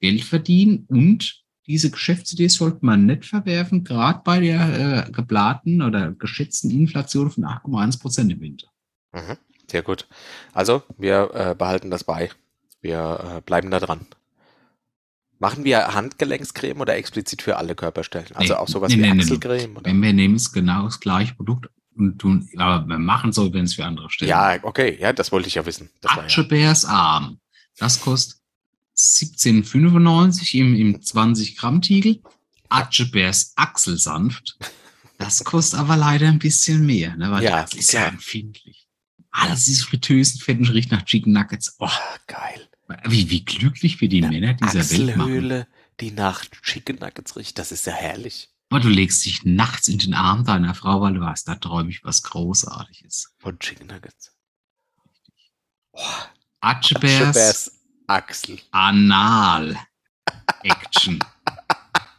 [0.01, 6.13] Geld verdienen und diese Geschäftsidee sollte man nicht verwerfen, gerade bei der äh, geplanten oder
[6.13, 8.69] geschätzten Inflation von 8,1 Prozent im Winter.
[9.13, 9.39] Mhm.
[9.71, 10.07] Sehr gut.
[10.53, 12.31] Also, wir äh, behalten das bei.
[12.83, 14.07] Wir äh, bleiben da dran.
[15.39, 18.29] Machen wir Handgelenkscreme oder explizit für alle Körperstellen?
[18.35, 19.21] Also Nee, auch sowas nee, wie nee.
[19.21, 19.79] Achselcreme?
[19.83, 23.65] Wenn wir nehmen es genau das gleiche Produkt und tun, aber wir machen so, wenn
[23.65, 24.29] es für andere stellen.
[24.31, 25.91] Ja, okay, ja, das wollte ich ja wissen.
[26.01, 26.25] Das war ja.
[26.25, 27.39] Atschebärs Arm.
[27.79, 28.39] Das kostet
[28.97, 32.21] 17,95 im, im 20 Gramm Tiegel.
[32.69, 34.57] Atschebärs Achselsanft.
[35.19, 37.31] Das kostet aber leider ein bisschen mehr, ne?
[37.31, 38.87] weil Ja, das ist ja empfindlich.
[39.31, 41.77] Alles diese fritösen Fetten riecht nach Chicken Nuggets.
[41.79, 42.69] Oh, Ah, geil.
[43.05, 45.67] Wie, wie glücklich wir die Männer dieser Welt machen.
[46.01, 48.51] Die nach Chicken Nuggets riecht, das ist ja herrlich.
[48.71, 51.91] Aber du legst dich nachts in den Arm deiner Frau, weil du weißt, da träume
[51.91, 53.35] ich was Großartiges.
[53.39, 54.33] Von Chicken Nuggets.
[55.93, 56.01] Oh,
[56.61, 57.71] Atschebärs
[58.07, 58.59] Achsel.
[58.73, 59.79] Anal
[60.63, 61.21] Action.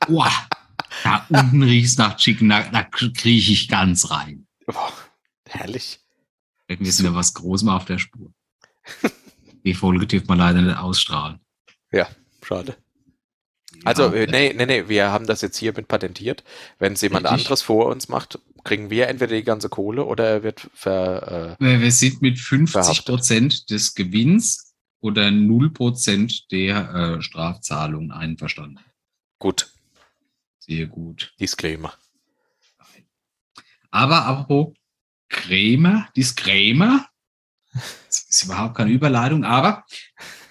[0.07, 0.31] Wow.
[1.03, 4.47] Da unten riecht's nach Chicken, da, da krieche ich ganz rein.
[4.67, 4.91] Oh,
[5.49, 5.99] herrlich.
[6.67, 8.33] Wir sind ja was Großem auf der Spur.
[9.65, 11.39] Die Folge dürfen wir leider nicht ausstrahlen.
[12.41, 12.75] Schade.
[13.83, 16.43] Also, Ja, äh, nee, nee, nee, wir haben das jetzt hiermit patentiert.
[16.77, 17.39] Wenn es jemand Richtig.
[17.41, 21.81] anderes vor uns macht, kriegen wir entweder die ganze Kohle oder er wird ver, äh,
[21.81, 23.05] Wir sind mit 50 Verhaftet.
[23.05, 28.79] Prozent des Gewinns oder 0 Prozent der äh, Strafzahlungen einverstanden.
[29.39, 29.71] gut.
[30.59, 31.33] Sehr gut.
[31.39, 31.93] Disclaimer.
[33.91, 34.73] Aber apropos
[35.29, 37.07] Creme, Disclaimer,
[38.35, 39.85] ist überhaupt keine Überleitung, aber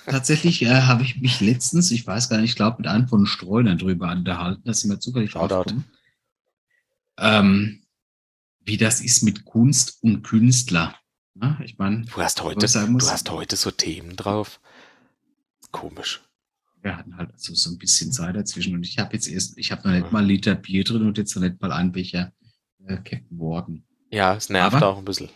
[0.06, 3.20] tatsächlich äh, habe ich mich letztens, ich weiß gar nicht, ich glaube mit einem von
[3.22, 5.34] den Streunern drüber unterhalten, dass sie mir zufällig
[7.18, 7.82] ähm,
[8.60, 10.94] wie das ist mit Kunst und Künstler.
[11.40, 14.60] Ja, ich meine, Du hast heute, du hast heute so Themen drauf.
[15.70, 16.20] Komisch.
[16.82, 19.72] wir hatten halt so, so ein bisschen Zeit dazwischen und ich habe jetzt erst, ich
[19.72, 20.10] habe noch nicht Ja.
[20.12, 22.32] mal einen Liter Bier drin und jetzt noch nicht mal einen Becher
[22.86, 23.82] äh, Captain Morgan.
[24.10, 25.28] Ja, es nervt Aber- auch ein bisschen.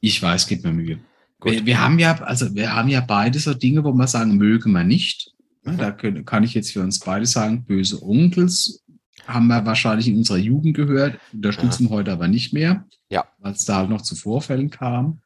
[0.00, 0.98] Ich weiß, gibt mir Mühe.
[1.42, 4.72] Wir, wir haben ja, also wir haben ja beide so Dinge, wo man sagen, mögen
[4.72, 5.32] wir nicht.
[5.64, 5.78] Ja, Mhm.
[5.78, 8.84] Da können, kann ich jetzt für uns beide sagen, böse Onkels
[9.26, 12.86] haben wir wahrscheinlich in unserer Jugend gehört, unterstützen heute aber nicht mehr.
[13.10, 13.26] Ja.
[13.38, 15.20] Weil es da halt noch zu Vorfällen kam.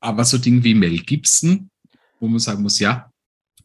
[0.00, 1.70] Aber so Dinge wie Mel Gibson,
[2.20, 3.10] wo man sagen muss, ja,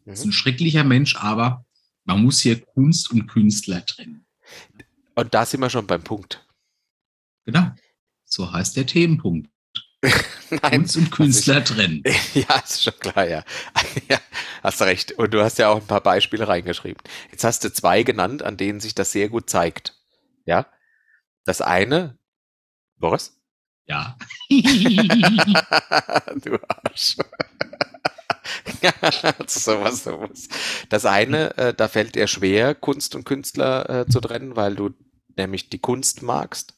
[0.06, 0.30] ist Mhm.
[0.30, 1.66] ein schrecklicher Mensch, aber
[2.06, 4.26] man muss hier Kunst und Künstler trennen.
[5.16, 6.48] Und da sind wir schon beim Punkt.
[7.46, 7.72] Genau.
[8.24, 9.50] So heißt der Themenpunkt.
[10.50, 10.72] Nein.
[10.72, 12.04] Kunst und Künstler trennen.
[12.34, 13.44] Ja, ist schon klar, ja.
[14.10, 14.18] ja.
[14.64, 15.12] Hast recht.
[15.14, 17.02] Und du hast ja auch ein paar Beispiele reingeschrieben.
[17.32, 19.96] Jetzt hast du zwei genannt, an denen sich das sehr gut zeigt.
[20.46, 20.68] Ja.
[21.46, 22.18] Das eine,
[22.98, 23.40] Boris?
[23.88, 24.18] Ja.
[24.50, 27.18] du Arsch.
[29.48, 30.48] sowas, sowas.
[30.90, 34.92] Das eine, äh, da fällt dir schwer, Kunst und Künstler äh, zu trennen, weil du
[35.36, 36.76] nämlich die Kunst magst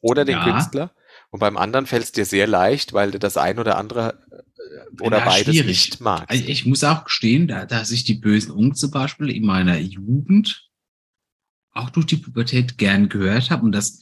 [0.00, 0.44] oder den Ja.
[0.44, 0.90] Künstler.
[1.30, 5.02] Und beim anderen fällt es dir sehr leicht, weil du das ein oder andere äh,
[5.02, 5.66] oder Ja, beides schwierig.
[5.66, 6.28] nicht magst.
[6.30, 9.78] Also ich muss auch gestehen, da, dass ich die bösen Onkel zum Beispiel in meiner
[9.78, 10.68] Jugend
[11.72, 13.62] auch durch die Pubertät gern gehört habe.
[13.64, 14.00] Und das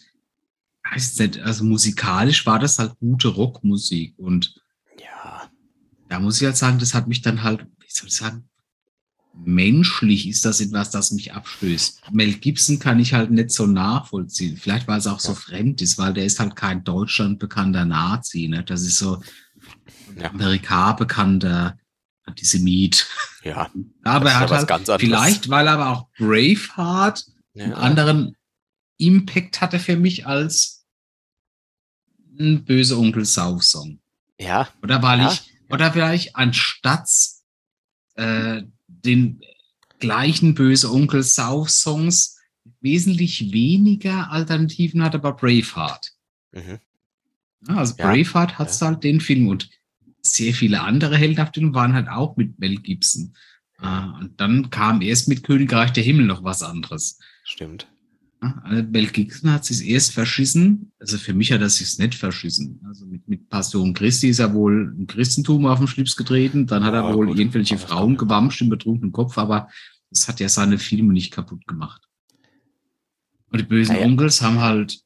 [0.87, 4.19] heißt nicht, also musikalisch war das halt gute Rockmusik.
[4.19, 4.55] Und
[4.99, 5.51] ja,
[6.09, 8.48] da muss ich halt sagen, das hat mich dann halt, wie soll ich sagen,
[9.35, 12.03] menschlich ist das etwas, das mich abstößt.
[12.11, 14.57] Mel Gibson kann ich halt nicht so nachvollziehen.
[14.57, 15.35] Vielleicht, weil es auch so Ja.
[15.39, 18.49] fremd ist, weil der ist halt kein Deutschland bekannter Nazi.
[18.49, 18.65] Ne?
[18.65, 19.23] Das ist so
[20.17, 20.31] Ja.
[20.31, 21.79] Amerika bekannter
[22.25, 23.07] Antisemit.
[23.45, 23.71] ja.
[24.03, 27.25] Aber er hat halt, vielleicht, weil er aber auch Braveheart
[27.57, 27.77] einen ja.
[27.77, 28.37] anderen
[28.99, 30.85] Impact hatte für mich als
[32.39, 34.01] ein böse Onkel Sauf-Song.
[34.41, 35.33] Ja, Oder weil Ja.
[35.33, 37.09] ich, oder vielleicht anstatt
[38.15, 38.63] äh,
[39.05, 39.41] den
[39.99, 42.39] gleichen böse Onkel Sauf-Songs
[42.81, 46.13] wesentlich weniger Alternativen hatte bei Braveheart.
[46.53, 46.79] mhm.
[47.67, 48.07] Ja, also Ja.
[48.13, 49.69] Braveheart hat halt den Film und
[50.23, 53.35] sehr viele andere Heldenhaftfilme waren halt auch mit Mel Gibson.
[53.79, 57.19] Ah, und dann kam erst mit Königreich der Himmel noch was anderes.
[57.45, 57.89] stimmt.
[58.41, 62.81] Ja, Mel Gibson hat sich erst verschissen, also für mich hat er sich nicht verschissen.
[62.87, 66.85] Also mit, mit Passion Christi ist er wohl ein Christentum auf den Schlips getreten, dann
[66.85, 67.39] hat er Ja, wohl gut.
[67.39, 69.69] irgendwelche Frauen gewamscht im betrunkenen Kopf, aber
[70.11, 72.03] das hat ja seine Filme nicht kaputt gemacht.
[73.51, 74.07] Und die bösen Naja.
[74.07, 75.01] Onkels haben halt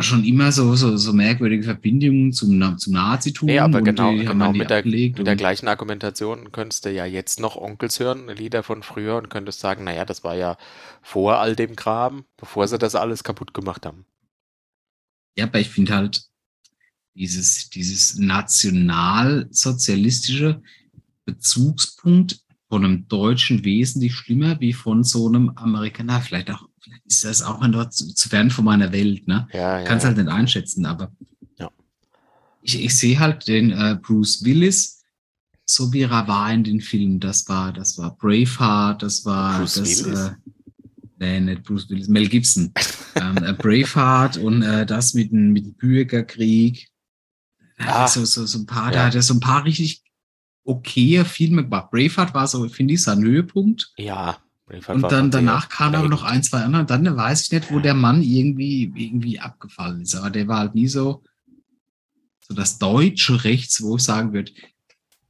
[0.00, 3.48] schon immer so, so, so merkwürdige Verbindungen zum, zum Nazitum.
[3.48, 7.56] Nee, aber genau, genau mit, der, mit der gleichen Argumentation könntest du ja jetzt noch
[7.56, 10.56] Onkels hören, Lieder von früher, und könntest sagen, naja, das war ja
[11.02, 14.06] vor all dem Kram, bevor sie das alles kaputt gemacht haben.
[15.36, 16.24] Ja, aber ich finde halt
[17.14, 20.62] dieses, dieses nationalsozialistische
[21.26, 26.20] Bezugspunkt von einem Deutschen wesentlich schlimmer wie von so einem Amerikaner.
[26.20, 26.67] Vielleicht auch,
[27.04, 29.48] ist das auch ein dort zu, zu fern von meiner Welt, ne?
[29.52, 31.12] Ja, ja, Kannst halt nicht einschätzen, aber
[31.58, 31.70] Ja.
[32.62, 35.02] ich, ich sehe halt den äh, Bruce Willis,
[35.64, 37.20] so wie er war in den Filmen.
[37.20, 40.18] Das war, das war Braveheart, das war Bruce das, Willis?
[40.20, 40.30] äh,
[41.18, 42.72] nee, nicht Bruce Willis, Mel Gibson.
[43.16, 46.88] ähm, äh, Braveheart und äh, das mit dem, mit dem Bürgerkrieg.
[47.76, 48.08] Da hat er Ah.
[48.08, 50.02] so, so, so ein paar, da hat er so ein paar richtig
[50.64, 51.90] okaye Filme gemacht.
[51.90, 53.92] Braveheart war so, finde ich, sein Höhepunkt.
[53.96, 54.38] Ja,
[54.88, 56.84] Und dann danach kamen aber noch ein, zwei andere.
[56.84, 60.14] Dann weiß ich nicht, wo der Mann irgendwie, irgendwie abgefallen ist.
[60.14, 61.22] Aber der war halt nie so,
[62.40, 64.52] so das deutsche Rechts, wo ich sagen würde,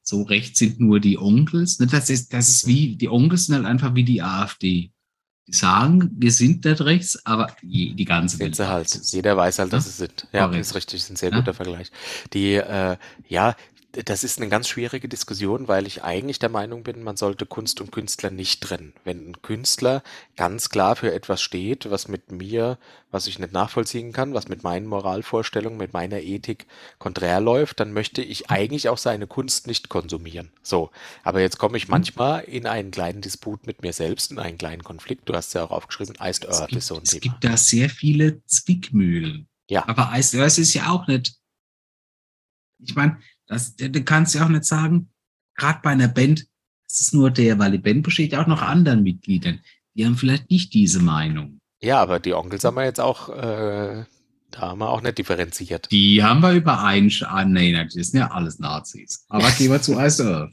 [0.03, 1.77] so rechts sind nur die Onkels.
[1.79, 4.91] Das ist, das ist wie, die Onkels sind halt einfach wie die AfD.
[5.47, 8.59] Die sagen, wir sind nicht rechts, aber je, die ganze Welt.
[8.59, 9.01] halt.
[9.13, 9.91] Jeder weiß halt, dass Ja?
[9.91, 10.27] sie sind.
[10.33, 10.61] Ja, Korrekt.
[10.61, 11.39] ist richtig, ist ein sehr Ja?
[11.39, 11.91] guter Vergleich.
[12.33, 12.97] Die, äh,
[13.29, 13.55] ja,
[14.05, 17.81] das ist eine ganz schwierige Diskussion, weil ich eigentlich der Meinung bin, man sollte Kunst
[17.81, 18.93] und Künstler nicht trennen.
[19.05, 20.03] Wenn ein Künstler
[20.37, 22.79] ganz klar für etwas steht, was mit mir,
[23.11, 26.67] was ich nicht nachvollziehen kann, was mit meinen Moralvorstellungen, mit meiner Ethik
[26.99, 30.51] konträr läuft, dann möchte ich eigentlich auch seine Kunst nicht konsumieren.
[30.63, 30.91] So.
[31.23, 34.85] Aber jetzt komme ich manchmal in einen kleinen Disput mit mir selbst, in einen kleinen
[34.85, 35.29] Konflikt.
[35.29, 37.21] Du hast ja auch aufgeschrieben, Iced Es Earth gibt, ist so ein es Thema.
[37.21, 39.49] gibt da sehr viele Zwickmühlen.
[39.69, 39.89] Ja.
[39.89, 41.35] Aber Ice Earth ist ja auch nicht.
[42.81, 43.19] Ich meine,
[43.49, 45.11] das, du kannst ja auch nicht sagen,
[45.57, 46.47] gerade bei einer Band,
[46.89, 49.61] es ist nur der, weil die Band besteht ja auch noch anderen Mitgliedern.
[49.95, 51.59] Die haben vielleicht nicht diese Meinung.
[51.81, 54.05] Ja, aber die Onkels haben wir jetzt auch, äh,
[54.51, 55.91] da haben wir auch nicht differenziert.
[55.91, 59.25] Die haben wir überein, ah, nee, das sind ja alles Nazis.
[59.29, 60.53] Aber gehen wir zu Ice Earth.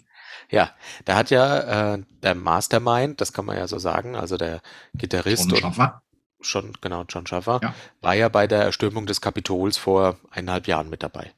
[0.51, 0.71] Ja,
[1.05, 4.61] da hat ja äh, der Mastermind, das kann man ja so sagen, also der
[4.93, 6.01] Gitarrist John und Schaffer.
[6.41, 7.73] schon, genau, John Schaffer, Ja.
[8.01, 11.33] war ja bei der Erstürmung des Kapitols vor eineinhalb Jahren mit dabei.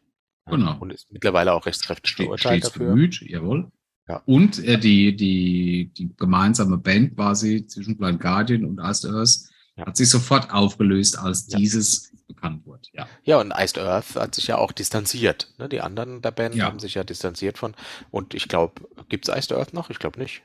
[0.49, 0.77] Ja, Genau.
[0.79, 2.89] Und ist mittlerweile auch rechtskräftig Steht, verurteilt stets dafür.
[2.89, 3.71] bemüht, jawohl.
[4.07, 4.21] Ja.
[4.25, 9.39] Und äh, die, die, die gemeinsame Band quasi zwischen Blind Guardian und Ice Earth
[9.75, 9.85] Ja.
[9.87, 11.57] hat sich sofort aufgelöst, als Ja.
[11.57, 12.81] dieses bekannt wurde.
[12.93, 13.07] Ja.
[13.23, 15.53] Ja, und Iced Earth hat sich ja auch distanziert.
[15.57, 15.69] Ne?
[15.69, 17.73] Die anderen der Band haben sich ja distanziert von.
[18.11, 19.89] Und ich glaube, gibt es Iced Earth noch?
[19.89, 20.43] Ich glaube nicht.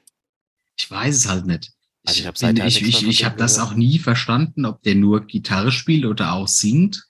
[0.76, 1.72] Ich weiß es halt nicht.
[2.04, 5.24] Also ich hab seither ich, ich, ich habe das auch nie verstanden, ob der nur
[5.26, 7.04] Gitarre spielt oder auch singt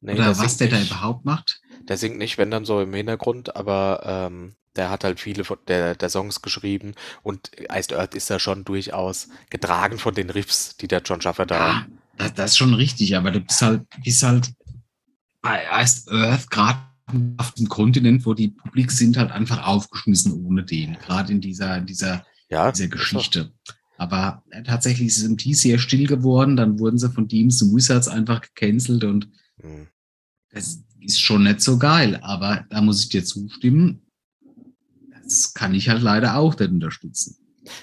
[0.00, 0.90] Nee, oder der was der da nicht.
[0.90, 1.60] überhaupt macht.
[1.88, 5.58] Der singt nicht, wenn dann so im Hintergrund, aber ähm, der hat halt viele von
[5.68, 10.76] der, der Songs geschrieben und Iced Earth ist ja schon durchaus getragen von den Riffs,
[10.76, 11.68] die der John Schaffer da.
[11.68, 11.86] Ja,
[12.16, 14.52] das, das ist schon richtig, aber du bist halt, bist halt
[15.42, 16.78] bei Ice Earth gerade
[17.38, 21.78] auf dem Kontinent, wo die Publik sind, halt einfach aufgeschmissen ohne den, gerade in dieser,
[21.78, 22.86] in dieser Ja, dieser.
[22.88, 23.52] Geschichte.
[23.98, 26.56] Aber äh, tatsächlich ist MT sehr still geworden.
[26.56, 29.28] Dann wurden sie von Teams und Wizards einfach gecancelt und
[29.60, 29.88] Hm.
[30.52, 32.18] das ist schon nicht so geil.
[32.22, 34.02] Aber da muss ich dir zustimmen.
[35.22, 37.36] Das kann ich halt leider auch nicht unterstützen.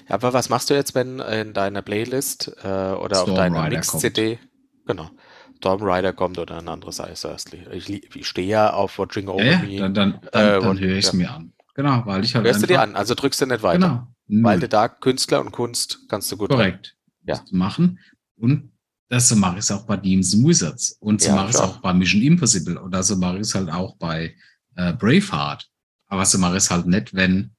[0.09, 3.77] Aber was machst du jetzt, wenn in deiner Playlist äh, oder auf Storm deiner Rider
[3.77, 4.39] Mix-CD,
[4.85, 5.09] genau,
[5.57, 7.65] Storm Rider kommt oder ein anderes Ice Earthly?
[7.71, 9.77] Ich, ich stehe ja auf Watching Over Ja, Me.
[9.77, 11.17] dann, dann, dann, Äh, dann höre ich es ja.
[11.17, 11.53] mir an.
[11.75, 14.07] Genau, weil ich halt Hörst du dir an, also drückst du nicht weiter.
[14.27, 14.47] Genau.
[14.47, 16.97] Weil du da Künstler und Kunst kannst du gut Korrekt.
[17.23, 17.41] Ja.
[17.51, 17.99] Machen.
[18.35, 18.71] Und
[19.09, 20.97] das so mache ich es auch bei and Wizards.
[20.99, 22.77] Und so Ja, mache ich es auch bei Mission Impossible.
[22.77, 24.35] Oder so mache ich es halt auch bei
[24.75, 25.69] äh, Braveheart.
[26.07, 27.51] Aber so mache ich es halt nicht, wenn,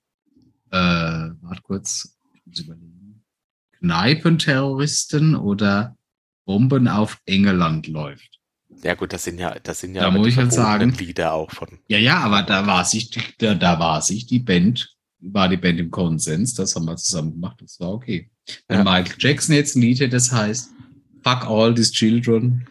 [0.70, 3.22] äh, warte kurz, ich muss überlegen,
[3.78, 5.96] Kneipenterroristen oder
[6.44, 8.38] Bomben auf Engeland läuft.
[8.82, 11.32] Ja gut, das sind ja, das sind ja Da muss die ich halt sagen- Lieder
[11.32, 11.68] auch von.
[11.88, 15.80] Ja, ja, aber da war sich, da, da war sich die Band, war die Band
[15.80, 18.30] im Konsens, das haben wir zusammen gemacht, das war okay.
[18.68, 18.84] Wenn Ja.
[18.84, 20.70] Michael Jackson jetzt ein Lied hätte, das heißt
[21.24, 22.66] Fuck all these children,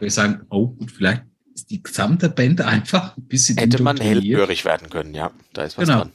[0.00, 1.22] ich sagen, oh gut, vielleicht
[1.54, 5.30] ist die gesamte Band einfach ein bisschen Hätte man hellhörig werden können, ja.
[5.52, 6.00] Da ist was Genau.
[6.00, 6.12] dran.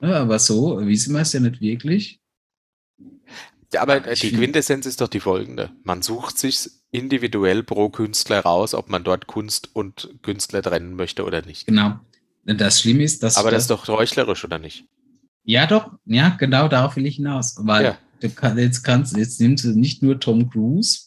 [0.00, 2.20] Ja, aber so wissen wir es ja nicht wirklich.
[3.72, 5.70] Ja, aber Ja, die Quintessenz ist doch die folgende.
[5.82, 11.24] Man sucht sich individuell pro Künstler raus, ob man dort Kunst und Künstler trennen möchte
[11.24, 11.66] oder nicht.
[11.66, 11.98] Genau.
[12.44, 14.86] Das Schlimme ist, dass Aber das das, ist doch heuchlerisch, oder nicht?
[15.44, 17.56] ja doch, ja, genau darauf will ich hinaus.
[17.60, 17.98] Weil Ja.
[18.20, 21.00] Du kann, jetzt kannst, jetzt nimmst du nicht nur Tom Cruise,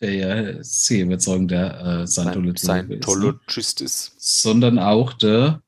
[0.00, 3.00] der ja sehr überzeugender äh, Sein, Scientologist ist, ne?
[3.00, 4.12] Tologist ist.
[4.18, 5.62] sondern auch der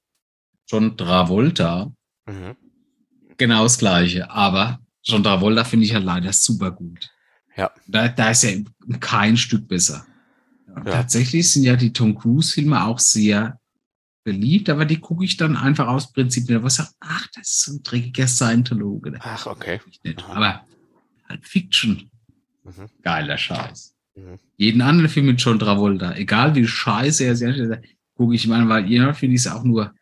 [0.68, 1.92] John Travolta.
[2.26, 2.56] Mhm.
[3.36, 4.30] Genau das Gleiche.
[4.30, 7.10] Aber John Travolta finde ich halt leider super gut.
[7.56, 7.70] Ja.
[7.86, 8.62] Da, da ist er
[9.00, 10.06] kein Stück besser.
[10.68, 10.82] Ja.
[10.84, 13.59] Tatsächlich sind ja die Tom Cruise-Filme auch sehr
[14.24, 17.64] beliebt, aber die gucke ich dann einfach aus Prinzip wieder, was sagt, ach, das ist
[17.64, 19.18] so ein dreckiger Scientologe.
[19.20, 19.80] Ach, okay.
[20.04, 20.22] Nicht.
[20.28, 20.64] Aber
[21.28, 22.10] halt Fiction.
[22.64, 22.86] Mhm.
[23.02, 23.94] Geiler Scheiß.
[24.16, 24.38] Mhm.
[24.56, 27.80] Jeden anderen Film mit John Travolta, egal wie scheiße er ist,
[28.14, 29.94] gucke ich mal, weil ihr finde ich es auch nur,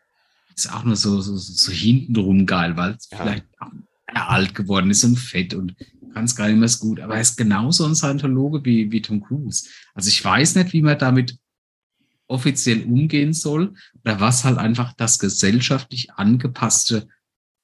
[0.55, 3.19] ist auch nur so, so, so, hintenrum geil, weil es Ja.
[3.19, 3.71] vielleicht auch
[4.13, 5.75] alt geworden ist und fett und
[6.13, 6.99] kann es gar nicht mehr so gut.
[6.99, 9.69] Aber er ist genauso ein Scientologe wie, wie Tom Cruise.
[9.93, 11.37] Also ich weiß nicht, wie man damit
[12.29, 13.73] offiziell umgehen soll
[14.05, 17.07] oder was halt einfach das gesellschaftlich angepasste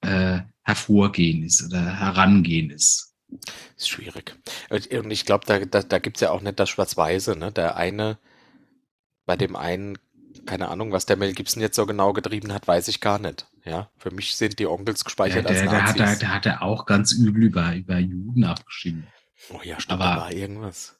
[0.01, 3.13] äh, Hervorgehen ist oder Herangehen ist.
[3.77, 4.35] Ist schwierig.
[4.69, 7.51] Und ich glaube, da, da, da gibt es ja auch nicht das Schwarz-Weiße, ne?
[7.51, 8.17] Der eine,
[9.25, 9.97] bei dem einen,
[10.45, 13.47] keine Ahnung, was der Mel Gibson jetzt so genau getrieben hat, weiß ich gar nicht.
[13.65, 16.19] Ja, für mich sind die Onkels gespeichert der, als der, hat, der, Nazis.
[16.19, 19.05] der hat er auch ganz übel über, über Juden abgestimmt.
[19.49, 20.95] Oh ja, stimmt, aber- da war irgendwas.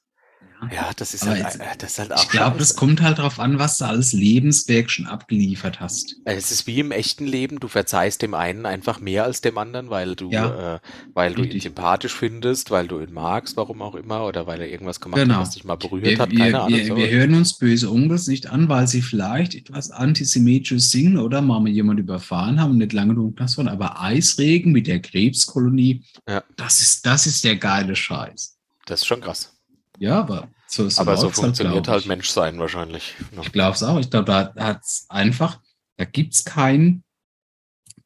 [0.72, 0.90] Ja.
[0.96, 3.38] Das ist halt, jetzt- äh, das ist halt auch Ich glaube, das kommt halt drauf
[3.38, 6.16] an, was du alles Lebenswerk schon abgeliefert hast.
[6.24, 9.90] Es ist wie im echten Leben, du verzeihst dem einen einfach mehr als dem anderen,
[9.90, 10.78] weil du, Ja, äh,
[11.12, 14.70] weil du ihn sympathisch findest, weil du ihn magst, warum auch immer, oder weil er
[14.70, 15.34] irgendwas gemacht Genau.
[15.34, 16.78] hat, was dich mal berührt Wir, hat, wir, keine Ahnung.
[16.78, 16.96] wir, so.
[16.96, 21.60] wir hören uns böse Onkels nicht an, weil sie vielleicht etwas antisemitisches singen oder mal
[21.60, 23.68] mit jemand überfahren haben und nicht lange genug das waren.
[23.68, 26.42] Aber Eisregen mit der Krebskolonie, Ja.
[26.56, 28.56] das, ist, das ist der geile Scheiß.
[28.86, 29.52] Das ist schon krass.
[29.98, 32.06] Ja, aber so, so Aber so läuft's funktioniert halt ich.
[32.08, 33.14] Menschsein wahrscheinlich.
[33.32, 33.40] ne?
[33.42, 33.98] Ich glaube es auch.
[33.98, 35.60] Ich glaube, da hat's einfach,
[35.96, 37.04] da gibt's kein,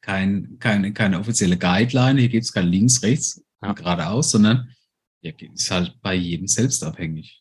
[0.01, 3.73] kein, keine, keine offizielle Guideline, hier gibt's kein links, rechts, Ja.
[3.73, 4.73] geradeaus, sondern
[5.21, 7.37] ja, ist halt bei jedem selbst abhängig.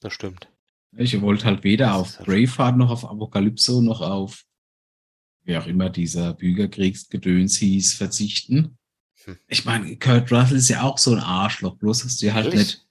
[0.00, 0.48] Das stimmt.
[0.96, 4.44] Ich wollte halt weder auf halt- Braveheart noch auf Apokalypso noch auf
[5.44, 8.78] wie auch immer dieser Bürgerkriegsgedöns hieß, verzichten.
[9.24, 9.38] Hm.
[9.46, 12.60] Ich meine, Kurt Russell ist ja auch so ein Arschloch, bloß dass du halt Ehrlich?
[12.60, 12.86] nicht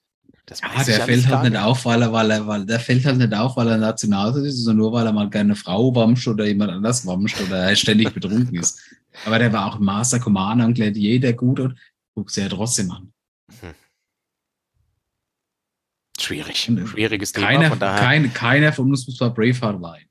[0.52, 2.78] Das ja, weiß ich der fällt halt nicht auf, weil er, weil er, weil der
[2.78, 5.56] fällt halt nicht auf, weil er Nationalsozialist ist, sondern nur weil er mal gerne eine
[5.56, 8.82] Frau wamscht oder jemand anders wamscht oder er ständig betrunken ist.
[9.24, 11.78] Aber der war auch Master Commander und Gladiator gut und
[12.14, 13.12] guckst ja trotzdem an.
[16.20, 16.68] Schwierig.
[16.68, 17.46] Und, äh, Schwieriges Thema.
[17.46, 18.00] Keiner, Von daher.
[18.02, 20.06] kein, keiner von uns muss bei Braveheart weinen.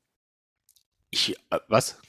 [1.11, 1.99] Ich, äh, was?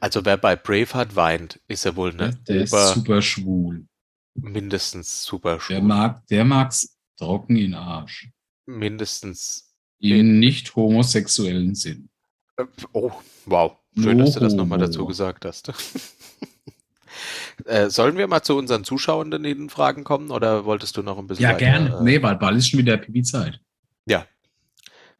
[0.00, 3.86] Also wer bei Braveheart weint, ist ja wohl ne der ist Ober, super schwul.
[4.34, 5.82] Mindestens super Der schwul.
[5.82, 8.30] mag, der mag's trocken in Arsch.
[8.66, 9.68] Mindestens.
[9.98, 12.08] Im nicht homosexuellen Sinn.
[12.56, 13.12] Äh, Oh,
[13.46, 13.76] wow.
[13.98, 14.86] Schön, dass du das nochmal Oho.
[14.86, 15.70] dazu gesagt hast.
[17.66, 21.18] äh, sollen wir mal zu unseren Zuschauenden in den Fragen kommen oder wolltest du noch
[21.18, 21.98] ein bisschen Ja, gerne.
[21.98, 23.60] Äh, Nee, weil bald ist schon wieder Pipi-Zeit.
[24.06, 24.26] Ja.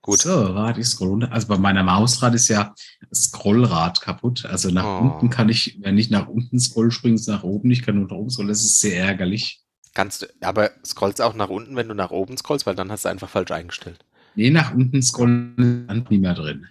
[0.03, 0.19] Gut.
[0.19, 1.31] So, warte, ich scroll runter.
[1.33, 2.75] Also bei meiner Mausrad ist ja
[3.15, 4.45] Scrollrad kaputt.
[4.47, 4.99] Also nach Oh.
[4.99, 7.71] unten kann ich, wenn ich nach unten scroll, springt es nach oben.
[7.71, 8.49] Ich kann nur nach oben scrollen.
[8.49, 9.63] Das ist sehr ärgerlich.
[9.95, 13.05] Kannst du, aber scrollst auch nach unten, wenn du nach oben scrollst, weil dann hast
[13.05, 14.05] du einfach falsch eingestellt.
[14.35, 16.67] Nee, nach unten scrollen ist nicht mehr drin.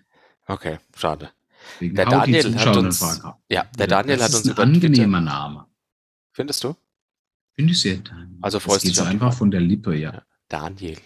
[0.48, 1.30] Okay, schade.
[1.76, 3.38] Deswegen Der Daniel hat uns- Fragen.
[3.48, 4.88] Ja, der Daniel das hat ist uns ein über Twitter.
[4.88, 5.68] angenehmer Name.
[6.34, 6.76] Findest du?
[7.54, 8.40] Finde ich sehr, Daniel.
[8.42, 10.14] Also freust geht dich einfach von der Lippe, ja.
[10.16, 10.22] Ja.
[10.50, 10.98] Daniel.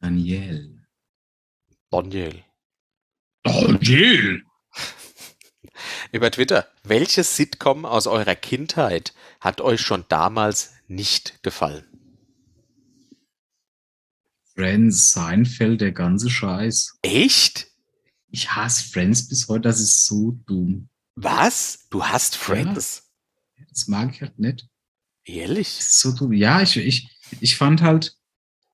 [0.00, 0.83] Daniel.
[1.94, 2.42] Daniel.
[3.44, 4.42] Daniel!
[6.12, 6.66] Über Twitter.
[6.82, 11.84] Welches Sitcom aus eurer Kindheit hat euch schon damals nicht gefallen?
[14.56, 16.98] Friends, Seinfeld, der ganze Scheiß.
[17.02, 17.68] Echt?
[18.28, 20.88] Ich hasse Friends bis heute, das ist so dumm.
[21.14, 21.86] Was?
[21.90, 23.08] Du hast Friends?
[23.68, 24.66] Das mag ich halt nicht.
[25.24, 25.76] Ehrlich?
[25.76, 26.32] Das ist so dumm.
[26.32, 27.08] Ja, ich, ich,
[27.38, 28.16] ich fand halt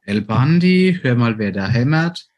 [0.01, 2.30] El Bandi, hör mal, wer da hämmert.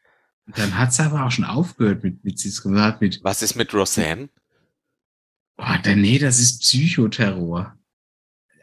[0.45, 4.29] Dann hat es aber auch schon aufgehört mit, mit, mit, mit, Was ist mit Roseanne?
[5.63, 7.75] boah, der, nee, das ist Psychoterror.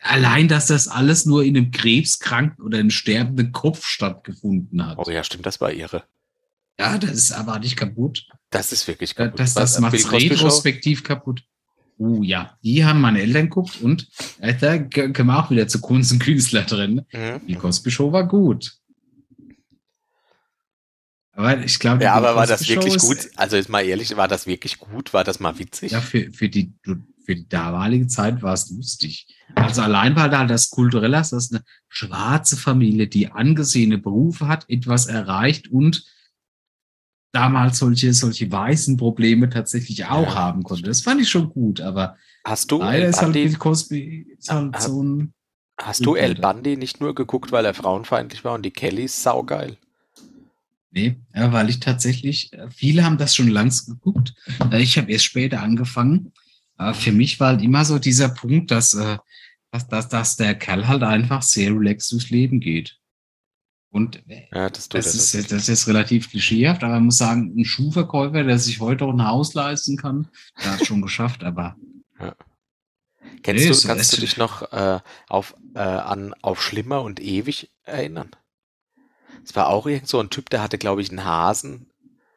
[0.03, 4.99] Allein, dass das alles nur in einem krebskranken oder einem sterbenden Kopf stattgefunden hat.
[4.99, 6.05] Oh ja, stimmt, das war ihre.
[6.79, 8.27] Ja, das ist aber nicht kaputt.
[8.49, 9.39] Das ist wirklich kaputt.
[9.39, 11.43] Das, das äh, macht retrospektiv kaputt.
[11.99, 14.09] Uh, ja, die haben meine Eltern geguckt und
[14.39, 17.05] äh, da können wir auch wieder zu Kunst und Künstler drin.
[17.13, 17.47] Mhm.
[17.47, 18.80] Die Cosby Show war gut.
[21.41, 23.31] Aber ich glaube, Ja, die aber war das wirklich ist- gut?
[23.37, 25.13] Also jetzt mal ehrlich, war das wirklich gut?
[25.15, 25.93] War das mal witzig?
[25.93, 29.27] Ja, für, für, die, für die damalige Zeit war es lustig.
[29.55, 34.65] Also allein weil da das Kulturelle ist, dass eine schwarze Familie, die angesehene Berufe hat,
[34.69, 36.05] etwas erreicht und
[37.33, 40.83] damals solche, solche weißen Probleme tatsächlich auch Ja, haben konnte.
[40.85, 44.51] Das fand ich schon gut, aber Hast du leider El ist halt Bill Cosby ist
[44.51, 45.35] halt Ah, so ein
[45.81, 46.35] hast du El.
[46.35, 49.77] Bundy nicht nur geguckt, weil er frauenfeindlich war und die Kellys saugeil?
[50.93, 54.35] Nee, ja, weil ich tatsächlich, äh, viele haben das schon langsam geguckt.
[54.73, 56.33] Äh, Ich habe erst später angefangen.
[56.95, 59.19] Für mich war halt immer so dieser Punkt, dass, äh,
[59.71, 62.99] dass, dass, dass der Kerl halt einfach sehr relaxed durchs Leben geht.
[63.93, 65.49] Und Ja, das das ist, tatsächlich.
[65.51, 69.13] das ist jetzt relativ klischeehaft, aber man muss sagen, ein Schuhverkäufer, der sich heute auch
[69.13, 70.29] ein Haus leisten kann,
[70.63, 71.77] der hat es schon geschafft, aber
[73.43, 77.71] Kennst Nee, du, kannst du dich noch äh, auf, äh, an auf Schlimmer und Ewig
[77.85, 78.31] erinnern?
[79.45, 81.87] Es war auch irgend so ein Typ, der hatte, glaube ich, einen Hasen,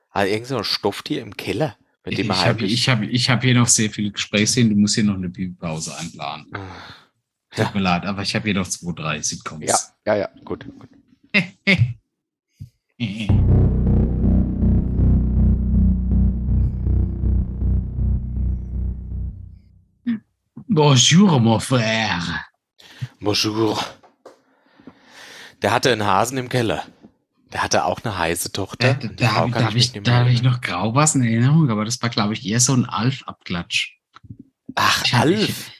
[0.09, 3.30] also irgend so ein Stofftier im Keller, mit ich, dem ich habe ich hab, ich
[3.30, 6.47] hab hier noch sehr viele Gesprächsszenen, du musst hier noch eine Pause einplanen.
[6.53, 6.59] Ah,
[7.51, 7.71] Tut Ja.
[7.73, 9.65] mir leid, aber ich habe hier noch zwei, drei Sitcoms.
[9.65, 10.65] ja, ja, ja, gut.
[10.80, 10.89] gut.
[20.67, 22.45] Bonjour, mon frère.
[23.21, 23.84] Bonjour.
[25.64, 26.84] Der hatte einen Hasen im Keller.
[27.52, 28.95] Der hatte auch eine heiße Tochter.
[28.95, 31.85] Die da, habe ich, hab ich, da hab ich noch grau was in Erinnerung, aber
[31.85, 33.94] das war, glaube ich, eher so ein Alf-Abklatsch.
[34.76, 35.72] Ach, Ich Alf.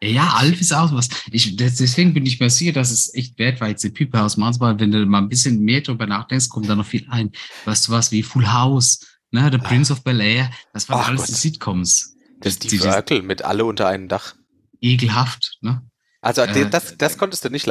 [0.00, 1.08] Ja, Alf ist auch was.
[1.32, 4.36] Ich, deswegen bin ich mir sicher, dass es echt wert war, jetzt die Pipe aus
[4.36, 4.76] Mansbach.
[4.78, 7.32] Wenn du mal ein bisschen mehr drüber nachdenkst, kommt da noch viel ein.
[7.64, 9.00] Weißt du was, wie Full House,
[9.32, 11.28] ne, The Prince of Bel-Air, das waren Ach alles Gott.
[11.30, 12.14] die Sitcoms.
[12.40, 14.36] Das Die- Steve die- Urkel mit alle unter einem Dach.
[14.80, 15.82] Ekelhaft, ne?
[16.20, 17.66] Also Äh, das, das konntest du nicht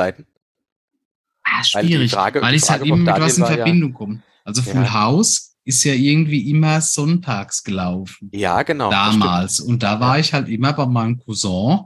[1.59, 3.93] Ah, Weil schwierig, Frage- weil ich halt Frage immer mit was in war ja- Verbindung
[3.93, 4.21] komme.
[4.43, 4.93] Also Full Ja.
[4.93, 8.29] House ist ja irgendwie immer sonntags gelaufen.
[8.34, 8.89] Ja, genau.
[8.89, 9.59] damals.
[9.59, 11.81] Und da war ich halt immer bei meinem Cousin,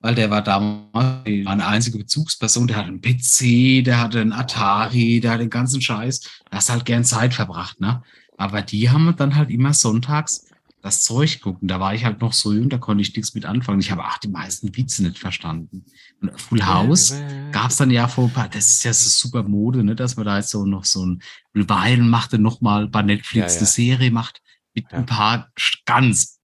[0.00, 2.66] weil der war damals meine einzige Bezugsperson.
[2.66, 6.20] Der hatte einen PC, der hatte einen Atari, der hatte den ganzen Scheiß.
[6.50, 8.02] Da hast halt gern Zeit verbracht, ne?
[8.36, 10.45] Aber die haben dann halt immer sonntags
[10.86, 11.68] das Zeug gucken.
[11.68, 13.80] Da war ich halt noch so jung, da konnte ich nichts mit anfangen.
[13.80, 15.84] Ich habe auch die meisten Witze nicht verstanden.
[16.20, 17.14] Und Full House
[17.52, 20.16] gab es dann ja vor ein paar, das ist ja so super Mode, ne, dass
[20.16, 21.22] man da jetzt so noch so ein
[21.54, 23.56] Revival machte, nochmal bei Netflix Ja, ja.
[23.58, 24.40] eine Serie macht
[24.74, 24.98] mit Ja.
[24.98, 25.50] ein paar
[25.84, 26.38] ganz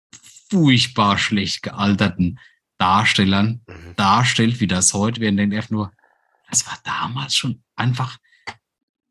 [0.51, 2.39] furchtbar schlecht gealterten
[2.78, 3.97] Darstellern Mhm.
[3.97, 5.31] darstellt, wie das heute wäre.
[5.32, 5.93] Und denkt einfach nur,
[6.51, 8.19] das war damals schon einfach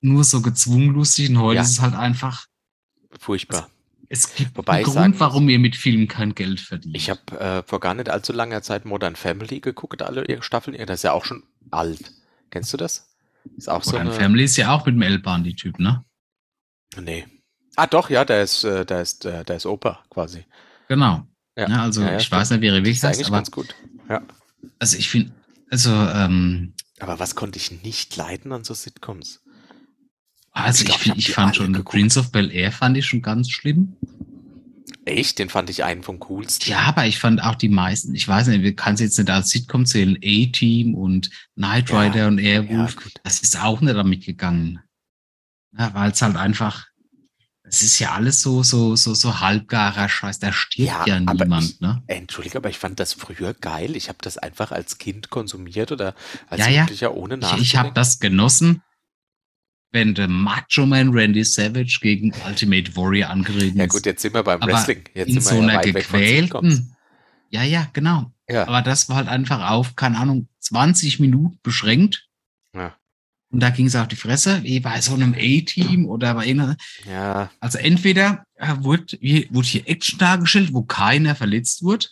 [0.02, 2.46] nur so gezwungen lustig und heute ist es halt einfach,
[3.20, 3.70] Furchtbar.
[4.10, 6.96] Es gibt Wobei einen ich Grund, sagen warum ihr mit Filmen kein Geld verdient.
[6.96, 10.78] Ich habe äh, vor gar nicht allzu langer Zeit Modern Family geguckt, alle ihre Staffeln.
[10.86, 12.12] Das ist ja auch schon alt.
[12.50, 13.10] Kennst du das?
[13.58, 14.16] Ist auch so Modern eine.
[14.16, 16.04] Family ist ja auch mit dem Elban, die Typ, ne?
[16.98, 17.26] Nee.
[17.76, 20.46] Ah, doch, ja, der ist, äh, der ist, äh, der ist Opa quasi.
[20.88, 21.28] Genau.
[21.58, 21.70] Ja.
[21.70, 23.38] Ja, also Ja, ja, ich weiß nicht, wie er Das wirklich ist heißt, eigentlich aber
[23.38, 23.76] ganz gut.
[24.10, 24.22] Ja.
[24.80, 25.34] also ich finde,
[25.70, 29.42] also, ähm, Aber was konnte ich nicht leiden an so Sitcoms?
[30.64, 31.90] Also Ich ich, glaub, ich ich fand schon, The geguckt.
[31.92, 33.96] Prince of Bel Air fand ich schon ganz schlimm.
[35.06, 35.40] Echt?
[35.40, 36.70] Den fand ich einen vom coolsten.
[36.70, 39.30] Ja, aber ich fand auch die meisten, ich weiß nicht, wir kann es jetzt nicht
[39.30, 43.96] als Sitcom zählen, A-Team und Knight Ja, Rider und Airwolf, ja, das ist auch nicht
[43.96, 44.80] damit gegangen.
[45.78, 46.88] Ja, weil es halt einfach,
[47.64, 51.44] es ist ja alles so, so, so, so halbgarer Scheiß, da stirbt Ja, ja, aber
[51.46, 52.02] niemand, ich- ne?
[52.08, 53.96] Entschuldige, aber ich fand das früher geil.
[53.96, 56.16] Ich habe das einfach als Kind konsumiert oder
[56.50, 56.72] als Ja, ja.
[56.82, 57.64] Jugendlicher ohne Ich, nachzudenken.
[57.64, 58.82] ich habe das genossen,
[59.92, 63.92] wenn der Macho Man Randy Savage gegen Ultimate Warrior angetreten ja ist.
[63.94, 65.04] gut, jetzt sind wir beim Aber Wrestling.
[65.14, 66.96] Jetzt in so ja einer gequälten.
[67.50, 68.32] Ja, ja, genau.
[68.50, 68.68] Ja.
[68.68, 72.28] Aber das war halt einfach auf, keine Ahnung, 20 Minuten beschränkt.
[72.74, 72.96] Ja.
[73.50, 76.76] Und da ging es auf die Fresse, wie bei so einem A-Team oder bei einer.
[77.10, 82.08] ja, Also entweder äh, wurde, hier- wurde hier Action dargestellt, wo keiner verletzt wurde,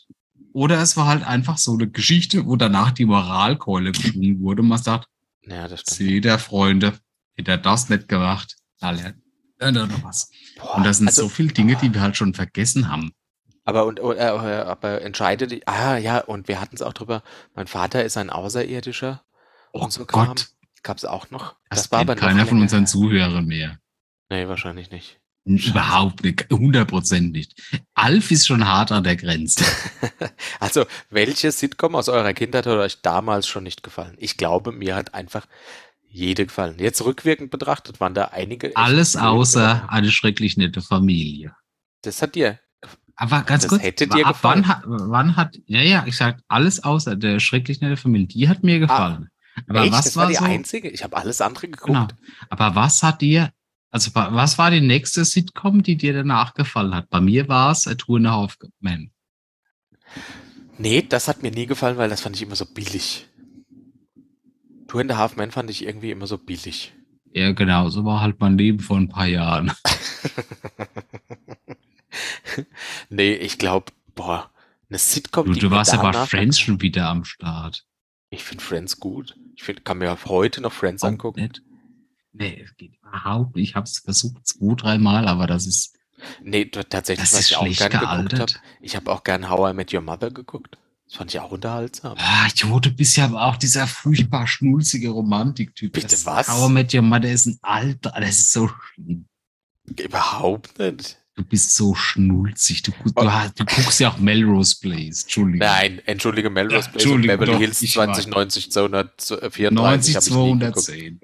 [0.54, 4.70] oder es war halt einfach so eine Geschichte, wo danach die Moralkeule geschwungen wurde und
[4.70, 5.10] man sagt,
[5.46, 5.98] ja, das stimmt.
[5.98, 6.98] seht ihr, Freunde,
[7.38, 9.18] hätte er das nicht gemacht, dann lernt
[9.60, 10.30] er noch was.
[10.58, 13.12] Boah, Und das sind also- so viele Dinge, die wir halt schon vergessen haben.
[13.68, 15.66] Aber und äh, äh, aber entscheidet die.
[15.68, 17.24] Ah ja, und wir hatten es auch drüber.
[17.56, 19.24] Mein Vater ist ein Außerirdischer.
[19.74, 20.06] Oh und so.
[20.06, 20.50] Gott,
[20.84, 21.56] Gab's auch noch.
[21.72, 22.86] das, war kennt aber keiner von unseren.
[22.86, 23.80] Zuhörern mehr.
[24.30, 25.20] Nee, wahrscheinlich nicht.
[25.46, 27.60] Überhaupt nicht, 100 Prozent nicht.
[27.94, 29.64] Alf ist schon hart an der Grenze.
[30.60, 34.16] Also, welche Sitcom aus eurer Kindheit hat euch damals schon nicht gefallen?
[34.20, 35.46] Ich glaube, mir hat einfach
[36.16, 36.76] jede gefallen.
[36.80, 38.76] Jetzt rückwirkend betrachtet waren da einige.
[38.76, 39.90] Alles außer Sachen.
[39.90, 41.54] eine schrecklich nette Familie.
[42.02, 42.60] Das hat dir.
[43.18, 44.64] Aber ganz Das kurz, hätte dir ab gefallen.
[44.66, 48.50] wann hat, wann hat, ja, ja, ich sag, alles außer der schrecklich nette Familie, die
[48.50, 49.30] hat mir gefallen.
[49.68, 49.94] Aber Ah, Echt?
[49.94, 50.90] was das war, war die so, einzige?
[50.90, 51.88] Ich habe alles andere geguckt.
[51.88, 52.08] genau.
[52.50, 53.52] Aber was hat dir,
[53.90, 57.10] also wa- was war die nächste Sitcom, die dir danach gefallen hat?
[57.10, 59.12] Bei mir war es A Tour in a Half Man.
[60.78, 63.28] Nee, das hat mir nie gefallen, weil das fand ich immer so billig.
[64.96, 66.94] Two and a Half Men fand ich irgendwie immer so billig.
[67.34, 69.74] Ja, genau, so war halt mein Leben vor ein paar Jahren.
[73.10, 74.50] nee, ich glaube, boah,
[74.90, 77.84] eine Sitcom, Du, du warst danach- Friends schon wieder am Start.
[78.30, 79.36] Ich finde Friends gut.
[79.58, 81.42] Ich find, kann mir heute noch Friends Auch angucken.
[81.42, 81.62] nicht.
[82.32, 83.72] Nee, es geht überhaupt nicht.
[83.72, 85.94] Ich habe es versucht zwei, dreimal, aber das ist,
[86.42, 88.54] Nee, tatsächlich, das was ist ich auch schlecht gern geguckt habe.
[88.80, 90.78] Ich habe auch gern How I Met Your Mother geguckt.
[91.08, 92.16] Das fand ich auch unterhaltsam.
[92.18, 95.94] Ah, Jo, du bist ja aber auch dieser furchtbar schnulzige Romantiktyp.
[95.94, 96.48] Bitte, was?
[96.48, 98.12] How I Met Your Mother ist ein Alter.
[98.20, 99.26] Das ist so schlimm.
[100.00, 101.18] Überhaupt nicht.
[101.36, 102.82] Du bist so schnulzig.
[102.82, 105.24] Du, du, hast- du guckst ja auch Melrose Place.
[105.24, 105.68] Entschuldigung.
[105.68, 110.60] Nein, entschuldige Melrose Place und Entschuldigung, Beverly Hills ich 2090 234 90, habe ich nie
[110.60, 110.82] geguckt.
[110.86, 111.20] 210.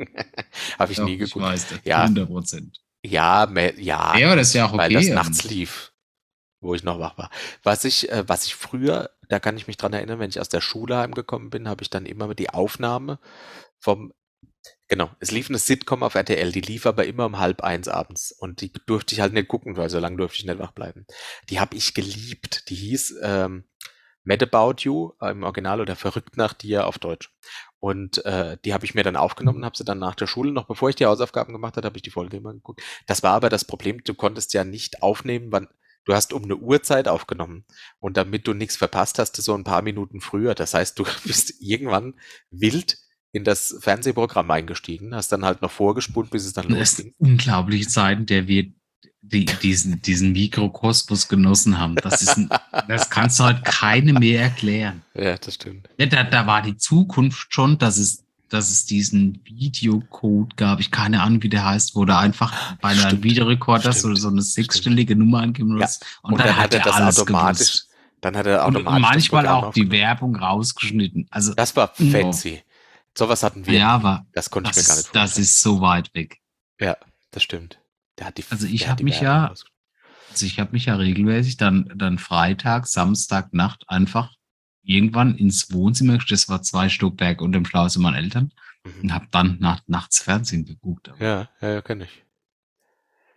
[0.77, 1.45] Habe ich Doch, nie ich geguckt.
[1.45, 1.79] weiß das.
[1.85, 2.01] Ja.
[2.03, 2.81] 100 Prozent.
[3.03, 4.79] Ja, ja, Ja, aber das ist ja auch okay.
[4.79, 5.93] weil das nachts lief,
[6.59, 7.31] wo ich noch wach war.
[7.63, 10.49] Was ich, äh, was ich früher, da kann ich mich dran erinnern, wenn ich aus
[10.49, 13.17] der Schule heimgekommen bin, habe ich dann immer die Aufnahme
[13.79, 14.13] vom,
[14.89, 18.33] genau, es lief eine Sitcom auf RTL, die lief aber immer um halb eins abends
[18.33, 21.05] und die durfte ich halt nicht gucken, weil so lange durfte ich nicht wach bleiben.
[21.49, 22.69] Die habe ich geliebt.
[22.69, 23.63] Die hieß ähm,
[24.25, 27.33] Mad About You äh, im Original oder Verrückt nach dir auf Deutsch.
[27.79, 30.67] Und äh, die habe ich mir dann aufgenommen, habe sie dann nach der Schule, noch
[30.67, 32.81] bevor ich die Hausaufgaben gemacht habe, habe ich die Folge immer geguckt.
[33.07, 35.69] Das war aber das Problem, du konntest ja nicht aufnehmen, wann
[36.05, 37.65] du hast um eine Uhrzeit aufgenommen.
[37.99, 40.55] Und damit du nichts verpasst, hast du so ein paar Minuten früher.
[40.55, 42.15] Das heißt, du bist irgendwann
[42.49, 42.97] wild
[43.33, 47.05] in das Fernsehprogramm eingestiegen, hast dann halt noch vorgespult, bis es dann Das losging.
[47.05, 48.73] sind unglaubliche Zeiten, der wir
[49.21, 51.95] die, diesen, diesen Mikrokosmos genossen haben.
[51.95, 52.49] Das, ist ein,
[52.87, 55.03] das kannst du halt keine mehr erklären.
[55.13, 55.89] Ja, das stimmt.
[55.97, 60.79] Ja, da, da war die Zukunft schon, dass es, dass es diesen Videocode gab.
[60.79, 63.23] Ich keine Ahnung, wie der heißt, wo du einfach bei einer Stimmt.
[63.23, 64.19] Videorekorder so, Stimmt.
[64.19, 65.85] so eine sechsstellige Nummer angeben Ja.
[65.85, 66.05] musst.
[66.21, 67.89] Und, dann, hat er das automatisch, gewusst.
[68.21, 69.89] dann hat er Und automatisch das manchmal auch die.
[69.91, 71.27] Werbung rausgeschnitten.
[71.31, 72.61] Also, Das war fancy.
[73.17, 73.77] Sowas hatten wir.
[73.79, 75.43] ja, aber das konnte das, ich mir gar nicht ist- das vorstellen.
[75.43, 76.37] ist so weit weg.
[76.79, 76.97] Ja,
[77.31, 77.79] das stimmt.
[78.19, 79.55] Der hat die, Also ich der hab hat die mich Werbung ja-
[80.31, 84.33] Also ich habe mich ja regelmäßig dann, dann Freitag, Samstag, Nacht einfach
[84.83, 86.17] irgendwann ins Wohnzimmer.
[86.29, 88.51] Das war zwei Stockwerke unter dem Schlafzimmer meiner Eltern
[88.83, 89.01] Mhm.
[89.03, 91.11] und habe dann nach, nachts Fernsehen geguckt.
[91.19, 92.23] Ja, ja, ja kenne ich.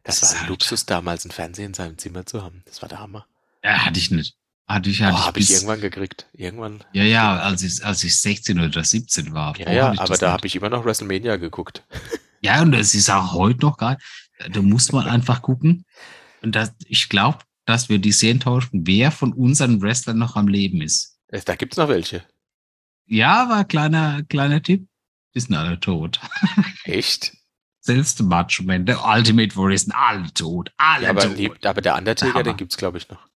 [0.02, 2.62] Das, Das war ein halt- Luxus, damals ein Fernseher in seinem Zimmer zu haben.
[2.66, 3.26] Das war der Hammer.
[3.62, 4.36] Ja, hatte ich nicht.
[4.66, 6.26] Hatte ich, Oh, hatte ich habe ich irgendwann gekriegt.
[6.32, 6.82] Irgendwann.
[6.94, 9.58] ja, ja, als ich, als ich 16 oder 17 war.
[9.58, 11.82] Ja, ja, aber das da habe ich immer noch WrestleMania geguckt.
[12.40, 13.96] Ja, und es ist auch heute noch geil.
[14.52, 15.86] Da muss man einfach gucken.
[16.42, 20.46] Und das, ich glaube, dass wir die sehr enttäuschen, wer von unseren Wrestlern noch am
[20.48, 21.13] Leben ist.
[21.34, 22.24] Äh, Da gibt's noch welche.
[23.06, 24.88] Ja, war kleiner, kleiner Tipp.
[25.34, 26.20] Die sind alle tot.
[26.84, 27.36] Echt?
[27.80, 30.72] Selbst Macho Man, der Ultimate Warrior sind alle tot.
[30.78, 31.36] Alle Ja, aber, tot.
[31.38, 32.42] die, aber der Undertaker, Hammer.
[32.44, 33.28] den gibt's glaube ich noch.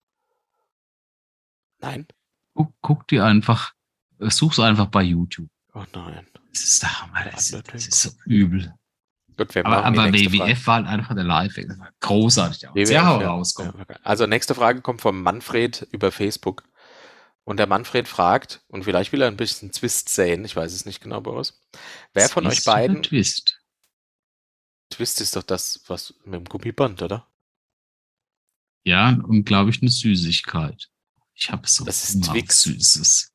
[1.81, 2.07] Nein?
[2.55, 3.73] Guck, guck dir einfach,
[4.21, 5.49] äh, such's einfach bei YouTube.
[5.75, 6.27] Oh nein.
[6.53, 7.25] Das ist der Hammer.
[7.31, 8.73] Das, ist- das ist so übel.
[9.37, 10.67] Gut, wir Aber, aber WWF Frage.
[10.67, 11.59] war halt einfach der Live.
[12.01, 12.63] Großartig.
[12.73, 13.97] WWF, Sehr ja.
[14.03, 16.63] Also nächste Frage kommt vom Manfred über Facebook.
[17.47, 20.85] Und der Manfred fragt, und vielleicht will er ein bisschen Twist sehen, ich weiß es
[20.85, 21.63] nicht genau, Boris.
[22.13, 23.63] Wer von euch Twist beiden, Twist.
[24.91, 27.29] Twist ist doch das, was mit dem Gummiband, oder?
[28.83, 30.89] Ja, und glaube ich eine Süßigkeit.
[31.35, 32.67] Ich habe so Das ist Hunger Twix.
[32.67, 33.33] auf Süßes.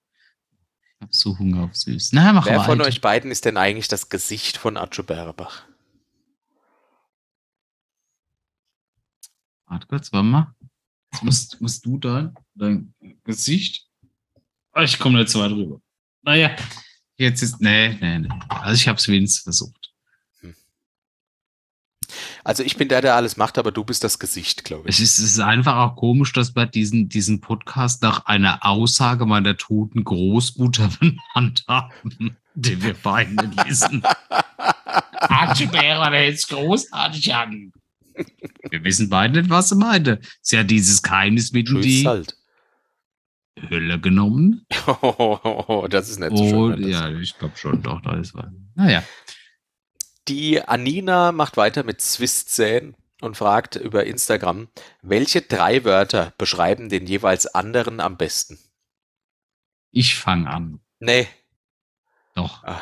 [0.83, 2.09] Ich habe so Hunger auf Süß.
[2.11, 2.65] Na, mach Wer weiter.
[2.65, 5.63] von euch beiden ist denn eigentlich das Gesicht von Atschu Berbach?
[9.67, 10.55] Warte kurz, warte mal.
[11.13, 12.93] Jetzt musst, musst du dein, dein
[13.23, 13.87] Gesicht.
[14.73, 15.81] Ah, Ich komme nicht so weit rüber.
[16.23, 16.55] Naja,
[17.17, 17.59] jetzt ist.
[17.61, 18.29] Nee, nee, nee.
[18.49, 19.91] Also ich habe es wenigstens versucht.
[22.43, 24.95] Also ich bin der, der alles macht, aber du bist das Gesicht, glaube ich.
[24.95, 29.25] Es ist, es ist einfach auch komisch, dass wir diesen, diesen Podcast nach einer Aussage
[29.25, 34.03] meiner toten Großmutter benannt haben, den wir beide nicht lesen.
[35.21, 37.71] Archibald, der ist großartig an.
[38.69, 40.19] Wir wissen beide nicht, was sie meinte.
[40.41, 42.35] Sie hat dieses Geheimnis mit Tschüss die halt.
[43.59, 44.65] Hölle genommen.
[45.89, 46.73] das ist nicht so schön.
[46.73, 48.45] Und, ja, ich glaube schon, doch, da ist was.
[48.75, 49.03] Naja.
[50.27, 54.69] Die Anina macht weiter mit Swiss-Zähnen und fragt über Instagram,
[55.01, 58.57] welche drei Wörter beschreiben den jeweils anderen am besten?
[59.91, 60.79] Ich fange an.
[60.99, 61.27] Nee.
[62.35, 62.63] Doch.
[62.63, 62.81] Ah,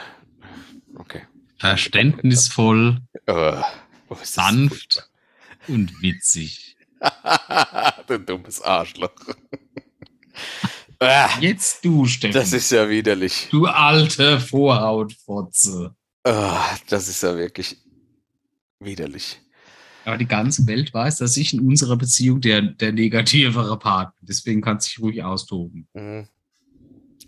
[0.96, 1.24] okay.
[1.58, 3.62] Verständnisvoll, Äh,
[4.10, 5.10] oh, sanft
[5.68, 6.78] und witzig.
[8.08, 9.12] du dummes Arschloch.
[11.00, 12.34] Ah, Jetzt du, Steffen.
[12.34, 13.48] das ist ja widerlich.
[13.52, 15.96] du alte Vorhautfotze.
[16.26, 17.78] Ah, das ist ja wirklich
[18.80, 19.40] widerlich.
[20.06, 24.26] Aber die ganze Welt weiß, dass ich in unserer Beziehung der, der negativere Part bin.
[24.28, 25.88] Deswegen kannst du dich ruhig austoben.
[25.94, 26.28] Mhm.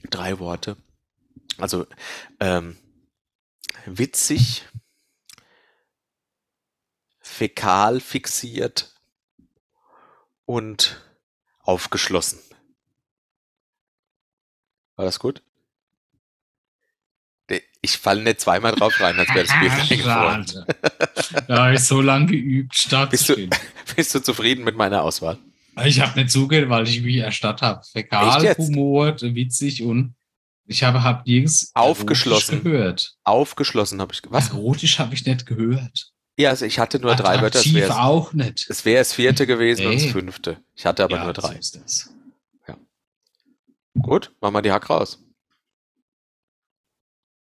[0.10, 0.76] Drei Worte.
[1.58, 1.86] Also
[2.40, 2.76] ähm,
[3.86, 4.66] witzig,
[7.20, 8.94] fäkal fixiert
[10.46, 11.02] und
[11.60, 12.40] aufgeschlossen.
[15.02, 15.42] War das gut?
[17.82, 20.48] Ich falle nicht zweimal drauf rein, als wäre das Bier eingefroren.
[20.48, 21.46] Schade.
[21.48, 23.50] Da habe ich so lange geübt, Bist du,
[23.96, 25.40] bist du zufrieden mit meiner Auswahl?
[25.84, 27.84] Ich habe nicht zugehört, weil ich mich erstattet habe.
[27.84, 28.56] Fäkal?
[28.60, 30.14] Humor, witzig und
[30.68, 32.64] ich habe hab nirgends Aufgeschlossen.
[32.64, 33.16] gehört.
[33.24, 34.22] Aufgeschlossen habe ich.
[34.30, 34.50] Was?
[34.50, 36.12] Erotisch habe ich nicht gehört.
[36.38, 37.58] Ja, also ich hatte nur drei Wörter.
[37.58, 38.68] Es Attraktiv wäre auch nicht.
[38.70, 40.60] es wär das vierte gewesen und das fünfte.
[40.76, 41.56] Ich hatte aber Ja, nur so drei.
[41.56, 42.12] ist das.
[44.00, 45.20] Gut, machen wir die Hack raus.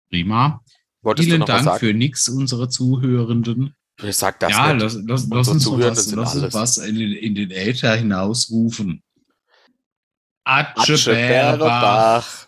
[0.09, 0.61] Prima.
[1.01, 3.75] Wolltest Vielen Dank für nix, unsere Zuhörenden.
[4.03, 7.35] Ich sag das ja, lass, lass, lass uns was, lass uns was in den, in
[7.35, 9.01] den Äther hinausrufen.
[10.43, 12.47] Atsche Atsche Bärbach.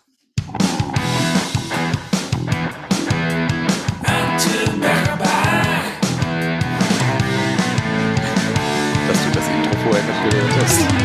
[9.08, 10.97] Dass du das Intro vorher nicht gehört hast.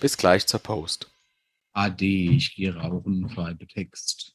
[0.00, 1.10] Bis gleich zur Post.
[1.72, 4.34] Ade, ich gehe rauchen, schreibe Text.